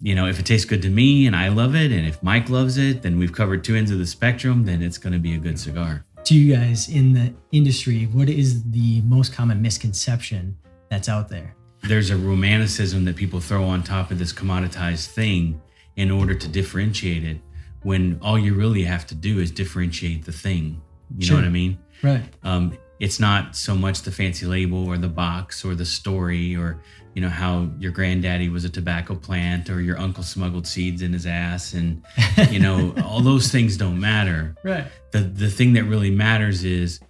you 0.00 0.14
know, 0.14 0.26
if 0.26 0.38
it 0.38 0.46
tastes 0.46 0.66
good 0.66 0.82
to 0.82 0.90
me 0.90 1.26
and 1.26 1.34
I 1.34 1.48
love 1.48 1.74
it, 1.74 1.92
and 1.92 2.06
if 2.06 2.22
Mike 2.22 2.50
loves 2.50 2.76
it, 2.76 3.02
then 3.02 3.18
we've 3.18 3.32
covered 3.32 3.64
two 3.64 3.74
ends 3.74 3.90
of 3.90 3.98
the 3.98 4.06
spectrum, 4.06 4.64
then 4.64 4.82
it's 4.82 4.98
going 4.98 5.14
to 5.14 5.18
be 5.18 5.34
a 5.34 5.38
good 5.38 5.58
cigar. 5.58 6.04
To 6.24 6.34
you 6.34 6.54
guys 6.56 6.88
in 6.88 7.12
the 7.12 7.34
industry, 7.52 8.04
what 8.04 8.28
is 8.28 8.70
the 8.70 9.00
most 9.02 9.32
common 9.32 9.60
misconception 9.62 10.56
that's 10.90 11.08
out 11.08 11.28
there? 11.28 11.54
there's 11.88 12.10
a 12.10 12.16
romanticism 12.16 13.04
that 13.04 13.16
people 13.16 13.40
throw 13.40 13.64
on 13.64 13.82
top 13.82 14.10
of 14.10 14.18
this 14.18 14.32
commoditized 14.32 15.08
thing 15.08 15.60
in 15.96 16.10
order 16.10 16.34
to 16.34 16.48
differentiate 16.48 17.24
it 17.24 17.38
when 17.84 18.18
all 18.20 18.38
you 18.38 18.54
really 18.54 18.82
have 18.84 19.06
to 19.06 19.14
do 19.14 19.38
is 19.38 19.50
differentiate 19.52 20.24
the 20.24 20.32
thing 20.32 20.80
you 21.18 21.26
Sure. 21.26 21.36
know 21.36 21.42
what 21.42 21.48
i 21.48 21.50
mean 21.52 21.78
Right. 22.02 22.22
um, 22.42 22.76
it's 23.00 23.18
not 23.20 23.54
so 23.56 23.74
much 23.74 24.02
the 24.02 24.10
fancy 24.10 24.46
label 24.46 24.86
or 24.86 24.98
the 24.98 25.08
box 25.08 25.64
or 25.64 25.74
the 25.74 25.84
story 25.84 26.54
or 26.56 26.80
you 27.14 27.22
know 27.22 27.28
how 27.28 27.68
your 27.78 27.92
granddaddy 27.92 28.48
was 28.48 28.64
a 28.64 28.68
tobacco 28.70 29.14
plant 29.14 29.70
or 29.70 29.80
your 29.80 29.98
uncle 29.98 30.22
smuggled 30.24 30.66
seeds 30.66 31.00
in 31.02 31.12
his 31.12 31.26
ass 31.26 31.72
and 31.74 32.02
you 32.50 32.58
know 32.58 32.92
all 33.04 33.20
those 33.20 33.50
things 33.52 33.76
don't 33.76 34.00
matter 34.00 34.54
Right. 34.64 34.86
the 35.12 35.20
the 35.20 35.48
thing 35.50 35.74
that 35.74 35.84
really 35.84 36.10
matters 36.10 36.64
is 36.64 37.00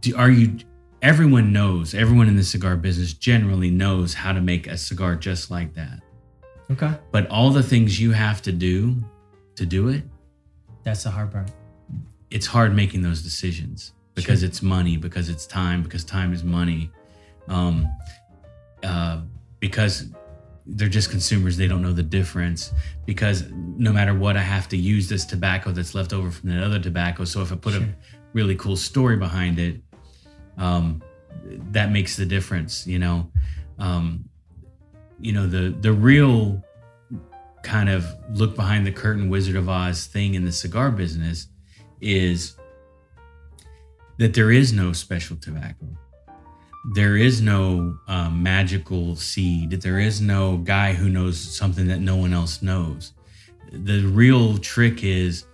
do, 0.00 0.16
are 0.16 0.30
you 0.30 0.58
everyone 1.02 1.52
knows 1.52 1.94
everyone 1.94 2.28
in 2.28 2.36
the 2.36 2.44
cigar 2.44 2.76
business 2.76 3.12
generally 3.12 3.70
knows 3.70 4.14
how 4.14 4.32
to 4.32 4.40
make 4.40 4.66
a 4.66 4.76
cigar 4.76 5.16
just 5.16 5.50
like 5.50 5.74
that 5.74 6.00
Okay. 6.70 6.92
but 7.10 7.26
all 7.28 7.50
the 7.50 7.62
things 7.62 8.00
you 8.00 8.12
have 8.12 8.40
to 8.42 8.52
do 8.52 9.02
to 9.56 9.66
do 9.66 9.88
it 9.88 10.02
That's 10.82 11.02
the 11.04 11.10
hard 11.10 11.30
part. 11.32 11.50
it's 12.30 12.46
hard 12.46 12.74
making 12.74 13.02
those 13.02 13.22
decisions 13.22 13.92
because 14.14 14.40
Sure. 14.40 14.48
it's 14.48 14.62
money 14.62 14.96
because 14.96 15.28
it's 15.28 15.46
time 15.46 15.82
because 15.82 16.04
time 16.04 16.32
is 16.32 16.42
money 16.44 16.90
um 17.48 17.88
uh 18.82 19.20
because 19.60 20.06
they're 20.66 20.88
just 20.88 21.10
consumers 21.10 21.56
they 21.56 21.66
don't 21.66 21.82
know 21.82 21.92
the 21.92 22.02
difference 22.02 22.72
because 23.06 23.44
no 23.52 23.92
matter 23.92 24.14
what 24.14 24.36
i 24.36 24.42
have 24.42 24.68
to 24.68 24.76
use 24.76 25.08
this 25.08 25.24
tobacco 25.24 25.72
that's 25.72 25.94
left 25.94 26.12
over 26.12 26.30
from 26.30 26.50
that 26.50 26.62
other 26.62 26.78
tobacco 26.78 27.24
so 27.24 27.42
if 27.42 27.52
i 27.52 27.56
put 27.56 27.72
Sure. 27.74 27.82
a 27.82 27.88
really 28.32 28.54
cool 28.56 28.76
story 28.76 29.16
behind 29.16 29.58
it 29.58 29.80
um 30.58 31.02
that 31.72 31.90
makes 31.90 32.16
the 32.16 32.24
difference 32.26 32.86
you 32.86 32.98
know 32.98 33.30
um 33.78 34.24
you 35.20 35.32
know 35.32 35.46
the 35.46 35.74
the 35.80 35.92
real 35.92 36.62
kind 37.62 37.88
of 37.88 38.06
look 38.30 38.56
behind 38.56 38.86
the 38.86 38.92
curtain 38.92 39.28
wizard 39.28 39.56
of 39.56 39.68
oz 39.68 40.06
thing 40.06 40.34
in 40.34 40.44
the 40.44 40.52
cigar 40.52 40.90
business 40.90 41.48
is 42.00 42.56
that 44.18 44.34
there 44.34 44.50
is 44.50 44.72
no 44.72 44.92
special 44.92 45.36
tobacco. 45.36 45.86
There 46.94 47.16
is 47.16 47.40
no 47.40 47.96
um, 48.08 48.42
magical 48.42 49.14
seed. 49.16 49.70
There 49.70 50.00
is 50.00 50.20
no 50.20 50.58
guy 50.58 50.92
who 50.92 51.08
knows 51.08 51.38
something 51.38 51.86
that 51.88 52.00
no 52.00 52.16
one 52.16 52.32
else 52.32 52.60
knows. 52.60 53.12
The 53.72 54.04
real 54.04 54.58
trick 54.58 55.04
is 55.04 55.46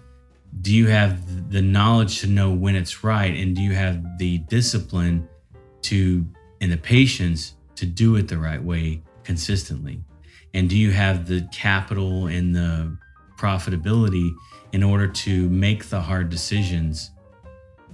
do 0.63 0.75
you 0.75 0.89
have 0.89 1.51
the 1.51 1.63
knowledge 1.63 2.21
to 2.21 2.27
know 2.27 2.51
when 2.53 2.75
it's 2.75 3.05
right? 3.05 3.35
And 3.35 3.55
do 3.55 3.63
you 3.63 3.73
have 3.75 4.19
the 4.19 4.39
discipline 4.39 5.29
to 5.83 6.27
and 6.61 6.73
the 6.73 6.79
patience 6.79 7.55
to 7.77 7.87
do 7.87 8.17
it 8.17 8.29
the 8.29 8.39
right 8.39 8.63
way 8.63 9.03
consistently? 9.25 10.03
And 10.55 10.69
do 10.69 10.77
you 10.77 10.91
have 10.93 11.27
the 11.27 11.47
capital 11.53 12.27
and 12.27 12.55
the 12.55 12.97
profitability 13.39 14.35
in 14.73 14.83
order 14.83 15.07
to 15.07 15.49
make 15.49 15.87
the 15.87 16.01
hard 16.01 16.29
decisions 16.29 17.11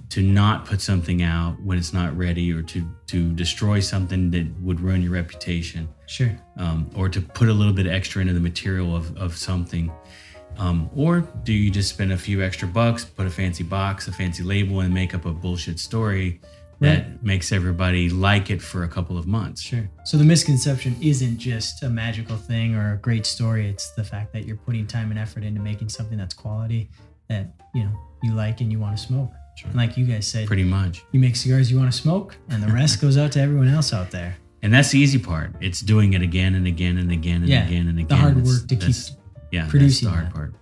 to 0.09 0.21
not 0.21 0.65
put 0.65 0.81
something 0.81 1.23
out 1.23 1.59
when 1.61 1.77
it's 1.77 1.93
not 1.93 2.15
ready 2.17 2.51
or 2.53 2.61
to 2.61 2.87
to 3.07 3.33
destroy 3.33 3.79
something 3.79 4.29
that 4.31 4.45
would 4.61 4.79
ruin 4.79 5.01
your 5.01 5.11
reputation 5.11 5.87
Sure. 6.07 6.31
um, 6.57 6.89
or 6.95 7.09
to 7.09 7.21
put 7.21 7.49
a 7.49 7.53
little 7.53 7.73
bit 7.73 7.87
extra 7.87 8.21
into 8.21 8.33
the 8.33 8.39
material 8.39 8.95
of, 8.95 9.15
of 9.17 9.35
something 9.35 9.91
um, 10.57 10.89
or 10.95 11.21
do 11.43 11.53
you 11.53 11.71
just 11.71 11.89
spend 11.89 12.11
a 12.11 12.17
few 12.17 12.43
extra 12.43 12.67
bucks 12.67 13.03
put 13.03 13.25
a 13.25 13.29
fancy 13.31 13.63
box 13.63 14.07
a 14.07 14.11
fancy 14.11 14.43
label 14.43 14.81
and 14.81 14.93
make 14.93 15.15
up 15.15 15.25
a 15.25 15.31
bullshit 15.31 15.79
story 15.79 16.39
that 16.79 17.23
makes 17.23 17.51
everybody 17.51 18.09
like 18.09 18.49
it 18.49 18.61
for 18.61 18.83
a 18.83 18.87
couple 18.87 19.17
of 19.17 19.25
months 19.27 19.61
Sure. 19.61 19.89
So 20.03 20.17
the 20.17 20.23
misconception 20.23 20.95
isn't 21.01 21.37
just 21.37 21.83
a 21.83 21.89
magical 21.89 22.37
thing 22.37 22.75
or 22.75 22.93
a 22.93 22.97
great 22.97 23.25
story. 23.25 23.69
It's 23.69 23.91
the 23.91 24.03
fact 24.03 24.33
that 24.33 24.45
you're 24.45 24.57
putting 24.57 24.85
time 24.87 25.09
and 25.11 25.19
effort 25.19 25.43
into 25.43 25.61
making 25.61 25.89
something 25.89 26.17
that's 26.17 26.33
quality 26.33 26.89
that 27.29 27.53
you 27.73 27.83
know 27.83 27.91
you 28.23 28.33
like 28.33 28.61
and 28.61 28.71
you 28.71 28.79
want 28.79 28.97
to 28.97 29.01
smoke. 29.03 29.31
Sure. 29.57 29.69
And 29.69 29.77
like 29.77 29.95
you 29.97 30.05
guys 30.05 30.27
said, 30.27 30.47
pretty 30.47 30.63
much 30.65 31.03
you 31.11 31.19
make 31.19 31.35
cigars 31.35 31.71
you 31.71 31.77
want 31.79 31.91
to 31.91 31.97
smoke, 31.97 32.35
and 32.49 32.61
the 32.61 32.67
rest 32.71 32.99
goes 33.05 33.17
out 33.17 33.31
to 33.33 33.39
everyone 33.41 33.67
else 33.69 33.93
out 33.93 34.11
there. 34.11 34.35
and 34.61 34.73
that's 34.73 34.89
the 34.89 34.99
easy 34.99 35.19
part 35.19 35.51
it's 35.61 35.79
doing 35.81 36.13
it 36.13 36.21
again 36.21 36.55
and 36.55 36.65
again 36.67 36.97
and 36.97 37.11
again 37.11 37.41
and 37.41 37.49
Yeah, 37.49 37.65
again 37.67 37.87
and 37.87 37.97
again 37.99 38.07
the 38.07 38.15
hard 38.15 38.43
work 38.43 38.67
to 38.67 38.75
keep 38.75 38.95
yeah 39.51 39.67
producing 39.69 40.07
that's 40.09 40.15
the 40.15 40.21
hard 40.21 40.25
that. 40.27 40.33
part 40.33 40.53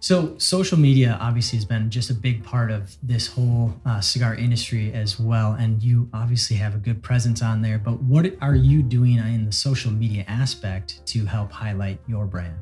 So 0.00 0.38
social 0.38 0.78
media 0.78 1.18
obviously 1.20 1.58
has 1.58 1.64
been 1.64 1.90
just 1.90 2.08
a 2.10 2.14
big 2.14 2.44
part 2.44 2.70
of 2.70 2.96
this 3.02 3.26
whole 3.26 3.74
uh, 3.84 4.00
cigar 4.00 4.36
industry 4.36 4.92
as 4.92 5.18
well, 5.18 5.54
and 5.54 5.82
you 5.82 6.08
obviously 6.14 6.56
have 6.56 6.76
a 6.76 6.78
good 6.78 7.02
presence 7.02 7.42
on 7.42 7.62
there. 7.62 7.78
But 7.78 8.00
what 8.02 8.32
are 8.40 8.54
you 8.54 8.82
doing 8.82 9.16
in 9.16 9.44
the 9.44 9.52
social 9.52 9.90
media 9.90 10.24
aspect 10.28 11.04
to 11.06 11.26
help 11.26 11.50
highlight 11.50 11.98
your 12.06 12.26
brand? 12.26 12.54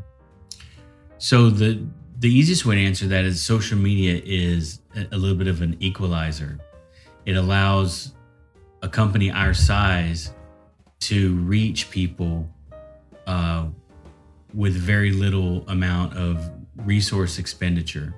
So 1.19 1.51
the 1.51 1.87
the 2.19 2.33
easiest 2.33 2.65
way 2.65 2.77
to 2.77 2.81
answer 2.81 3.07
that 3.09 3.27
is 3.27 3.45
social 3.45 3.77
media 3.77 4.23
is 4.25 4.81
a, 4.95 5.17
little 5.17 5.37
bit 5.37 5.49
of 5.49 5.61
an 5.61 5.77
equalizer. 5.81 6.59
It 7.27 7.37
allows 7.37 8.15
a 8.81 8.89
company 8.89 9.31
our 9.31 9.53
size 9.53 10.33
to 11.01 11.37
reach 11.37 11.91
people 11.91 12.49
uh, 13.27 13.67
with 14.55 14.75
very 14.75 15.11
little 15.11 15.69
amount 15.69 16.17
of 16.17 16.51
resource 16.85 17.39
expenditure. 17.39 18.15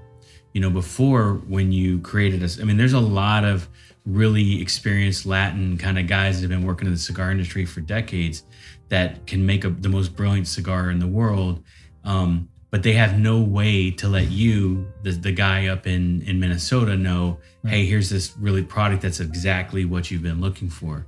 You 0.52 0.60
know, 0.60 0.70
before 0.70 1.34
when 1.46 1.72
you 1.72 2.00
created 2.00 2.42
us, 2.42 2.60
I 2.60 2.64
mean, 2.64 2.76
there's 2.76 2.94
a 2.94 3.00
lot 3.00 3.44
of 3.44 3.68
really 4.04 4.60
experienced 4.60 5.26
Latin 5.26 5.76
kind 5.76 5.98
of 5.98 6.06
guys 6.06 6.36
that 6.36 6.50
have 6.50 6.58
been 6.58 6.66
working 6.66 6.86
in 6.86 6.92
the 6.92 6.98
cigar 6.98 7.30
industry 7.30 7.64
for 7.64 7.80
decades 7.80 8.42
that 8.88 9.26
can 9.26 9.44
make 9.44 9.64
a, 9.64 9.70
the 9.70 9.88
most 9.88 10.16
brilliant 10.16 10.48
cigar 10.48 10.90
in 10.90 10.98
the 10.98 11.06
world. 11.06 11.62
Um, 12.04 12.48
but 12.70 12.82
they 12.82 12.94
have 12.94 13.18
no 13.18 13.40
way 13.40 13.90
to 13.92 14.08
let 14.08 14.30
you, 14.30 14.90
the, 15.02 15.12
the 15.12 15.32
guy 15.32 15.68
up 15.68 15.86
in, 15.86 16.22
in 16.22 16.38
Minnesota, 16.38 16.96
know, 16.96 17.38
hey, 17.66 17.86
here's 17.86 18.10
this 18.10 18.34
really 18.38 18.62
product 18.62 19.02
that's 19.02 19.20
exactly 19.20 19.84
what 19.84 20.10
you've 20.10 20.22
been 20.22 20.40
looking 20.40 20.68
for. 20.68 21.06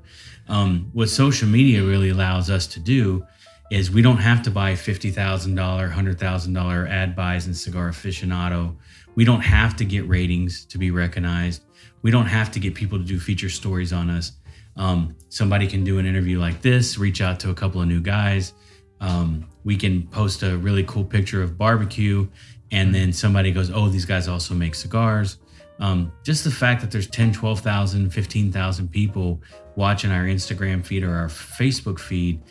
Um, 0.49 0.91
what 0.93 1.09
social 1.09 1.49
media 1.49 1.83
really 1.83 2.09
allows 2.09 2.51
us 2.51 2.67
to 2.69 2.81
do 2.81 3.25
is 3.71 3.91
we 3.91 4.03
don't 4.03 4.19
have 4.19 4.43
to 4.43 4.51
buy 4.51 4.73
$50,000, 4.73 5.15
$100,000 5.15 6.91
ad 6.91 7.17
buys 7.17 7.47
in 7.47 7.55
Cigar 7.55 7.91
Aficionado. 7.91 8.77
We 9.15 9.25
don't 9.25 9.41
have 9.41 9.77
to 9.77 9.85
get 9.85 10.07
ratings 10.09 10.65
to 10.67 10.79
be 10.79 10.91
recognized. 10.91 11.63
We 12.03 12.11
don't 12.11 12.27
have 12.27 12.51
to 12.53 12.61
get 12.61 12.75
people 12.75 12.99
to 12.99 13.05
do 13.05 13.21
feature 13.21 13.49
stories 13.49 13.93
on 13.93 14.11
us. 14.11 14.33
Um, 14.77 15.17
somebody 15.29 15.67
can 15.69 15.85
do 15.85 15.99
an 15.99 16.07
interview 16.07 16.41
like 16.41 16.63
this, 16.63 16.99
reach 16.99 17.21
out 17.21 17.39
to 17.41 17.51
a 17.51 17.55
couple 17.55 17.81
of 17.81 17.87
new 17.87 18.01
guys. 18.01 18.55
Um, 19.01 19.47
we 19.65 19.77
can 19.77 20.07
post 20.09 20.43
a 20.43 20.57
really 20.59 20.85
cool 20.85 21.05
picture 21.05 21.43
of 21.43 21.57
barbecue, 21.57 22.29
and 22.73 22.95
then 22.95 23.13
somebody 23.13 23.53
goes, 23.53 23.71
Oh, 23.71 23.89
these 23.89 24.05
guys 24.05 24.27
also 24.29 24.55
make 24.55 24.75
cigars. 24.75 25.39
Um, 25.79 26.13
just 26.25 26.45
the 26.45 26.51
fact 26.51 26.83
that 26.83 26.91
there's 26.91 27.07
10, 27.07 27.33
12,000, 27.33 28.11
15,000 28.11 28.89
people 28.89 29.41
watching 29.77 30.11
our 30.11 30.25
Instagram 30.25 30.85
feed 30.85 31.03
or 31.03 31.15
our 31.15 31.29
Facebook 31.29 31.99
feed 31.99 32.43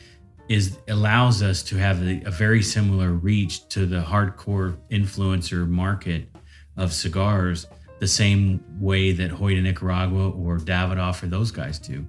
is 0.49 0.79
allows 0.87 1.43
us 1.43 1.61
to 1.61 1.77
have 1.77 2.01
a, 2.01 2.21
a 2.25 2.31
very 2.31 2.61
similar 2.61 3.11
reach 3.13 3.69
to 3.69 3.85
the 3.85 4.01
hardcore 4.01 4.75
influencer 4.89 5.67
market 5.69 6.27
of 6.75 6.91
cigars 6.91 7.67
the 7.99 8.07
same 8.07 8.63
way 8.79 9.11
that 9.11 9.37
Joya 9.37 9.55
de 9.55 9.61
Nicaragua 9.61 10.31
or 10.31 10.57
Davidoff 10.57 11.21
or 11.21 11.27
those 11.27 11.51
guys 11.51 11.77
do. 11.77 12.05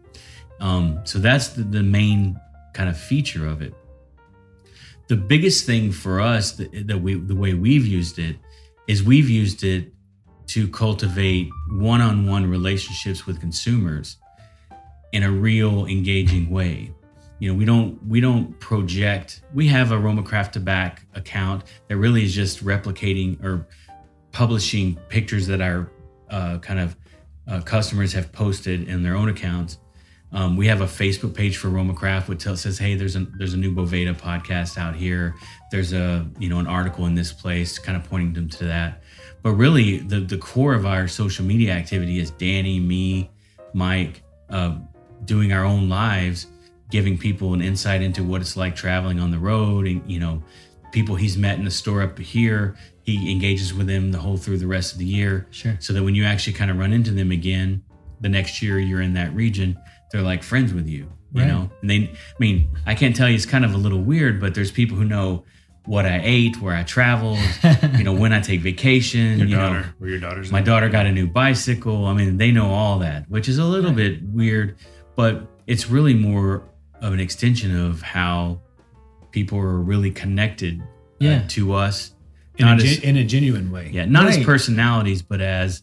Um, 0.60 1.00
so 1.04 1.18
that's 1.18 1.48
the, 1.48 1.62
the 1.62 1.82
main 1.82 2.40
kind 2.72 2.88
of 2.88 2.98
feature 2.98 3.46
of 3.46 3.60
it. 3.60 3.74
The 5.08 5.16
biggest 5.16 5.66
thing 5.66 5.92
for 5.92 6.20
us 6.20 6.52
that, 6.52 6.86
that 6.86 6.98
we 6.98 7.14
the 7.14 7.34
way 7.34 7.54
we've 7.54 7.86
used 7.86 8.18
it 8.18 8.36
is 8.86 9.02
we've 9.02 9.28
used 9.28 9.64
it 9.64 9.92
to 10.46 10.68
cultivate 10.68 11.48
one-on-one 11.70 12.48
relationships 12.48 13.26
with 13.26 13.40
consumers 13.40 14.16
in 15.12 15.24
a 15.24 15.30
real 15.30 15.86
engaging 15.86 16.48
way 16.48 16.92
you 17.40 17.50
know, 17.50 17.58
we 17.58 17.64
don't 17.64 18.06
we 18.06 18.20
don't 18.20 18.58
project. 18.60 19.42
We 19.52 19.66
have 19.68 19.92
a 19.92 19.98
Roma 19.98 20.22
Craft 20.22 20.54
Tobacco 20.54 21.02
account 21.14 21.64
that 21.88 21.96
really 21.96 22.22
is 22.22 22.34
just 22.34 22.62
replicating 22.62 23.42
or 23.42 23.66
publishing 24.30 24.96
pictures 25.08 25.46
that 25.46 25.60
our 25.60 25.90
uh, 26.28 26.58
kind 26.58 26.78
of 26.78 26.96
uh, 27.48 27.60
customers 27.62 28.12
have 28.12 28.30
posted 28.30 28.88
in 28.88 29.02
their 29.02 29.16
own 29.16 29.30
accounts. 29.30 29.78
Um, 30.32 30.56
we 30.56 30.66
have 30.68 30.82
a 30.82 30.86
Facebook 30.86 31.34
page 31.34 31.56
for 31.56 31.68
Roma 31.68 31.94
Craft, 31.94 32.28
which 32.28 32.44
tells, 32.44 32.60
says, 32.60 32.78
"Hey, 32.78 32.94
there's 32.94 33.16
a 33.16 33.26
there's 33.36 33.54
a 33.54 33.56
new 33.56 33.74
Boveda 33.74 34.14
podcast 34.14 34.76
out 34.76 34.94
here. 34.94 35.34
There's 35.72 35.94
a 35.94 36.28
you 36.38 36.50
know 36.50 36.58
an 36.58 36.66
article 36.66 37.06
in 37.06 37.14
this 37.14 37.32
place, 37.32 37.78
kind 37.78 37.96
of 37.96 38.04
pointing 38.08 38.34
them 38.34 38.48
to 38.50 38.64
that." 38.66 39.02
But 39.42 39.54
really, 39.54 39.98
the 39.98 40.20
the 40.20 40.38
core 40.38 40.74
of 40.74 40.84
our 40.84 41.08
social 41.08 41.44
media 41.44 41.72
activity 41.72 42.20
is 42.20 42.30
Danny, 42.32 42.78
me, 42.78 43.30
Mike, 43.72 44.22
uh, 44.50 44.76
doing 45.24 45.52
our 45.52 45.64
own 45.64 45.88
lives, 45.88 46.46
giving 46.90 47.16
people 47.18 47.54
an 47.54 47.62
insight 47.62 48.02
into 48.02 48.22
what 48.24 48.40
it's 48.40 48.56
like 48.56 48.74
traveling 48.76 49.20
on 49.20 49.30
the 49.30 49.38
road, 49.38 49.86
and 49.86 50.02
you 50.10 50.18
know, 50.20 50.42
people 50.92 51.14
he's 51.16 51.36
met 51.36 51.58
in 51.58 51.64
the 51.64 51.70
store 51.70 52.02
up 52.02 52.18
here. 52.18 52.76
He 53.02 53.32
engages 53.32 53.72
with 53.74 53.86
them 53.86 54.12
the 54.12 54.18
whole 54.18 54.36
through 54.36 54.58
the 54.58 54.66
rest 54.68 54.92
of 54.92 54.98
the 54.98 55.04
year 55.06 55.46
Sure. 55.50 55.76
so 55.80 55.92
that 55.92 56.02
when 56.04 56.14
you 56.14 56.24
actually 56.24 56.52
kind 56.52 56.70
of 56.70 56.78
run 56.78 56.92
into 56.92 57.10
them 57.10 57.32
again 57.32 57.82
the 58.20 58.28
next 58.28 58.60
year 58.62 58.78
you're 58.78 59.00
in 59.00 59.14
that 59.14 59.34
region 59.34 59.76
they're 60.12 60.22
like 60.22 60.42
friends 60.44 60.72
with 60.74 60.86
you 60.86 61.10
you 61.32 61.40
Right. 61.42 61.48
know 61.48 61.70
and 61.80 61.90
they 61.90 61.96
i 62.04 62.34
mean 62.38 62.68
i 62.86 62.94
can't 62.94 63.16
tell 63.16 63.28
you 63.28 63.34
it's 63.34 63.46
kind 63.46 63.64
of 63.64 63.74
a 63.74 63.78
little 63.78 64.00
weird 64.02 64.40
but 64.40 64.54
there's 64.54 64.70
people 64.70 64.96
who 64.96 65.04
know 65.06 65.44
what 65.86 66.04
i 66.06 66.20
ate 66.22 66.60
where 66.60 66.76
i 66.76 66.82
traveled 66.84 67.38
you 67.96 68.04
know 68.04 68.12
when 68.12 68.32
i 68.32 68.40
take 68.40 68.60
vacation 68.60 69.38
Your 69.38 69.48
you 69.48 69.56
daughter, 69.56 69.80
know 69.80 69.86
where 69.98 70.10
your 70.10 70.20
daughter's 70.20 70.52
my 70.52 70.58
at. 70.60 70.66
daughter 70.66 70.88
got 70.90 71.06
a 71.06 71.10
new 71.12 71.26
bicycle 71.26 72.04
i 72.06 72.12
mean 72.12 72.36
they 72.36 72.52
know 72.52 72.70
all 72.70 72.98
that 73.00 73.28
which 73.30 73.48
is 73.48 73.58
a 73.58 73.64
little 73.64 73.90
Right. 73.90 73.96
bit 74.20 74.22
weird 74.22 74.76
but 75.16 75.48
it's 75.66 75.88
really 75.88 76.14
more 76.14 76.69
of 77.00 77.12
an 77.12 77.20
extension 77.20 77.74
of 77.78 78.02
how 78.02 78.60
people 79.32 79.58
are 79.58 79.78
really 79.78 80.10
connected 80.10 80.82
uh, 81.22 81.40
to 81.48 81.72
us 81.72 82.14
in, 82.58 82.66
a, 82.68 82.72
as- 82.74 82.98
in 83.00 83.16
a 83.16 83.24
genuine 83.24 83.70
way. 83.70 83.90
yeah, 83.92 84.04
not 84.06 84.26
as 84.26 84.38
personalities, 84.44 85.22
but 85.22 85.40
as 85.40 85.82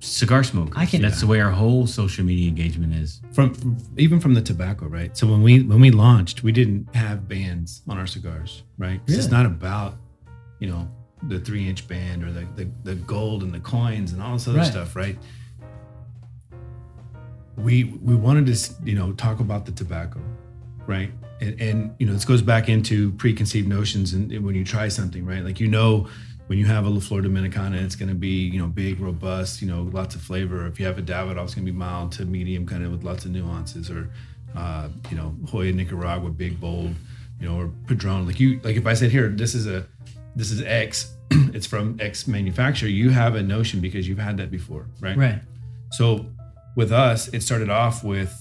cigar 0.00 0.42
smokers. 0.42 0.74
I 0.76 0.86
can- 0.86 1.02
That's 1.02 1.20
the 1.20 1.26
way 1.26 1.40
our 1.40 1.50
whole 1.50 1.86
social 1.86 2.24
media 2.24 2.48
engagement 2.48 2.94
is. 2.94 3.20
From, 3.32 3.54
from 3.54 3.76
even 3.96 4.18
from 4.20 4.34
the 4.34 4.42
tobacco, 4.42 4.86
right? 4.86 5.16
So 5.16 5.26
when 5.28 5.42
we 5.42 5.62
when 5.62 5.80
we 5.80 5.90
launched, 5.90 6.42
we 6.42 6.50
didn't 6.52 6.92
have 6.94 7.28
bands 7.28 7.82
on 7.88 7.98
our 7.98 8.06
cigars, 8.06 8.62
right? 8.78 9.00
'Cause 9.06 9.16
It's 9.16 9.30
not 9.30 9.46
about 9.46 9.96
you 10.58 10.68
know 10.68 10.88
the 11.28 11.38
three 11.38 11.68
inch 11.68 11.86
band 11.86 12.24
or 12.24 12.32
the, 12.32 12.46
the 12.56 12.68
the 12.82 12.94
gold 12.96 13.42
and 13.44 13.52
the 13.54 13.60
coins 13.60 14.12
and 14.12 14.20
all 14.22 14.32
this 14.32 14.48
other 14.48 14.58
Right. 14.58 14.66
stuff, 14.66 14.96
right? 14.96 15.16
We 17.56 17.84
we 18.02 18.14
wanted 18.14 18.46
to 18.46 18.74
you 18.84 18.94
know 18.96 19.12
talk 19.12 19.40
about 19.40 19.66
the 19.66 19.72
tobacco, 19.72 20.20
right? 20.86 21.10
And, 21.40 21.60
and 21.60 21.94
you 21.98 22.06
know 22.06 22.12
this 22.12 22.24
goes 22.24 22.42
back 22.42 22.68
into 22.68 23.12
preconceived 23.12 23.68
notions 23.68 24.12
and, 24.12 24.30
and 24.30 24.44
when 24.44 24.54
you 24.54 24.64
try 24.64 24.88
something, 24.88 25.24
right? 25.24 25.44
Like 25.44 25.60
you 25.60 25.68
know 25.68 26.08
when 26.46 26.58
you 26.58 26.66
have 26.66 26.84
a 26.84 26.88
La 26.88 27.00
Flor 27.00 27.20
Dominicana, 27.20 27.82
it's 27.82 27.96
going 27.96 28.08
to 28.08 28.14
be 28.14 28.48
you 28.48 28.58
know 28.60 28.66
big, 28.66 29.00
robust, 29.00 29.62
you 29.62 29.68
know 29.68 29.82
lots 29.92 30.14
of 30.14 30.20
flavor. 30.20 30.66
If 30.66 30.78
you 30.78 30.86
have 30.86 30.98
a 30.98 31.02
Davidoff, 31.02 31.44
it's 31.44 31.54
going 31.54 31.66
to 31.66 31.72
be 31.72 31.76
mild 31.76 32.12
to 32.12 32.24
medium, 32.24 32.66
kind 32.66 32.84
of 32.84 32.92
with 32.92 33.04
lots 33.04 33.24
of 33.24 33.30
nuances. 33.30 33.90
Or 33.90 34.10
uh, 34.56 34.88
you 35.10 35.16
know 35.16 35.34
Joya 35.44 35.72
Nicaragua, 35.72 36.30
big, 36.30 36.60
bold, 36.60 36.94
you 37.40 37.48
know, 37.48 37.58
or 37.58 37.70
Padron. 37.86 38.26
Like 38.26 38.38
you, 38.38 38.60
like 38.62 38.76
if 38.76 38.86
I 38.86 38.94
said 38.94 39.10
here, 39.10 39.28
this 39.28 39.54
is 39.54 39.66
a 39.66 39.86
this 40.36 40.50
is 40.50 40.62
X, 40.62 41.14
it's 41.30 41.66
from 41.66 41.96
X 42.00 42.26
manufacturer. 42.26 42.88
You 42.88 43.10
have 43.10 43.34
a 43.34 43.42
notion 43.42 43.80
because 43.80 44.08
you've 44.08 44.18
had 44.18 44.36
that 44.38 44.50
before, 44.50 44.86
right? 45.00 45.16
Right. 45.16 45.40
So 45.92 46.26
with 46.76 46.92
us, 46.92 47.28
it 47.28 47.42
started 47.42 47.70
off 47.70 48.02
with 48.02 48.32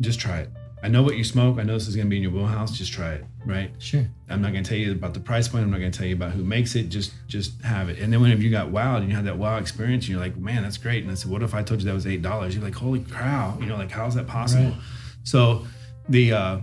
just 0.00 0.20
try 0.20 0.38
it. 0.40 0.50
I 0.82 0.88
know 0.88 1.02
what 1.02 1.16
you 1.16 1.24
smoke. 1.24 1.58
I 1.58 1.64
know 1.64 1.74
this 1.74 1.88
is 1.88 1.96
going 1.96 2.06
to 2.06 2.10
be 2.10 2.16
in 2.16 2.22
your 2.22 2.30
wheelhouse. 2.32 2.76
Just 2.76 2.92
try 2.92 3.12
it, 3.14 3.24
right? 3.44 3.70
Sure. 3.78 4.06
I'm 4.28 4.40
not 4.40 4.52
going 4.52 4.62
to 4.62 4.68
tell 4.68 4.78
you 4.78 4.92
about 4.92 5.12
the 5.14 5.20
price 5.20 5.48
point. 5.48 5.64
I'm 5.64 5.70
not 5.70 5.80
going 5.80 5.90
to 5.90 5.98
tell 5.98 6.06
you 6.06 6.14
about 6.14 6.30
who 6.32 6.44
makes 6.44 6.76
it. 6.76 6.88
Just 6.88 7.12
just 7.26 7.60
have 7.62 7.88
it. 7.88 7.98
And 7.98 8.12
then 8.12 8.20
whenever 8.20 8.42
you 8.42 8.50
got 8.50 8.68
wowed 8.68 8.98
and 8.98 9.08
you 9.08 9.16
had 9.16 9.24
that 9.24 9.38
wow 9.38 9.56
experience, 9.58 10.04
and 10.04 10.10
you're 10.10 10.20
like, 10.20 10.36
man, 10.36 10.62
that's 10.62 10.78
great. 10.78 11.02
And 11.02 11.10
I 11.10 11.14
said, 11.14 11.30
what 11.30 11.42
if 11.42 11.54
I 11.54 11.62
told 11.62 11.80
you 11.80 11.86
that 11.86 11.94
was 11.94 12.06
eight 12.06 12.22
dollars? 12.22 12.54
You're 12.54 12.62
like, 12.64 12.74
holy 12.76 13.00
cow! 13.00 13.56
You 13.60 13.66
know, 13.66 13.76
like 13.76 13.90
how's 13.90 14.14
that 14.14 14.26
possible? 14.28 14.70
Right. 14.70 14.80
So 15.24 15.66
the 16.08 16.32
uh, 16.32 16.58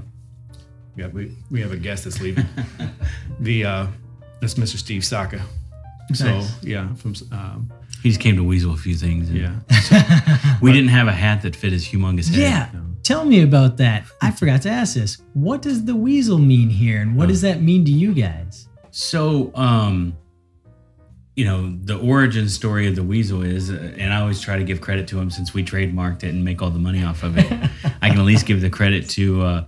yeah, 0.96 1.08
we 1.08 1.36
we 1.52 1.60
have 1.62 1.72
a 1.74 1.78
guest 1.78 2.06
that's 2.06 2.22
leaving. 2.22 2.46
the 3.40 3.66
uh, 3.66 3.88
that's 4.40 4.54
Mr. 4.56 4.78
Steve 4.78 5.04
Saka. 5.04 5.42
So 6.14 6.26
Nice. 6.26 6.64
yeah, 6.64 6.94
from 6.96 7.16
um, 7.32 7.72
He 8.04 8.10
just 8.10 8.22
came 8.22 8.36
to 8.38 8.44
weasel 8.44 8.74
a 8.74 8.78
few 8.78 8.96
things. 8.96 9.28
and 9.30 9.38
yeah. 9.40 10.58
We 10.62 10.72
didn't 10.72 10.90
have 10.92 11.08
a 11.08 11.12
hat 11.12 11.42
that 11.42 11.56
fit 11.56 11.74
his 11.74 11.86
humongous 11.86 12.30
head. 12.30 12.40
Yeah. 12.40 12.70
No. 12.74 12.85
Tell 13.06 13.24
me 13.24 13.44
about 13.44 13.78
that. 13.78 14.06
I 14.20 14.32
forgot 14.40 14.64
to 14.64 14.70
ask 14.70 14.96
this. 14.96 15.22
What 15.34 15.62
does 15.62 15.86
the 15.86 15.96
weasel 15.96 16.40
mean 16.40 16.70
here, 16.70 17.02
and 17.02 17.16
what 17.16 17.30
does 17.30 17.42
that 17.42 17.62
mean 17.62 17.86
to 17.86 17.92
you 17.92 18.14
guys? 18.14 18.68
So, 18.90 19.52
um, 19.54 20.18
you 21.36 21.46
know, 21.46 21.78
the 21.84 22.00
origin 22.00 22.50
story 22.50 22.88
of 22.88 22.96
the 22.96 23.04
weasel 23.04 23.44
is, 23.44 23.70
uh, 23.70 23.94
and 23.98 24.12
I 24.12 24.22
always 24.22 24.42
try 24.42 24.58
to 24.58 24.64
give 24.64 24.82
credit 24.82 25.08
to 25.10 25.20
him 25.20 25.30
since 25.30 25.54
we 25.54 25.64
trademarked 25.64 26.24
it 26.24 26.30
and 26.30 26.44
make 26.44 26.64
all 26.64 26.72
the 26.72 26.80
money 26.80 27.04
off 27.04 27.22
of 27.22 27.38
it. 27.38 27.46
I 28.02 28.10
can 28.10 28.18
at 28.18 28.26
least 28.26 28.48
give 28.48 28.62
the 28.62 28.70
credit 28.72 29.08
to, 29.12 29.42
uh, 29.44 29.66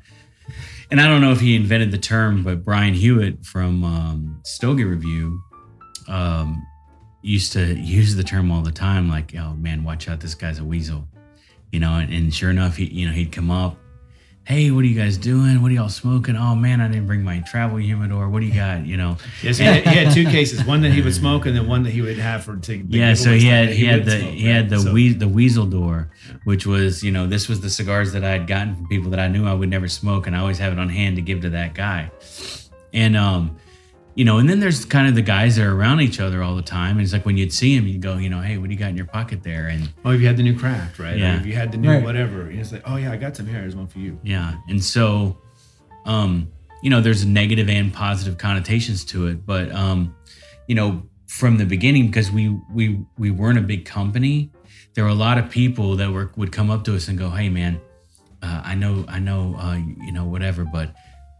and 0.90 1.00
I 1.00 1.08
don't 1.08 1.22
know 1.22 1.32
if 1.32 1.40
he 1.40 1.56
invented 1.56 1.92
the 1.92 1.98
term, 2.00 2.44
but 2.44 2.66
Brian 2.66 2.96
Hewitt 2.96 3.46
from 3.46 3.84
um, 3.84 4.42
Stogie 4.46 4.86
Review 4.86 5.40
um, 6.08 6.66
used 7.22 7.54
to 7.54 7.76
use 7.76 8.16
the 8.16 8.24
term 8.24 8.50
all 8.50 8.62
the 8.62 8.72
time, 8.72 9.10
like, 9.10 9.36
"Oh 9.36 9.54
man, 9.54 9.84
watch 9.84 10.08
out, 10.08 10.22
this 10.22 10.34
guy's 10.34 10.60
a 10.60 10.64
weasel," 10.64 11.06
you 11.72 11.80
know. 11.80 11.96
And, 11.96 12.14
and 12.14 12.34
sure 12.34 12.50
enough, 12.50 12.78
he, 12.78 12.86
you 12.86 13.08
know, 13.08 13.14
he'd 13.14 13.32
come 13.32 13.50
up, 13.52 13.78
"Hey, 14.46 14.72
what 14.72 14.84
are 14.84 14.88
you 14.88 15.00
guys 15.00 15.18
doing? 15.18 15.62
What 15.62 15.72
are 15.72 15.74
y'all 15.76 15.90
smoking? 15.90 16.36
Oh 16.36 16.56
man, 16.56 16.82
I 16.82 16.88
didn't 16.88 17.08
bring 17.08 17.24
my 17.24 17.40
travel 17.42 17.78
humidor. 17.78 18.30
What 18.30 18.40
do 18.42 18.46
you 18.46 18.54
got? 18.54 18.86
You 18.86 18.98
know." 18.98 19.18
Yes, 19.44 19.58
he 19.58 19.66
had, 19.66 19.86
he 19.88 19.96
had 19.96 20.14
two 20.14 20.26
cases. 20.26 20.66
One 20.66 20.82
that 20.82 20.92
he 20.92 21.02
would 21.02 21.14
smoke, 21.24 21.46
and 21.46 21.56
then 21.56 21.68
one 21.68 21.84
that 21.84 21.92
he 21.92 22.02
would 22.02 22.18
have 22.18 22.44
for 22.44 22.58
to 22.58 22.76
Yeah, 22.90 23.14
so 23.14 23.34
he 23.34 23.46
had 23.46 23.70
he 23.70 23.86
had 23.86 24.06
the 24.06 24.20
smoke, 24.20 24.34
he 24.34 24.46
had 24.46 24.70
the 24.70 24.80
So- 24.80 24.94
the 24.94 25.28
weasel 25.28 25.66
door, 25.66 26.10
which 26.44 26.66
was 26.66 27.04
you 27.04 27.12
know 27.12 27.28
this 27.28 27.48
was 27.48 27.62
the 27.62 27.70
cigars 27.70 28.14
that 28.14 28.24
I 28.24 28.30
had 28.32 28.48
gotten 28.48 28.76
from 28.76 28.88
people 28.88 29.12
that 29.12 29.20
I 29.20 29.28
knew 29.28 29.46
I 29.46 29.54
would 29.54 29.70
never 29.70 29.88
smoke, 29.88 30.28
and 30.28 30.36
I 30.36 30.40
always 30.40 30.58
have 30.60 30.74
it 30.74 30.80
on 30.80 30.90
hand 30.90 31.16
to 31.18 31.22
give 31.22 31.42
to 31.42 31.50
that 31.52 31.74
guy. 31.74 32.12
And 32.94 33.16
um, 33.18 33.58
you 34.18 34.26
know, 34.26 34.40
and 34.40 34.50
then 34.50 34.60
there's 34.60 34.84
kind 34.84 35.08
of 35.08 35.14
the 35.14 35.22
guys 35.22 35.58
that 35.58 35.66
are 35.68 35.76
around 35.76 36.02
each 36.02 36.20
other 36.20 36.42
all 36.42 36.56
the 36.56 36.62
time. 36.64 36.98
And 36.98 37.02
it's 37.02 37.14
like 37.14 37.24
when 37.24 37.38
you'd 37.38 37.54
see 37.54 37.76
him, 37.78 37.86
you'd 37.86 38.02
go, 38.02 38.18
you 38.18 38.30
know, 38.32 38.42
hey, 38.42 38.58
what 38.58 38.68
do 38.68 38.74
you 38.74 38.80
got 38.80 38.90
in 38.90 38.98
your 38.98 39.06
pocket 39.06 39.44
there? 39.44 39.68
And 39.68 39.90
Oh, 40.04 40.10
if 40.10 40.20
you 40.20 40.26
had 40.26 40.38
the 40.38 40.42
new 40.44 40.58
craft, 40.58 40.98
right? 40.98 41.16
Yeah. 41.16 41.36
Or 41.36 41.40
if 41.40 41.46
you 41.46 41.54
had 41.54 41.72
the 41.72 41.78
new 41.78 41.92
Right. 41.92 42.04
whatever, 42.04 42.50
you 42.50 42.58
just 42.58 42.72
like, 42.74 42.82
oh 42.86 42.96
yeah, 42.96 43.12
I 43.12 43.18
got 43.18 43.38
some 43.38 43.46
here. 43.46 43.60
Here's 43.60 43.76
one 43.76 43.86
for 43.86 44.00
you. 44.00 44.20
Yeah. 44.24 44.56
And 44.70 44.84
so, 44.84 45.38
um, 46.06 46.52
you 46.82 46.90
know, 46.90 47.00
there's 47.00 47.26
negative 47.28 47.70
and 47.70 47.94
positive 47.94 48.40
connotations 48.40 49.06
to 49.06 49.28
it. 49.28 49.46
But, 49.46 49.72
um, 49.72 50.16
you 50.68 50.74
know, 50.74 51.04
from 51.28 51.58
the 51.58 51.66
beginning, 51.66 52.08
because 52.08 52.32
we, 52.32 52.58
we, 52.74 53.06
we 53.20 53.30
weren't 53.30 53.60
a 53.60 53.62
big 53.62 53.86
company, 53.86 54.50
there 54.96 55.04
were 55.04 55.12
a 55.12 55.22
lot 55.28 55.38
of 55.38 55.48
people 55.52 55.96
that 55.98 56.12
were, 56.12 56.32
would 56.38 56.52
come 56.52 56.72
up 56.72 56.84
to 56.86 56.96
us 56.96 57.08
and 57.08 57.20
go, 57.20 57.30
Hey 57.30 57.50
man, 57.50 57.80
uh, 58.42 58.62
I 58.66 58.74
know, 58.74 59.06
I 59.08 59.20
know, 59.20 59.56
uh, 59.60 59.76
you 59.76 60.12
know, 60.12 60.26
whatever, 60.26 60.66
but 60.66 60.96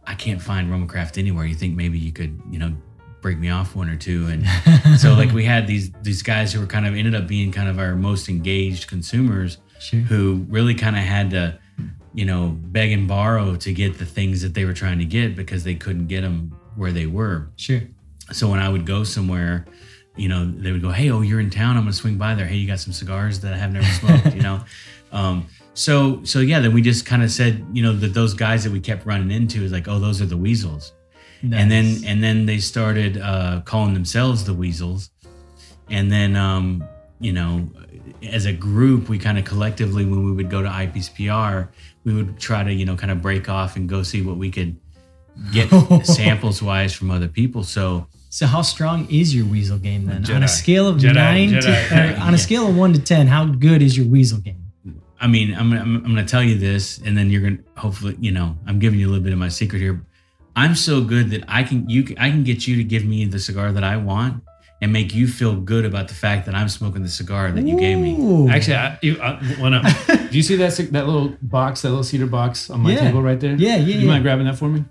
I 0.08 0.14
can't 0.14 0.40
find 0.40 0.70
Roma 0.70 0.86
Craft 0.86 1.18
anywhere. 1.18 1.44
You 1.44 1.54
think 1.54 1.76
maybe 1.76 1.98
you 1.98 2.12
could, 2.12 2.40
you 2.50 2.58
know, 2.58 2.74
break 3.20 3.38
me 3.38 3.50
off 3.50 3.76
one 3.76 3.88
or 3.90 3.96
two. 3.96 4.26
And 4.26 4.46
so 4.98 5.12
like 5.14 5.32
we 5.32 5.44
had 5.44 5.66
these, 5.66 5.90
these 6.02 6.22
guys 6.22 6.52
who 6.52 6.60
were 6.60 6.66
kind 6.66 6.86
of 6.86 6.94
ended 6.94 7.14
up 7.14 7.26
being 7.26 7.52
kind 7.52 7.68
of 7.68 7.78
our 7.78 7.94
most 7.94 8.28
engaged 8.28 8.88
consumers 8.88 9.58
Sure. 9.80 10.00
who 10.00 10.46
really 10.48 10.74
kind 10.74 10.96
of 10.96 11.02
had 11.02 11.30
to, 11.30 11.58
you 12.14 12.24
know, 12.24 12.48
beg 12.48 12.90
and 12.92 13.06
borrow 13.06 13.54
to 13.56 13.72
get 13.72 13.98
the 13.98 14.06
things 14.06 14.40
that 14.42 14.54
they 14.54 14.64
were 14.64 14.72
trying 14.72 14.98
to 14.98 15.04
get 15.04 15.36
because 15.36 15.62
they 15.62 15.74
couldn't 15.74 16.06
get 16.08 16.22
them 16.22 16.56
where 16.74 16.90
they 16.90 17.06
were. 17.06 17.48
Sure. 17.56 17.82
So 18.32 18.48
when 18.50 18.58
I 18.60 18.68
would 18.68 18.86
go 18.86 19.04
somewhere, 19.04 19.66
you 20.16 20.28
know, 20.28 20.44
they 20.50 20.72
would 20.72 20.82
go, 20.82 20.90
"Hey, 20.90 21.10
oh, 21.10 21.20
you're 21.20 21.38
in 21.38 21.48
town. 21.50 21.76
I'm 21.76 21.82
gonna 21.84 21.92
swing 21.92 22.18
by 22.18 22.34
there. 22.34 22.44
Hey, 22.46 22.56
you 22.56 22.66
got 22.66 22.80
some 22.80 22.92
cigars 22.92 23.38
that 23.40 23.54
I 23.54 23.56
have 23.56 23.72
never 23.72 23.86
smoked." 23.86 24.34
you 24.34 24.42
know, 24.42 24.64
um, 25.12 25.46
so 25.74 26.22
so 26.24 26.40
yeah. 26.40 26.60
Then 26.60 26.72
we 26.72 26.82
just 26.82 27.06
kind 27.06 27.22
of 27.22 27.30
said, 27.30 27.64
you 27.72 27.82
know, 27.82 27.92
that 27.92 28.14
those 28.14 28.34
guys 28.34 28.64
that 28.64 28.72
we 28.72 28.80
kept 28.80 29.06
running 29.06 29.30
into 29.30 29.62
is 29.62 29.72
like, 29.72 29.88
"Oh, 29.88 29.98
those 29.98 30.20
are 30.20 30.26
the 30.26 30.36
weasels." 30.36 30.92
and 31.42 31.70
then 31.70 32.02
and 32.04 32.22
then 32.22 32.46
they 32.46 32.58
started 32.58 33.18
uh, 33.18 33.62
calling 33.64 33.94
themselves 33.94 34.44
the 34.44 34.54
weasels 34.54 35.10
and 35.90 36.10
then 36.10 36.36
um, 36.36 36.84
you 37.20 37.32
know 37.32 37.68
as 38.28 38.46
a 38.46 38.52
group 38.52 39.08
we 39.08 39.18
kind 39.18 39.38
of 39.38 39.44
collectively 39.44 40.04
when 40.04 40.24
we 40.24 40.32
would 40.32 40.50
go 40.50 40.62
to 40.62 40.68
IPCPR 40.68 41.68
we 42.04 42.14
would 42.14 42.38
try 42.38 42.64
to 42.64 42.72
you 42.72 42.84
know 42.84 42.96
kind 42.96 43.12
of 43.12 43.22
break 43.22 43.48
off 43.48 43.76
and 43.76 43.88
go 43.88 44.02
see 44.02 44.22
what 44.22 44.36
we 44.36 44.50
could 44.50 44.76
get 45.52 45.68
samples 46.04 46.60
wise 46.60 46.92
from 46.92 47.10
other 47.10 47.28
people 47.28 47.62
so 47.62 48.06
So 48.30 48.46
how 48.46 48.62
strong 48.62 49.08
is 49.08 49.34
your 49.34 49.46
weasel 49.46 49.78
game 49.78 50.06
then? 50.06 50.28
On 50.30 50.42
a 50.42 50.48
scale 50.48 50.86
of 50.86 50.96
Jedi, 50.96 51.14
nine 51.14 51.50
Jedi. 51.50 51.88
to 51.88 52.18
or 52.18 52.20
on 52.20 52.34
a 52.34 52.38
scale 52.38 52.68
of 52.68 52.76
one 52.76 52.92
to 52.92 53.00
ten, 53.00 53.26
how 53.26 53.46
good 53.46 53.80
is 53.80 53.96
your 53.96 54.06
weasel 54.06 54.40
game? 54.40 54.67
I 55.20 55.26
mean, 55.26 55.54
I'm, 55.54 55.72
I'm, 55.72 55.96
I'm 55.96 56.02
going 56.02 56.16
to 56.16 56.24
tell 56.24 56.42
you 56.42 56.56
this, 56.58 56.98
and 56.98 57.16
then 57.16 57.30
you're 57.30 57.40
going 57.42 57.58
to 57.58 57.64
hopefully, 57.80 58.16
you 58.20 58.30
know, 58.30 58.56
I'm 58.66 58.78
giving 58.78 58.98
you 59.00 59.06
a 59.08 59.10
little 59.10 59.24
bit 59.24 59.32
of 59.32 59.38
my 59.38 59.48
secret 59.48 59.80
here. 59.80 60.00
I'm 60.56 60.74
so 60.74 61.00
good 61.02 61.30
that 61.30 61.44
I 61.48 61.62
can 61.62 61.88
you 61.88 62.14
I 62.18 62.30
can 62.30 62.42
get 62.44 62.66
you 62.66 62.76
to 62.76 62.84
give 62.84 63.04
me 63.04 63.24
the 63.26 63.38
cigar 63.38 63.70
that 63.72 63.84
I 63.84 63.96
want, 63.96 64.42
and 64.80 64.92
make 64.92 65.14
you 65.14 65.28
feel 65.28 65.54
good 65.56 65.84
about 65.84 66.08
the 66.08 66.14
fact 66.14 66.46
that 66.46 66.54
I'm 66.54 66.68
smoking 66.68 67.02
the 67.02 67.08
cigar 67.08 67.50
that 67.52 67.64
you 67.64 67.78
gave 67.78 67.98
me. 67.98 68.48
Actually, 68.50 68.76
I, 68.76 68.98
I 69.22 69.56
wanna. 69.60 69.82
Uh, 69.84 70.16
do 70.30 70.36
you 70.36 70.42
see 70.42 70.56
that 70.56 70.76
that 70.92 71.06
little 71.06 71.36
box, 71.42 71.82
that 71.82 71.88
little 71.90 72.02
cedar 72.04 72.26
box 72.26 72.70
on 72.70 72.80
my 72.80 72.92
Yeah. 72.92 73.00
table 73.00 73.22
right 73.22 73.38
there? 73.38 73.54
Yeah, 73.54 73.76
yeah, 73.76 73.86
You 73.94 74.00
yeah. 74.00 74.06
mind 74.06 74.22
grabbing 74.24 74.46
that 74.46 74.56
for 74.56 74.68
me? 74.68 74.84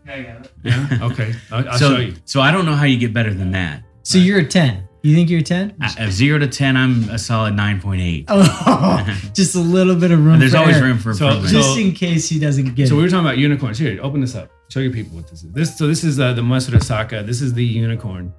Yeah. 0.64 1.00
Okay. 1.02 1.34
I'll, 1.52 1.68
I'll 1.70 1.78
so, 1.78 1.96
show 1.96 2.00
you. 2.02 2.16
so 2.26 2.40
I 2.42 2.52
don't 2.52 2.66
know 2.66 2.76
how 2.76 2.86
you 2.86 2.98
get 2.98 3.14
better 3.14 3.34
than 3.34 3.52
that. 3.52 3.84
so 4.04 4.18
you're 4.18 4.40
a 4.40 4.46
10. 4.48 4.87
You 5.08 5.16
think 5.16 5.30
you're 5.30 5.40
a 5.40 5.44
10? 5.44 5.76
A 6.00 6.12
zero 6.12 6.38
to 6.40 6.48
ten, 6.48 6.76
I'm 6.76 7.10
a 7.10 7.18
solid 7.18 7.56
nine 7.56 7.80
point 7.80 8.02
eight. 8.02 8.26
Oh, 8.28 9.06
just 9.34 9.56
a 9.56 9.60
little 9.60 9.96
bit 9.96 10.12
of 10.12 10.24
room. 10.26 10.40
There's 10.40 10.52
for 10.52 10.58
always 10.58 10.78
error. 10.78 10.88
room 10.88 10.98
for 11.00 11.14
So- 11.14 11.28
improvement. 11.28 11.52
so- 11.54 11.62
just 11.62 11.78
in 11.80 11.92
case 11.94 12.28
he 12.28 12.40
doesn't 12.40 12.76
get 12.76 12.90
So 12.90 12.96
we 12.96 13.02
it. 13.02 13.04
were 13.06 13.10
talking 13.10 13.26
about 13.26 13.38
unicorns. 13.38 13.78
Here, 13.80 14.00
open 14.02 14.22
this 14.22 14.36
up. 14.36 14.52
Show 14.70 14.82
your 14.82 14.92
people 14.92 15.16
what 15.16 15.28
this 15.30 15.44
is. 15.44 15.52
This 15.54 15.78
so 15.78 15.88
this 15.88 16.04
is 16.04 16.20
uh, 16.20 16.34
the 16.34 16.42
Muestra 16.42 16.84
Saka. 16.84 17.24
This 17.24 17.42
is 17.42 17.54
the 17.54 17.64
unicorn. 17.64 18.34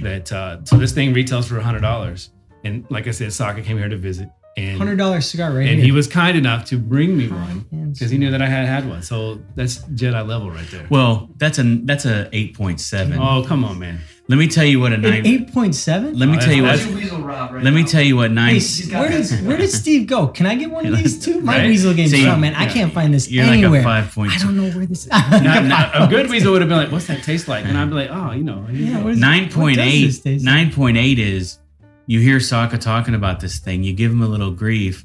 That 0.00 0.32
uh, 0.32 0.64
so 0.64 0.76
this 0.76 0.92
thing 0.92 1.12
retails 1.12 1.46
for 1.46 1.60
hundred 1.60 1.82
dollars. 1.82 2.30
And 2.64 2.86
like 2.90 3.06
I 3.06 3.10
said, 3.10 3.32
Saka 3.32 3.60
came 3.60 3.76
here 3.76 3.90
to 3.90 3.96
visit, 3.98 4.28
and 4.56 4.78
Hundred 4.78 4.96
dollar 4.96 5.20
cigar 5.20 5.52
right 5.52 5.66
and 5.68 5.76
here. 5.76 5.84
he 5.84 5.92
was 5.92 6.06
kind 6.08 6.38
enough 6.38 6.64
to 6.66 6.78
bring 6.78 7.16
me 7.18 7.28
one 7.28 7.66
because 7.92 8.08
he 8.10 8.16
knew 8.16 8.30
that 8.30 8.40
I 8.40 8.46
had 8.46 8.66
had 8.66 8.88
one. 8.88 9.02
So 9.02 9.42
that's 9.56 9.78
Jedi 9.88 10.26
level 10.26 10.50
right 10.50 10.66
there. 10.70 10.86
well, 10.88 11.28
that's 11.36 11.58
an 11.58 11.84
that's 11.84 12.06
a 12.06 12.30
eight 12.32 12.56
point 12.56 12.80
seven. 12.80 13.18
Oh 13.20 13.44
come 13.46 13.62
on, 13.62 13.78
man! 13.78 14.00
Let 14.26 14.38
me 14.38 14.48
tell 14.48 14.64
you 14.64 14.80
what 14.80 14.92
a 14.92 14.94
An 14.94 15.02
nine. 15.02 15.26
eight 15.26 15.52
point 15.52 15.74
seven. 15.74 16.18
Let 16.18 16.30
me 16.30 16.38
Oh, 16.38 16.40
tell 16.40 16.54
you 16.54 16.62
what. 16.62 16.78
that's- 16.78 16.94
Weasel 16.94 17.20
Rob 17.20 17.52
right 17.52 17.62
Let 17.62 17.74
me 17.74 17.84
tell 17.84 18.00
you 18.00 18.16
what 18.16 18.30
nine. 18.30 18.54
Hey, 18.58 18.86
where 18.98 19.10
did 19.10 19.46
where 19.46 19.56
did 19.58 19.68
Steve 19.82 20.06
go? 20.06 20.28
Can 20.28 20.46
I 20.46 20.54
get 20.54 20.70
one 20.70 20.86
of 20.86 20.96
these 20.96 21.22
too? 21.22 21.42
My 21.42 21.58
Right? 21.58 21.66
weasel 21.68 21.92
game's 21.92 22.12
See, 22.12 22.22
strong, 22.22 22.40
man. 22.40 22.54
I 22.54 22.66
can't 22.66 22.90
find 22.90 23.12
this 23.12 23.30
You're 23.30 23.44
anywhere. 23.44 23.70
like 23.70 23.80
a 23.80 23.84
five 23.84 24.14
point 24.14 24.32
I 24.32 24.38
don't 24.38 24.56
know 24.56 24.70
where 24.70 24.86
this. 24.86 25.06
Now, 25.08 25.60
now, 25.60 25.90
a 26.04 26.08
good 26.08 26.30
weasel 26.30 26.52
would 26.52 26.62
have 26.62 26.70
been 26.70 26.78
like, 26.78 26.90
"What's 26.90 27.06
that 27.08 27.22
taste 27.22 27.48
like?" 27.48 27.66
And 27.66 27.76
I'd 27.76 27.90
be 27.90 27.96
like, 27.96 28.08
"Oh, 28.10 28.32
you 28.32 28.44
know, 28.44 28.64
here 28.64 28.76
you 28.80 28.86
Yeah, 28.86 28.98
go." 28.98 29.04
what 29.04 29.12
is- 29.12 29.18
Nine 29.20 29.50
point 29.50 29.76
What 29.76 29.84
does 29.84 29.94
eight. 29.94 30.06
this 30.06 30.20
taste 30.20 30.44
like? 30.46 30.54
Nine 30.54 30.72
point 30.72 30.96
eight 30.96 31.18
is 31.18 31.58
you 32.06 32.20
hear 32.20 32.40
Saka 32.40 32.78
talking 32.78 33.14
about 33.14 33.40
this 33.40 33.58
thing. 33.58 33.82
You 33.84 33.92
give 33.92 34.10
him 34.10 34.22
a 34.22 34.26
little 34.26 34.50
grief 34.52 35.04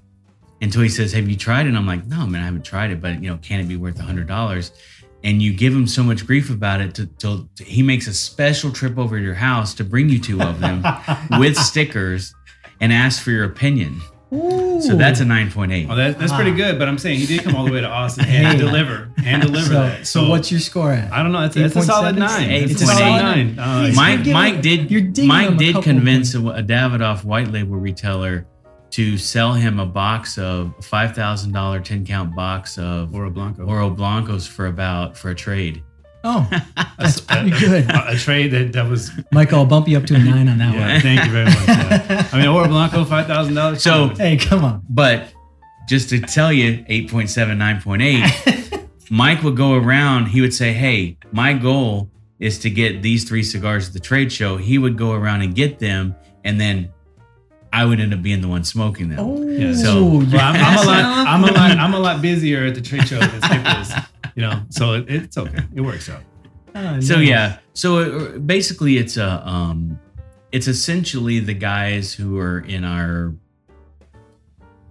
until 0.62 0.82
he 0.82 0.88
says, 0.90 1.12
"Have 1.12 1.28
you 1.28 1.36
tried 1.36 1.66
it?" 1.66 1.70
And 1.70 1.78
I'm 1.78 1.86
like, 1.88 2.08
"No, 2.08 2.26
man, 2.26 2.42
I 2.42 2.46
haven't 2.46 2.64
tried 2.64 2.92
it." 2.92 3.02
But 3.02 3.22
you 3.22 3.30
know, 3.30 3.38
can 3.42 3.60
it 3.60 3.68
be 3.68 3.76
worth 3.76 4.00
a 4.00 4.04
hundred 4.04 4.28
dollars? 4.28 4.72
And 5.24 5.42
you 5.42 5.54
give 5.54 5.74
him 5.74 5.86
so 5.86 6.02
much 6.04 6.26
grief 6.26 6.50
about 6.50 6.80
it, 6.80 6.96
to, 6.96 7.06
till 7.06 7.50
he 7.60 7.84
makes 7.84 8.08
a 8.08 8.14
special 8.14 8.72
trip 8.72 8.98
over 8.98 9.18
to 9.18 9.24
your 9.24 9.34
house 9.34 9.74
to 9.76 9.84
bring 9.84 10.08
you 10.10 10.20
two 10.20 10.42
of 10.42 10.62
them 10.62 10.84
with 11.40 11.58
stickers 11.58 12.34
and 12.80 12.94
ask 12.94 13.22
for 13.22 13.32
your 13.32 13.44
opinion. 13.44 14.02
So 14.32 14.96
that's 14.96 15.20
a 15.22 15.26
nine 15.26 15.52
point 15.52 15.72
eight. 15.72 15.88
Oh, 15.90 15.96
that, 15.96 16.20
that's 16.20 16.32
pretty 16.32 16.52
good. 16.54 16.78
But 16.78 16.88
I'm 16.88 17.00
saying 17.00 17.20
he 17.20 17.26
did 17.26 17.44
come 17.44 17.56
all 17.56 17.66
the 17.66 17.72
way 17.72 17.82
to 17.82 17.88
Austin 17.88 18.26
and 18.26 18.48
Hey. 18.48 18.58
deliver 18.58 19.12
and 19.26 19.42
deliver 19.42 19.66
so, 19.66 19.74
that. 19.74 20.08
so 20.08 20.30
what's 20.30 20.52
your 20.52 20.60
score 20.60 20.94
at? 20.94 21.12
I 21.12 21.24
don't 21.24 21.32
know. 21.32 21.44
It's, 21.46 21.56
it's 21.58 21.76
a 21.76 21.82
solid 21.82 22.16
8.7? 22.16 22.20
nine. 22.20 22.50
Eight 22.52 22.70
It's 22.72 22.82
a 22.82 22.86
solid 22.86 23.02
eight. 23.36 23.56
nine. 23.56 23.60
Uh, 23.60 23.92
Mike 23.96 24.26
Mike 24.28 24.62
did 24.62 24.92
you're 24.92 25.02
digging 25.02 25.24
him 25.24 25.28
Mike 25.30 25.58
did 25.58 25.82
convince 25.84 26.36
a, 26.36 26.40
a 26.46 26.62
Davidoff 26.64 27.24
white 27.24 27.48
label 27.48 27.76
retailer 27.78 28.46
to 28.92 29.18
sell 29.18 29.54
him 29.54 29.80
a 29.80 29.86
box 29.86 30.38
of 30.38 30.74
a 30.80 30.82
five 30.82 31.16
thousand 31.16 31.52
dollar 31.52 31.80
ten 31.80 32.06
count 32.06 32.36
box 32.36 32.78
of 32.78 33.14
Oro 33.14 33.30
Blanco. 33.30 33.66
Oro 33.66 33.90
Blancos 33.90 34.48
for 34.48 34.68
about 34.68 35.18
for 35.18 35.30
a 35.32 35.36
trade. 35.36 35.84
Oh, 36.24 36.50
that's 37.00 37.22
pretty 37.22 37.52
good. 37.52 37.90
A, 37.90 38.10
a 38.12 38.16
trade 38.18 38.52
that, 38.52 38.74
that 38.74 38.90
was. 38.90 39.12
Michael, 39.32 39.60
I'll 39.60 39.66
bump 39.66 39.88
you 39.88 39.98
up 39.98 40.06
to 40.08 40.16
a 40.16 40.20
nine 40.20 40.50
on 40.50 40.58
that 40.58 40.74
Yeah, 40.74 40.94
one. 40.94 41.02
thank 41.02 41.26
you 41.26 41.32
very 41.32 41.46
much. 41.46 41.68
yeah. 41.68 42.28
I 42.34 42.38
mean, 42.40 42.48
Oro 42.48 42.68
Blanco, 42.68 43.06
five 43.06 43.28
thousand 43.28 43.54
dollars. 43.54 43.82
So- 43.84 44.10
Hey, 44.10 44.36
come 44.38 44.66
on. 44.66 44.84
But 44.90 45.32
just 45.88 46.10
to 46.10 46.20
tell 46.20 46.52
you, 46.54 46.84
8.7, 46.90 47.58
9.8, 47.58 48.88
Mike 49.10 49.42
would 49.44 49.56
go 49.58 49.74
around, 49.74 50.28
he 50.28 50.40
would 50.42 50.54
say, 50.54 50.72
Hey, 50.74 51.18
my 51.32 51.54
goal 51.54 52.10
is 52.40 52.60
to 52.60 52.70
get 52.70 53.02
these 53.02 53.24
three 53.28 53.42
cigars 53.44 53.88
at 53.88 53.94
the 53.94 54.00
trade 54.00 54.32
show. 54.32 54.58
He 54.58 54.78
would 54.78 54.98
go 54.98 55.14
around 55.14 55.42
and 55.42 55.56
get 55.56 55.80
them, 55.80 56.16
and 56.44 56.60
then 56.60 56.92
I 57.72 57.86
would 57.86 58.00
end 58.00 58.14
up 58.14 58.22
being 58.22 58.42
the 58.42 58.48
one 58.48 58.64
smoking 58.64 59.10
them. 59.10 59.20
Oh, 59.20 59.42
Yeah, 59.48 59.74
so- 59.74 60.22
you're 60.22 60.32
Well, 60.32 60.40
I'm, 60.42 60.56
I'm 60.56 60.78
a 60.78 60.86
lot. 60.86 61.28
I'm 61.28 61.44
a 61.44 61.48
lot. 61.48 61.72
I'm 61.78 61.94
a 61.94 62.00
lot 62.00 62.22
busier 62.22 62.66
at 62.66 62.76
the 62.76 62.82
trade 62.82 63.08
show 63.08 63.20
than 63.20 63.42
Skip 63.42 63.80
is. 63.82 63.94
You 64.36 64.42
know, 64.44 64.62
so 64.70 64.94
it, 64.94 65.06
it's 65.10 65.38
okay. 65.38 65.64
It 65.76 65.82
works 65.82 66.10
out. 66.10 66.22
Oh, 66.76 67.00
So 67.00 67.16
nice. 67.18 67.28
yeah, 67.28 67.58
so 67.74 68.00
uh, 68.00 68.38
basically, 68.40 68.98
it's 68.98 69.18
a 69.18 69.46
um, 69.48 70.00
it's 70.52 70.68
essentially 70.68 71.40
the 71.40 71.54
guys 71.54 72.14
who 72.14 72.38
are 72.40 72.60
in 72.60 72.84
our. 72.84 73.34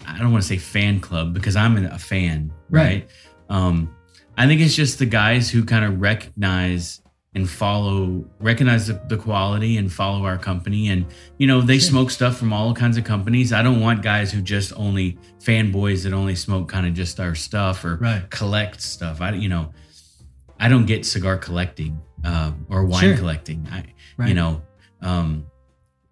I 0.07 0.19
don't 0.19 0.33
want 0.33 0.43
to 0.43 0.49
say 0.49 0.57
fan 0.59 1.01
club 1.01 1.35
because 1.35 1.55
I'm 1.57 1.77
a 1.85 1.99
fan, 1.99 2.51
Right. 2.71 2.83
right? 2.83 3.11
Um, 3.51 3.95
I 4.37 4.47
think 4.47 4.61
it's 4.61 4.75
just 4.75 4.99
the 4.99 5.07
guys 5.07 5.51
who 5.51 5.65
kind 5.65 5.85
of 5.85 6.01
recognize 6.01 7.01
and 7.39 7.49
follow, 7.49 8.25
recognize 8.41 8.89
the, 8.89 9.01
the 9.09 9.17
quality 9.17 9.77
and 9.79 9.91
follow 9.93 10.25
our 10.27 10.37
company. 10.37 10.89
And 10.89 11.07
you 11.39 11.47
know, 11.47 11.61
they 11.63 11.79
Sure. 11.79 11.91
smoke 11.91 12.11
stuff 12.11 12.37
from 12.37 12.53
all 12.53 12.75
kinds 12.75 12.97
of 12.99 13.05
companies. 13.05 13.53
I 13.53 13.63
don't 13.63 13.81
want 13.81 14.03
guys 14.03 14.31
who 14.33 14.43
just 14.43 14.73
only 14.77 15.17
fanboys 15.41 16.03
that 16.05 16.13
only 16.13 16.35
smoke 16.35 16.69
kind 16.69 16.87
of 16.87 16.95
just 16.95 17.19
our 17.21 17.35
stuff 17.35 17.85
or 17.85 17.97
Right. 17.97 18.29
collect 18.31 18.83
stuff. 18.83 19.21
I, 19.21 19.33
you 19.33 19.49
know, 19.49 19.73
I 20.61 20.69
don't 20.69 20.87
get 20.87 21.07
cigar 21.07 21.37
collecting 21.39 22.01
uh, 22.25 22.53
or 22.69 22.85
wine 22.85 23.01
Sure. 23.01 23.17
collecting. 23.17 23.67
I, 23.71 23.85
Right. 24.17 24.29
you 24.29 24.35
know, 24.35 24.61
um, 25.01 25.45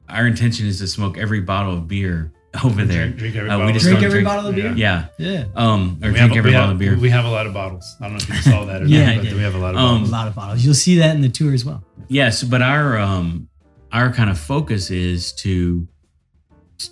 our 0.09 0.27
intention 0.27 0.67
is 0.67 0.79
to 0.79 0.87
smoke 0.87 1.19
every 1.19 1.41
bottle 1.41 1.75
of 1.77 1.89
beer 1.89 2.33
over 2.65 2.85
there. 2.85 3.07
Drink, 3.09 3.19
drink 3.19 3.37
every 3.37 3.51
Uh, 3.51 3.57
we 3.59 3.63
bottle. 3.63 3.73
just 3.75 3.85
Drink 3.87 3.99
every 4.03 4.11
drink- 4.11 4.27
bottle 4.29 4.47
of 4.51 4.55
beer? 4.55 4.73
Yeah, 4.77 5.07
Yeah. 5.19 5.45
um, 5.57 5.99
or 6.03 6.09
We 6.09 6.15
drink 6.15 6.17
have, 6.19 6.33
every 6.37 6.53
bottle 6.53 6.67
have, 6.69 6.71
of 6.77 6.79
beer. 6.79 6.97
We 6.99 7.11
have 7.11 7.25
a 7.25 7.31
lot 7.31 7.47
of 7.47 7.55
bottles. 7.55 7.97
I 8.01 8.05
don't 8.05 8.13
know 8.13 8.17
if 8.19 8.29
you 8.29 8.53
saw 8.53 8.65
that 8.65 8.83
or 8.83 8.85
Yeah, 8.87 9.07
not, 9.07 9.17
but 9.17 9.23
did. 9.25 9.35
we 9.35 9.43
have 9.43 9.55
a 9.55 9.59
lot 9.59 9.75
of 9.75 9.81
Um, 9.81 9.85
A 9.85 9.91
bottles. 9.95 10.11
lot 10.13 10.29
of 10.29 10.35
bottles. 10.35 10.65
You'll 10.65 10.75
see 10.75 10.99
that 10.99 11.15
in 11.15 11.21
the 11.23 11.29
tour 11.29 11.53
as 11.55 11.65
well. 11.65 11.83
Yes, 12.09 12.43
but 12.43 12.63
our 12.63 12.99
um, 12.99 13.49
our 13.93 14.13
kind 14.13 14.31
of 14.31 14.39
focus 14.39 14.91
is 14.91 15.33
to 15.35 15.87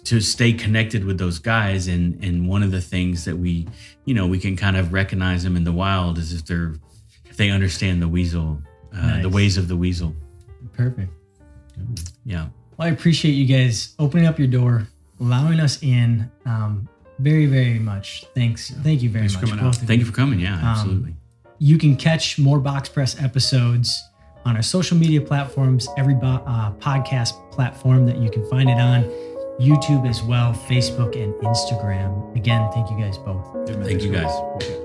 to 0.05 0.19
stay 0.21 0.53
connected 0.53 1.05
with 1.05 1.19
those 1.19 1.39
guys, 1.39 1.89
and 1.89 2.23
and 2.25 2.49
one 2.49 2.63
of 2.63 2.71
the 2.71 2.81
things 2.81 3.25
that 3.27 3.37
we, 3.37 3.69
you 4.07 4.15
know, 4.15 4.27
we 4.27 4.39
can 4.39 4.57
kind 4.57 4.77
of 4.77 4.93
recognize 4.93 5.43
them 5.45 5.57
in 5.57 5.65
the 5.65 5.73
wild 5.73 6.19
is 6.19 6.33
if 6.33 6.45
they're 6.47 6.75
if 7.27 7.37
they 7.37 7.51
understand 7.51 8.01
the 8.01 8.09
weasel, 8.09 8.63
uh, 8.97 9.01
Nice. 9.07 9.23
the 9.23 9.29
ways 9.29 9.57
of 9.59 9.69
the 9.69 9.77
weasel. 9.77 10.15
Perfect. 10.73 11.13
Yeah. 12.25 12.47
Well, 12.77 12.89
I 12.89 12.91
appreciate 12.91 13.33
you 13.33 13.45
guys 13.47 13.95
opening 13.99 14.27
up 14.27 14.39
your 14.39 14.49
door, 14.49 14.89
allowing 15.21 15.61
us 15.61 15.83
in. 15.83 16.31
Um, 16.47 16.89
very, 17.21 17.47
very 17.47 17.79
much. 17.79 18.25
Thanks. 18.35 18.71
Thank 18.71 19.03
you 19.03 19.09
very 19.11 19.29
Thanks 19.29 19.35
for 19.35 19.43
much. 19.47 19.51
coming 19.51 19.65
out. 19.67 19.77
Thank 19.77 20.01
you 20.01 20.07
for 20.07 20.13
coming. 20.13 20.41
Yeah, 20.41 20.55
Um, 20.59 20.65
absolutely. 20.65 21.15
You 21.59 21.79
can 21.79 21.97
catch 21.97 22.39
more 22.39 22.59
Box 22.59 22.89
Press 22.89 23.21
episodes 23.23 23.89
on 24.45 24.57
our 24.57 24.63
social 24.63 24.97
media 24.99 25.21
platforms, 25.21 25.89
every 25.97 26.15
bo- 26.15 26.43
uh, 26.45 26.73
podcast 26.73 27.33
platform 27.53 28.05
that 28.07 28.19
you 28.19 28.31
can 28.31 28.45
find 28.51 28.69
it 28.69 28.79
on, 28.79 29.05
YouTube 29.61 30.09
as 30.09 30.23
well, 30.25 30.53
Facebook 30.53 31.15
and 31.15 31.33
Instagram. 31.35 32.35
Again, 32.37 32.69
thank 32.73 32.91
you 32.91 32.99
guys 32.99 33.17
both. 33.19 33.47
Thank 33.87 34.03
you 34.03 34.11
guys. 34.13 34.84